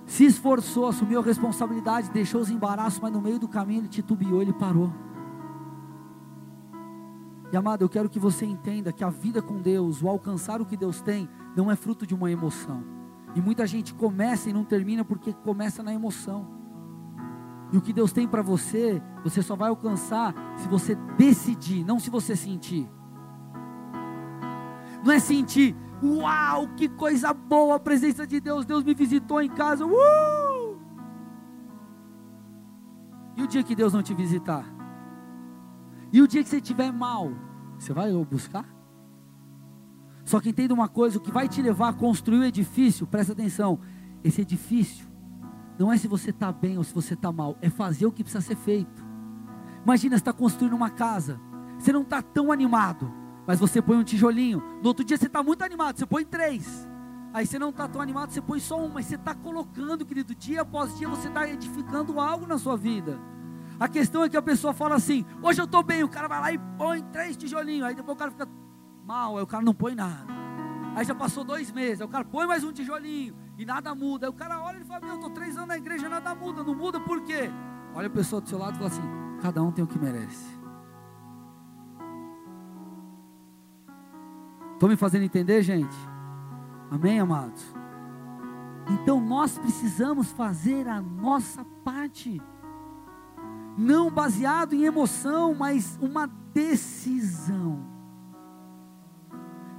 Se 0.05 0.23
esforçou, 0.23 0.87
assumiu 0.87 1.19
a 1.19 1.23
responsabilidade, 1.23 2.09
deixou 2.09 2.39
os 2.39 2.49
embaraços, 2.49 3.01
mas 3.01 3.11
no 3.11 3.21
meio 3.21 3.37
do 3.37 3.49
caminho 3.49 3.81
ele 3.81 3.89
titubeou, 3.89 4.41
ele 4.41 4.53
parou. 4.53 5.06
E 7.51 7.55
amado, 7.55 7.81
eu 7.81 7.89
quero 7.89 8.09
que 8.09 8.19
você 8.19 8.45
entenda 8.45 8.91
que 8.91 9.03
a 9.03 9.09
vida 9.09 9.41
com 9.41 9.61
Deus, 9.61 10.01
o 10.01 10.09
alcançar 10.09 10.61
o 10.61 10.65
que 10.65 10.75
Deus 10.75 11.01
tem, 11.01 11.29
não 11.55 11.71
é 11.71 11.75
fruto 11.75 12.05
de 12.05 12.13
uma 12.13 12.29
emoção. 12.29 12.83
E 13.35 13.41
muita 13.41 13.65
gente 13.65 13.93
começa 13.93 14.49
e 14.49 14.53
não 14.53 14.65
termina 14.65 15.05
porque 15.05 15.31
começa 15.31 15.81
na 15.81 15.93
emoção. 15.93 16.47
E 17.71 17.77
o 17.77 17.81
que 17.81 17.93
Deus 17.93 18.11
tem 18.11 18.27
para 18.27 18.41
você, 18.41 19.01
você 19.23 19.41
só 19.41 19.55
vai 19.55 19.69
alcançar 19.69 20.33
se 20.57 20.67
você 20.67 20.95
decidir, 21.17 21.85
não 21.85 21.99
se 21.99 22.09
você 22.09 22.35
sentir. 22.35 22.89
Não 25.03 25.11
é 25.11 25.19
sentir, 25.19 25.75
uau, 26.03 26.67
que 26.75 26.89
coisa 26.89 27.33
boa 27.33 27.75
a 27.75 27.79
presença 27.79 28.25
de 28.25 28.39
Deus, 28.39 28.65
Deus 28.65 28.83
me 28.83 28.93
visitou 28.93 29.41
em 29.41 29.49
casa, 29.49 29.85
uh! 29.85 30.79
E 33.35 33.43
o 33.43 33.47
dia 33.47 33.63
que 33.63 33.75
Deus 33.75 33.93
não 33.93 34.01
te 34.01 34.13
visitar? 34.13 34.76
E 36.11 36.21
o 36.21 36.27
dia 36.27 36.43
que 36.43 36.49
você 36.49 36.57
estiver 36.57 36.91
mal, 36.91 37.31
você 37.77 37.93
vai 37.93 38.11
buscar? 38.25 38.65
Só 40.23 40.39
que 40.39 40.49
entenda 40.49 40.73
uma 40.73 40.87
coisa: 40.87 41.17
o 41.17 41.21
que 41.21 41.31
vai 41.31 41.47
te 41.47 41.61
levar 41.61 41.89
a 41.89 41.93
construir 41.93 42.39
o 42.39 42.41
um 42.41 42.45
edifício, 42.45 43.07
presta 43.07 43.33
atenção, 43.33 43.79
esse 44.23 44.41
edifício 44.41 45.07
não 45.77 45.93
é 45.93 45.97
se 45.97 46.07
você 46.07 46.31
está 46.31 46.51
bem 46.51 46.77
ou 46.77 46.83
se 46.83 46.93
você 46.93 47.13
está 47.13 47.31
mal, 47.31 47.55
é 47.61 47.69
fazer 47.69 48.05
o 48.05 48.11
que 48.11 48.23
precisa 48.23 48.41
ser 48.41 48.55
feito. 48.55 49.05
Imagina, 49.83 50.15
você 50.15 50.21
está 50.21 50.33
construindo 50.33 50.73
uma 50.73 50.89
casa, 50.89 51.39
você 51.77 51.93
não 51.93 52.01
está 52.01 52.21
tão 52.21 52.51
animado, 52.51 53.11
mas 53.45 53.59
você 53.59 53.81
põe 53.81 53.95
um 53.95 54.03
tijolinho, 54.03 54.61
no 54.81 54.87
outro 54.87 55.05
dia 55.05 55.17
você 55.17 55.27
está 55.27 55.43
muito 55.43 55.63
animado, 55.63 55.97
você 55.97 56.05
põe 56.05 56.25
três. 56.25 56.87
Aí 57.33 57.45
você 57.45 57.59
não 57.59 57.69
está 57.69 57.87
tão 57.87 58.01
animado, 58.01 58.31
você 58.31 58.41
põe 58.41 58.59
só 58.59 58.83
um, 58.83 58.89
mas 58.89 59.05
você 59.05 59.15
está 59.15 59.35
colocando, 59.35 60.05
querido, 60.05 60.33
dia 60.33 60.61
após 60.61 60.97
dia 60.97 61.07
você 61.07 61.27
está 61.27 61.47
edificando 61.47 62.19
algo 62.19 62.47
na 62.47 62.57
sua 62.57 62.75
vida. 62.75 63.19
A 63.79 63.87
questão 63.87 64.23
é 64.23 64.29
que 64.29 64.37
a 64.37 64.41
pessoa 64.41 64.73
fala 64.73 64.95
assim: 64.95 65.25
hoje 65.41 65.61
eu 65.61 65.65
estou 65.65 65.83
bem, 65.83 66.03
o 66.03 66.09
cara 66.09 66.27
vai 66.27 66.41
lá 66.41 66.51
e 66.51 66.57
põe 66.77 67.03
três 67.03 67.37
tijolinhos, 67.37 67.87
aí 67.87 67.95
depois 67.95 68.15
o 68.15 68.19
cara 68.19 68.31
fica 68.31 68.47
mal, 69.05 69.37
aí 69.37 69.43
o 69.43 69.47
cara 69.47 69.63
não 69.63 69.73
põe 69.73 69.93
nada. 69.93 70.25
Aí 70.95 71.05
já 71.05 71.13
passou 71.13 71.43
dois 71.43 71.71
meses, 71.71 72.01
aí 72.01 72.07
o 72.07 72.09
cara 72.09 72.25
põe 72.25 72.47
mais 72.47 72.63
um 72.63 72.71
tijolinho 72.71 73.35
e 73.57 73.65
nada 73.65 73.93
muda. 73.93 74.25
Aí 74.25 74.29
o 74.29 74.33
cara 74.33 74.59
olha 74.61 74.79
e 74.79 74.83
fala: 74.83 75.01
Meu, 75.01 75.09
eu 75.09 75.15
estou 75.15 75.29
três 75.29 75.55
anos 75.55 75.67
na 75.67 75.77
igreja, 75.77 76.09
nada 76.09 76.33
muda, 76.33 76.63
não 76.63 76.73
muda 76.73 76.99
por 76.99 77.21
quê? 77.23 77.51
Olha 77.93 78.07
a 78.07 78.11
pessoa 78.11 78.41
do 78.41 78.49
seu 78.49 78.57
lado 78.57 78.73
e 78.73 78.77
fala 78.77 78.89
assim: 78.89 79.01
Cada 79.41 79.61
um 79.61 79.71
tem 79.71 79.83
o 79.83 79.87
que 79.87 79.99
merece. 79.99 80.57
Estou 84.73 84.89
me 84.89 84.95
fazendo 84.95 85.23
entender, 85.23 85.61
gente? 85.61 85.95
Amém, 86.89 87.19
amados? 87.19 87.75
Então 88.89 89.19
nós 89.19 89.57
precisamos 89.57 90.31
fazer 90.31 90.87
a 90.87 91.01
nossa 91.01 91.65
parte 91.83 92.41
não 93.77 94.09
baseado 94.09 94.73
em 94.73 94.85
emoção, 94.85 95.53
mas 95.53 95.97
uma 96.01 96.27
decisão. 96.51 97.85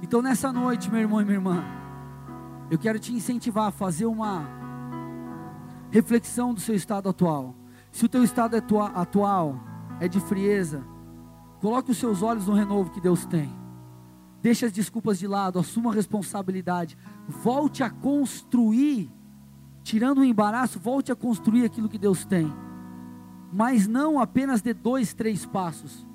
Então 0.01 0.21
nessa 0.21 0.53
noite, 0.53 0.89
meu 0.89 1.01
irmão 1.01 1.21
e 1.21 1.25
minha 1.25 1.35
irmã, 1.35 1.63
eu 2.71 2.79
quero 2.79 2.97
te 2.97 3.13
incentivar 3.13 3.67
a 3.67 3.71
fazer 3.71 4.05
uma 4.05 4.47
reflexão 5.91 6.53
do 6.53 6.61
seu 6.61 6.73
estado 6.73 7.09
atual. 7.09 7.53
Se 7.91 8.05
o 8.05 8.09
teu 8.09 8.23
estado 8.23 8.55
atual 8.55 9.59
é 9.99 10.07
de 10.07 10.21
frieza, 10.21 10.81
coloque 11.59 11.91
os 11.91 11.97
seus 11.97 12.21
olhos 12.21 12.47
no 12.47 12.53
renovo 12.53 12.91
que 12.91 13.01
Deus 13.01 13.25
tem. 13.25 13.51
Deixe 14.41 14.65
as 14.65 14.71
desculpas 14.71 15.19
de 15.19 15.27
lado, 15.27 15.59
assuma 15.59 15.91
a 15.91 15.93
responsabilidade, 15.93 16.97
volte 17.27 17.83
a 17.83 17.89
construir, 17.89 19.11
tirando 19.83 20.19
o 20.19 20.23
embaraço, 20.23 20.79
volte 20.79 21.11
a 21.11 21.15
construir 21.15 21.65
aquilo 21.65 21.89
que 21.89 21.97
Deus 21.97 22.23
tem 22.23 22.49
mas 23.51 23.87
não 23.87 24.19
apenas 24.19 24.61
de 24.61 24.73
dois, 24.73 25.13
três 25.13 25.45
passos, 25.45 26.07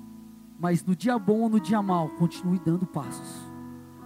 mas 0.59 0.83
no 0.83 0.95
dia 0.95 1.19
bom 1.19 1.41
ou 1.41 1.49
no 1.49 1.59
dia 1.59 1.81
mal, 1.81 2.09
continue 2.09 2.59
dando 2.59 2.85
passos. 2.85 3.45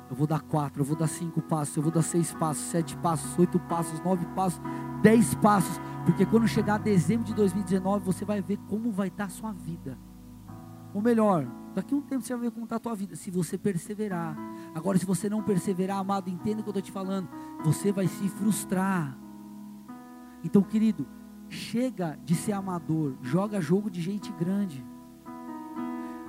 Eu 0.10 0.16
vou 0.16 0.26
dar 0.26 0.42
quatro, 0.42 0.82
eu 0.82 0.86
vou 0.86 0.96
dar 0.96 1.08
cinco 1.08 1.40
passos, 1.42 1.78
eu 1.78 1.84
vou 1.84 1.92
dar 1.92 2.02
seis 2.02 2.34
passos, 2.34 2.64
sete 2.64 2.98
passos, 2.98 3.38
oito 3.38 3.60
passos, 3.60 4.02
nove 4.02 4.26
passos, 4.36 4.60
dez 5.04 5.36
passos, 5.36 5.80
porque 6.04 6.26
quando 6.26 6.48
chegar 6.48 6.80
dezembro 6.80 7.26
de 7.26 7.34
2019, 7.36 8.04
você 8.04 8.26
vai 8.26 8.42
ver 8.42 8.58
como 8.68 8.92
vai 8.92 9.10
estar 9.10 9.26
a 9.26 9.30
sua 9.30 9.52
vida. 9.52 9.98
Ou 10.94 11.02
melhor, 11.02 11.48
daqui 11.76 11.94
a 11.94 11.98
um 11.98 12.02
tempo 12.02 12.24
você 12.24 12.34
vai 12.34 12.44
ver 12.44 12.52
como 12.52 12.64
está 12.64 12.78
a 12.78 12.80
tua 12.80 12.96
vida, 12.96 13.16
se 13.16 13.30
você 13.30 13.56
perseverar. 13.56 14.36
Agora, 14.74 14.98
se 14.98 15.06
você 15.06 15.30
não 15.30 15.44
perseverar, 15.44 16.00
amado, 16.00 16.28
entenda 16.28 16.62
o 16.62 16.64
que 16.64 16.70
eu 16.70 16.72
estou 16.72 16.82
te 16.82 16.92
falando, 16.92 17.30
você 17.64 17.92
vai 17.92 18.08
se 18.08 18.28
frustrar. 18.30 19.16
Então, 20.44 20.64
querido, 20.64 21.06
Chega 21.50 22.18
de 22.24 22.36
ser 22.36 22.52
amador, 22.52 23.16
joga 23.22 23.60
jogo 23.60 23.90
de 23.90 24.02
gente 24.02 24.32
grande. 24.34 24.86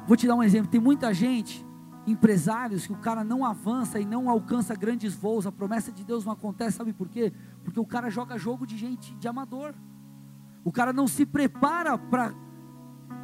Vou 0.07 0.17
te 0.17 0.27
dar 0.27 0.35
um 0.35 0.43
exemplo: 0.43 0.71
tem 0.71 0.81
muita 0.81 1.13
gente, 1.13 1.65
empresários, 2.07 2.87
que 2.87 2.93
o 2.93 2.97
cara 2.97 3.23
não 3.23 3.45
avança 3.45 4.01
e 4.01 4.05
não 4.05 4.31
alcança 4.31 4.75
grandes 4.75 5.15
voos, 5.15 5.47
a 5.47 5.53
promessa 5.53 5.93
de 5.93 6.03
Deus 6.05 6.25
não 6.25 6.33
acontece, 6.33 6.79
sabe 6.79 6.93
por 6.93 7.09
quê? 7.09 7.33
Porque 7.63 7.79
o 7.79 7.85
cara 7.85 8.09
joga 8.11 8.39
jogo 8.39 8.67
de 8.67 8.77
gente, 8.77 9.15
de 9.17 9.29
amador. 9.29 9.75
O 10.65 10.73
cara 10.73 10.93
não 10.93 11.07
se 11.07 11.25
prepara 11.25 11.97
para 11.97 12.35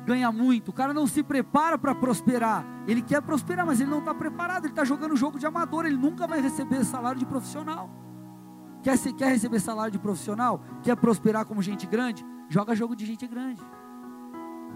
ganhar 0.06 0.30
muito, 0.32 0.68
o 0.68 0.72
cara 0.72 0.94
não 0.94 1.06
se 1.06 1.22
prepara 1.22 1.76
para 1.76 1.94
prosperar. 1.94 2.64
Ele 2.86 3.02
quer 3.02 3.20
prosperar, 3.22 3.66
mas 3.66 3.80
ele 3.80 3.90
não 3.90 3.98
está 3.98 4.14
preparado, 4.14 4.64
ele 4.64 4.72
está 4.72 4.84
jogando 4.84 5.16
jogo 5.16 5.38
de 5.38 5.46
amador, 5.46 5.86
ele 5.86 5.96
nunca 5.96 6.26
vai 6.26 6.40
receber 6.40 6.84
salário 6.84 7.18
de 7.18 7.26
profissional. 7.26 7.90
Quer, 8.86 8.96
quer 9.14 9.28
receber 9.30 9.58
salário 9.58 9.90
de 9.90 9.98
profissional? 9.98 10.60
Quer 10.80 10.94
prosperar 10.94 11.44
como 11.44 11.60
gente 11.60 11.88
grande? 11.88 12.24
Joga 12.48 12.72
jogo 12.72 12.94
de 12.94 13.04
gente 13.04 13.26
grande. 13.26 13.60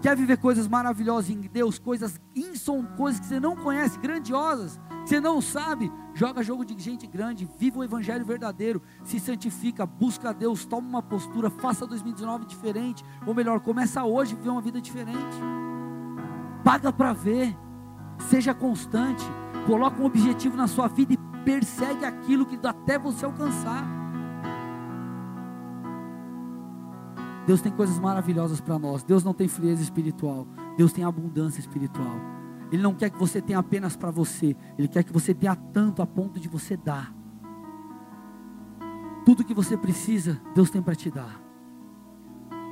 Quer 0.01 0.17
viver 0.17 0.35
coisas 0.35 0.67
maravilhosas 0.67 1.29
em 1.29 1.39
Deus, 1.39 1.79
coisas 1.79 2.19
insom, 2.35 2.83
coisas 2.97 3.21
que 3.21 3.27
você 3.27 3.39
não 3.39 3.55
conhece, 3.55 3.97
grandiosas, 3.97 4.77
que 5.03 5.07
você 5.07 5.21
não 5.21 5.39
sabe? 5.39 5.89
Joga 6.13 6.43
jogo 6.43 6.65
de 6.65 6.77
gente 6.77 7.07
grande, 7.07 7.49
viva 7.57 7.79
o 7.79 7.85
evangelho 7.85 8.25
verdadeiro, 8.25 8.81
se 9.05 9.17
santifica, 9.17 9.85
busca 9.85 10.31
a 10.31 10.33
Deus, 10.33 10.65
toma 10.65 10.89
uma 10.89 11.01
postura, 11.01 11.49
faça 11.49 11.87
2019 11.87 12.43
diferente, 12.47 13.05
ou 13.25 13.33
melhor, 13.33 13.61
começa 13.61 14.03
hoje 14.03 14.33
a 14.33 14.37
viver 14.37 14.49
uma 14.49 14.61
vida 14.61 14.81
diferente. 14.81 15.37
Paga 16.65 16.91
para 16.91 17.13
ver, 17.13 17.57
seja 18.29 18.53
constante, 18.53 19.23
coloca 19.65 20.01
um 20.01 20.05
objetivo 20.05 20.57
na 20.57 20.67
sua 20.67 20.89
vida 20.89 21.13
e 21.13 21.17
persegue 21.45 22.03
aquilo 22.03 22.45
que 22.45 22.59
até 22.67 22.99
você 22.99 23.23
alcançar. 23.23 24.00
Deus 27.45 27.61
tem 27.61 27.71
coisas 27.71 27.97
maravilhosas 27.99 28.61
para 28.61 28.77
nós. 28.77 29.03
Deus 29.03 29.23
não 29.23 29.33
tem 29.33 29.47
frieza 29.47 29.81
espiritual. 29.81 30.47
Deus 30.77 30.93
tem 30.93 31.03
abundância 31.03 31.59
espiritual. 31.59 32.15
Ele 32.71 32.81
não 32.81 32.93
quer 32.93 33.09
que 33.09 33.17
você 33.17 33.41
tenha 33.41 33.59
apenas 33.59 33.95
para 33.95 34.11
você. 34.11 34.55
Ele 34.77 34.87
quer 34.87 35.03
que 35.03 35.11
você 35.11 35.33
tenha 35.33 35.55
tanto 35.55 36.01
a 36.01 36.07
ponto 36.07 36.39
de 36.39 36.47
você 36.47 36.77
dar. 36.77 37.13
Tudo 39.25 39.43
que 39.43 39.53
você 39.53 39.77
precisa, 39.77 40.41
Deus 40.55 40.69
tem 40.69 40.81
para 40.81 40.95
te 40.95 41.11
dar. 41.11 41.41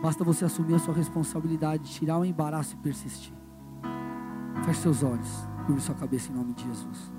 Basta 0.02 0.24
você 0.24 0.46
assumir 0.46 0.76
a 0.76 0.80
sua 0.80 0.94
responsabilidade, 0.94 1.92
tirar 1.92 2.18
o 2.18 2.26
embaraço 2.26 2.76
e 2.76 2.78
persistir. 2.78 3.34
Feche 4.64 4.82
seus 4.82 5.04
olhos. 5.04 5.48
Curve 5.66 5.82
sua 5.82 5.96
cabeça 5.96 6.32
em 6.32 6.36
nome 6.36 6.54
de 6.54 6.64
Jesus. 6.64 7.19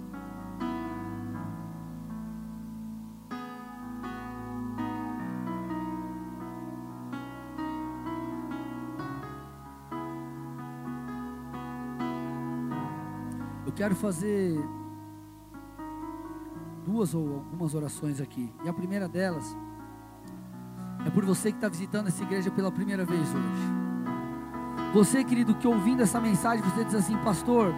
Quero 13.81 13.97
fazer 13.97 14.61
duas 16.85 17.15
ou 17.15 17.37
algumas 17.37 17.75
orações 17.75 18.21
aqui. 18.21 18.53
E 18.63 18.69
a 18.69 18.75
primeira 18.75 19.09
delas 19.09 19.57
é 21.07 21.09
por 21.09 21.25
você 21.25 21.51
que 21.51 21.57
está 21.57 21.67
visitando 21.67 22.09
essa 22.09 22.23
igreja 22.23 22.51
pela 22.51 22.71
primeira 22.71 23.07
vez 23.07 23.23
hoje. 23.23 24.93
Você, 24.93 25.25
querido, 25.25 25.55
que 25.55 25.67
ouvindo 25.67 26.03
essa 26.03 26.21
mensagem, 26.21 26.63
você 26.63 26.85
diz 26.85 26.95
assim, 26.95 27.17
pastor, 27.25 27.73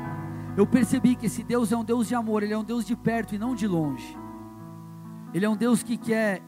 eu 0.56 0.66
percebi 0.66 1.14
que 1.14 1.26
esse 1.26 1.44
Deus 1.44 1.70
é 1.70 1.76
um 1.76 1.84
Deus 1.84 2.08
de 2.08 2.16
amor, 2.16 2.42
ele 2.42 2.52
é 2.52 2.58
um 2.58 2.64
Deus 2.64 2.84
de 2.84 2.96
perto 2.96 3.36
e 3.36 3.38
não 3.38 3.54
de 3.54 3.68
longe. 3.68 4.18
Ele 5.32 5.46
é 5.46 5.48
um 5.48 5.56
Deus 5.56 5.84
que 5.84 5.96
quer, 5.96 6.42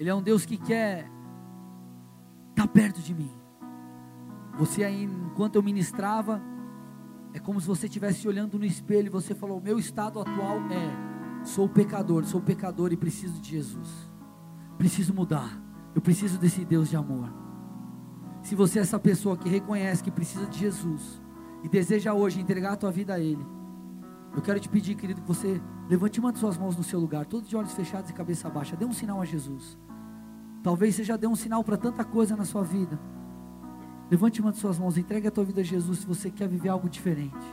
ele 0.00 0.10
é 0.10 0.14
um 0.16 0.20
Deus 0.20 0.44
que 0.44 0.56
quer 0.56 1.08
estar 2.50 2.66
tá 2.66 2.66
perto 2.66 3.00
de 3.00 3.14
mim. 3.14 3.30
Você 4.58 4.82
aí, 4.82 5.04
enquanto 5.04 5.54
eu 5.54 5.62
ministrava, 5.62 6.42
é 7.34 7.38
como 7.38 7.60
se 7.60 7.66
você 7.66 7.86
estivesse 7.86 8.26
olhando 8.28 8.58
no 8.58 8.64
espelho 8.64 9.06
e 9.06 9.10
você 9.10 9.34
falou: 9.34 9.60
meu 9.60 9.78
estado 9.78 10.20
atual 10.20 10.58
é, 10.70 11.44
sou 11.44 11.68
pecador, 11.68 12.24
sou 12.24 12.40
pecador 12.40 12.92
e 12.92 12.96
preciso 12.96 13.40
de 13.40 13.50
Jesus. 13.50 14.10
Preciso 14.76 15.14
mudar. 15.14 15.60
Eu 15.94 16.00
preciso 16.00 16.38
desse 16.38 16.64
Deus 16.64 16.88
de 16.88 16.96
amor. 16.96 17.32
Se 18.42 18.54
você 18.54 18.78
é 18.78 18.82
essa 18.82 18.98
pessoa 18.98 19.36
que 19.36 19.48
reconhece 19.48 20.02
que 20.02 20.10
precisa 20.10 20.46
de 20.46 20.58
Jesus 20.58 21.22
e 21.62 21.68
deseja 21.68 22.12
hoje 22.12 22.40
entregar 22.40 22.72
a 22.72 22.76
tua 22.76 22.90
vida 22.90 23.14
a 23.14 23.20
Ele, 23.20 23.46
eu 24.34 24.40
quero 24.40 24.58
te 24.58 24.68
pedir, 24.68 24.94
querido, 24.94 25.20
que 25.20 25.28
você 25.28 25.60
levante 25.88 26.18
uma 26.18 26.32
de 26.32 26.38
suas 26.38 26.56
mãos 26.56 26.76
no 26.76 26.82
seu 26.82 26.98
lugar, 26.98 27.26
todos 27.26 27.48
de 27.48 27.56
olhos 27.56 27.72
fechados 27.72 28.10
e 28.10 28.14
cabeça 28.14 28.48
baixa. 28.48 28.76
Dê 28.76 28.84
um 28.84 28.92
sinal 28.92 29.20
a 29.20 29.24
Jesus. 29.24 29.78
Talvez 30.62 30.94
você 30.94 31.04
já 31.04 31.16
dê 31.16 31.26
um 31.26 31.36
sinal 31.36 31.62
para 31.62 31.76
tanta 31.76 32.04
coisa 32.04 32.34
na 32.34 32.44
sua 32.44 32.62
vida. 32.62 32.98
Levante 34.12 34.42
uma 34.42 34.52
de 34.52 34.58
suas 34.58 34.78
mãos, 34.78 34.98
entregue 34.98 35.26
a 35.26 35.30
tua 35.30 35.42
vida 35.42 35.62
a 35.62 35.64
Jesus 35.64 36.00
se 36.00 36.06
você 36.06 36.30
quer 36.30 36.46
viver 36.46 36.68
algo 36.68 36.86
diferente. 36.86 37.46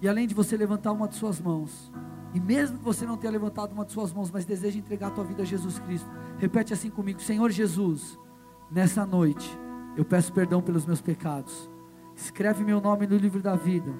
E 0.00 0.08
além 0.08 0.24
de 0.24 0.36
você 0.36 0.56
levantar 0.56 0.92
uma 0.92 1.08
de 1.08 1.16
suas 1.16 1.40
mãos, 1.40 1.90
e 2.32 2.38
mesmo 2.38 2.78
que 2.78 2.84
você 2.84 3.04
não 3.04 3.16
tenha 3.16 3.32
levantado 3.32 3.72
uma 3.72 3.84
de 3.84 3.90
suas 3.90 4.12
mãos, 4.12 4.30
mas 4.30 4.44
deseja 4.44 4.78
entregar 4.78 5.08
a 5.08 5.10
tua 5.10 5.24
vida 5.24 5.42
a 5.42 5.44
Jesus 5.44 5.80
Cristo, 5.80 6.08
repete 6.38 6.72
assim 6.72 6.90
comigo: 6.90 7.20
Senhor 7.20 7.50
Jesus, 7.50 8.16
nessa 8.70 9.04
noite, 9.04 9.58
eu 9.96 10.04
peço 10.04 10.32
perdão 10.32 10.62
pelos 10.62 10.86
meus 10.86 11.00
pecados. 11.00 11.68
Escreve 12.14 12.62
meu 12.62 12.80
nome 12.80 13.08
no 13.08 13.16
livro 13.16 13.42
da 13.42 13.56
vida 13.56 13.92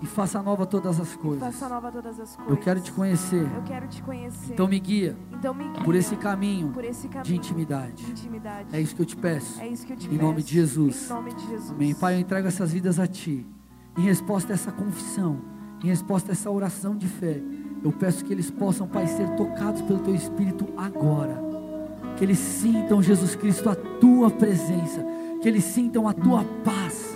e 0.00 0.06
faça 0.06 0.42
nova 0.42 0.64
todas 0.64 1.00
as 1.00 1.14
coisas. 1.16 1.40
Faça 1.40 1.68
nova 1.68 1.90
todas 1.90 2.20
as 2.20 2.36
coisas. 2.36 2.50
Eu 2.50 2.56
quero 2.56 2.80
te 2.80 2.92
conhecer. 2.92 3.48
Eu 3.54 3.62
quero 3.62 3.88
te 3.88 4.02
conhecer. 4.02 4.52
Então 4.52 4.68
me 4.68 4.78
guia. 4.78 5.16
Então 5.32 5.52
me 5.52 5.64
guia 5.68 5.84
por 5.84 5.94
esse 5.94 6.16
caminho, 6.16 6.68
por 6.68 6.84
esse 6.84 7.08
caminho 7.08 7.24
de, 7.24 7.34
intimidade. 7.34 8.04
de 8.04 8.10
intimidade. 8.10 8.68
É 8.72 8.80
isso 8.80 8.94
que 8.94 9.02
eu 9.02 9.06
te 9.06 9.16
peço. 9.16 9.60
É 9.60 9.66
isso 9.66 9.84
que 9.86 9.92
eu 9.92 9.96
te 9.96 10.06
em 10.06 10.10
peço. 10.10 10.22
nome 10.22 10.42
de 10.42 10.52
Jesus. 10.52 11.10
Em 11.10 11.14
nome 11.14 11.34
de 11.34 11.46
Jesus. 11.48 11.70
Amém. 11.70 11.94
Pai, 11.94 12.14
eu 12.14 12.20
entrego 12.20 12.46
essas 12.46 12.72
vidas 12.72 13.00
a 13.00 13.06
ti. 13.06 13.46
Em 13.96 14.02
resposta 14.02 14.52
a 14.52 14.54
essa 14.54 14.70
confissão, 14.70 15.40
em 15.82 15.88
resposta 15.88 16.30
a 16.30 16.32
essa 16.32 16.50
oração 16.50 16.96
de 16.96 17.08
fé, 17.08 17.42
eu 17.82 17.90
peço 17.90 18.24
que 18.24 18.32
eles 18.32 18.50
possam, 18.50 18.86
Pai, 18.86 19.06
ser 19.08 19.28
tocados 19.30 19.82
pelo 19.82 19.98
teu 19.98 20.14
espírito 20.14 20.68
agora. 20.76 21.42
Que 22.16 22.24
eles 22.24 22.38
sintam 22.38 23.02
Jesus 23.02 23.34
Cristo 23.34 23.68
a 23.68 23.74
tua 23.74 24.30
presença, 24.30 25.04
que 25.42 25.48
eles 25.48 25.64
sintam 25.64 26.06
a 26.06 26.12
tua 26.12 26.44
paz 26.64 27.07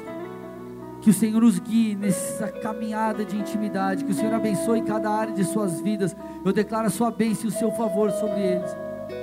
que 1.02 1.10
o 1.10 1.12
Senhor 1.12 1.42
os 1.42 1.58
guie 1.58 1.96
nessa 1.96 2.48
caminhada 2.48 3.24
de 3.24 3.36
intimidade. 3.36 4.04
Que 4.04 4.12
o 4.12 4.14
Senhor 4.14 4.32
abençoe 4.32 4.82
cada 4.82 5.10
área 5.10 5.34
de 5.34 5.44
suas 5.44 5.80
vidas. 5.80 6.16
Eu 6.44 6.52
declaro 6.52 6.86
a 6.86 6.90
sua 6.90 7.10
bênção 7.10 7.46
e 7.46 7.48
o 7.48 7.58
seu 7.58 7.72
favor 7.72 8.10
sobre 8.12 8.40
eles. 8.40 8.74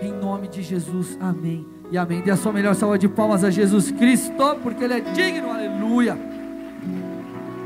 Em 0.03 0.11
nome 0.11 0.49
de 0.49 0.61
Jesus. 0.61 1.17
Amém. 1.21 1.65
E 1.89 1.97
amém. 1.97 2.21
Dê 2.21 2.32
a 2.32 2.38
sua 2.38 2.51
melhor 2.51 2.75
salva 2.75 2.99
de 2.99 3.07
palmas 3.07 3.43
a 3.43 3.49
Jesus 3.49 3.91
Cristo, 3.91 4.57
porque 4.61 4.84
Ele 4.84 4.95
é 4.95 4.99
digno. 4.99 5.49
Aleluia. 5.49 6.17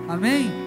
Amém. 0.08 0.63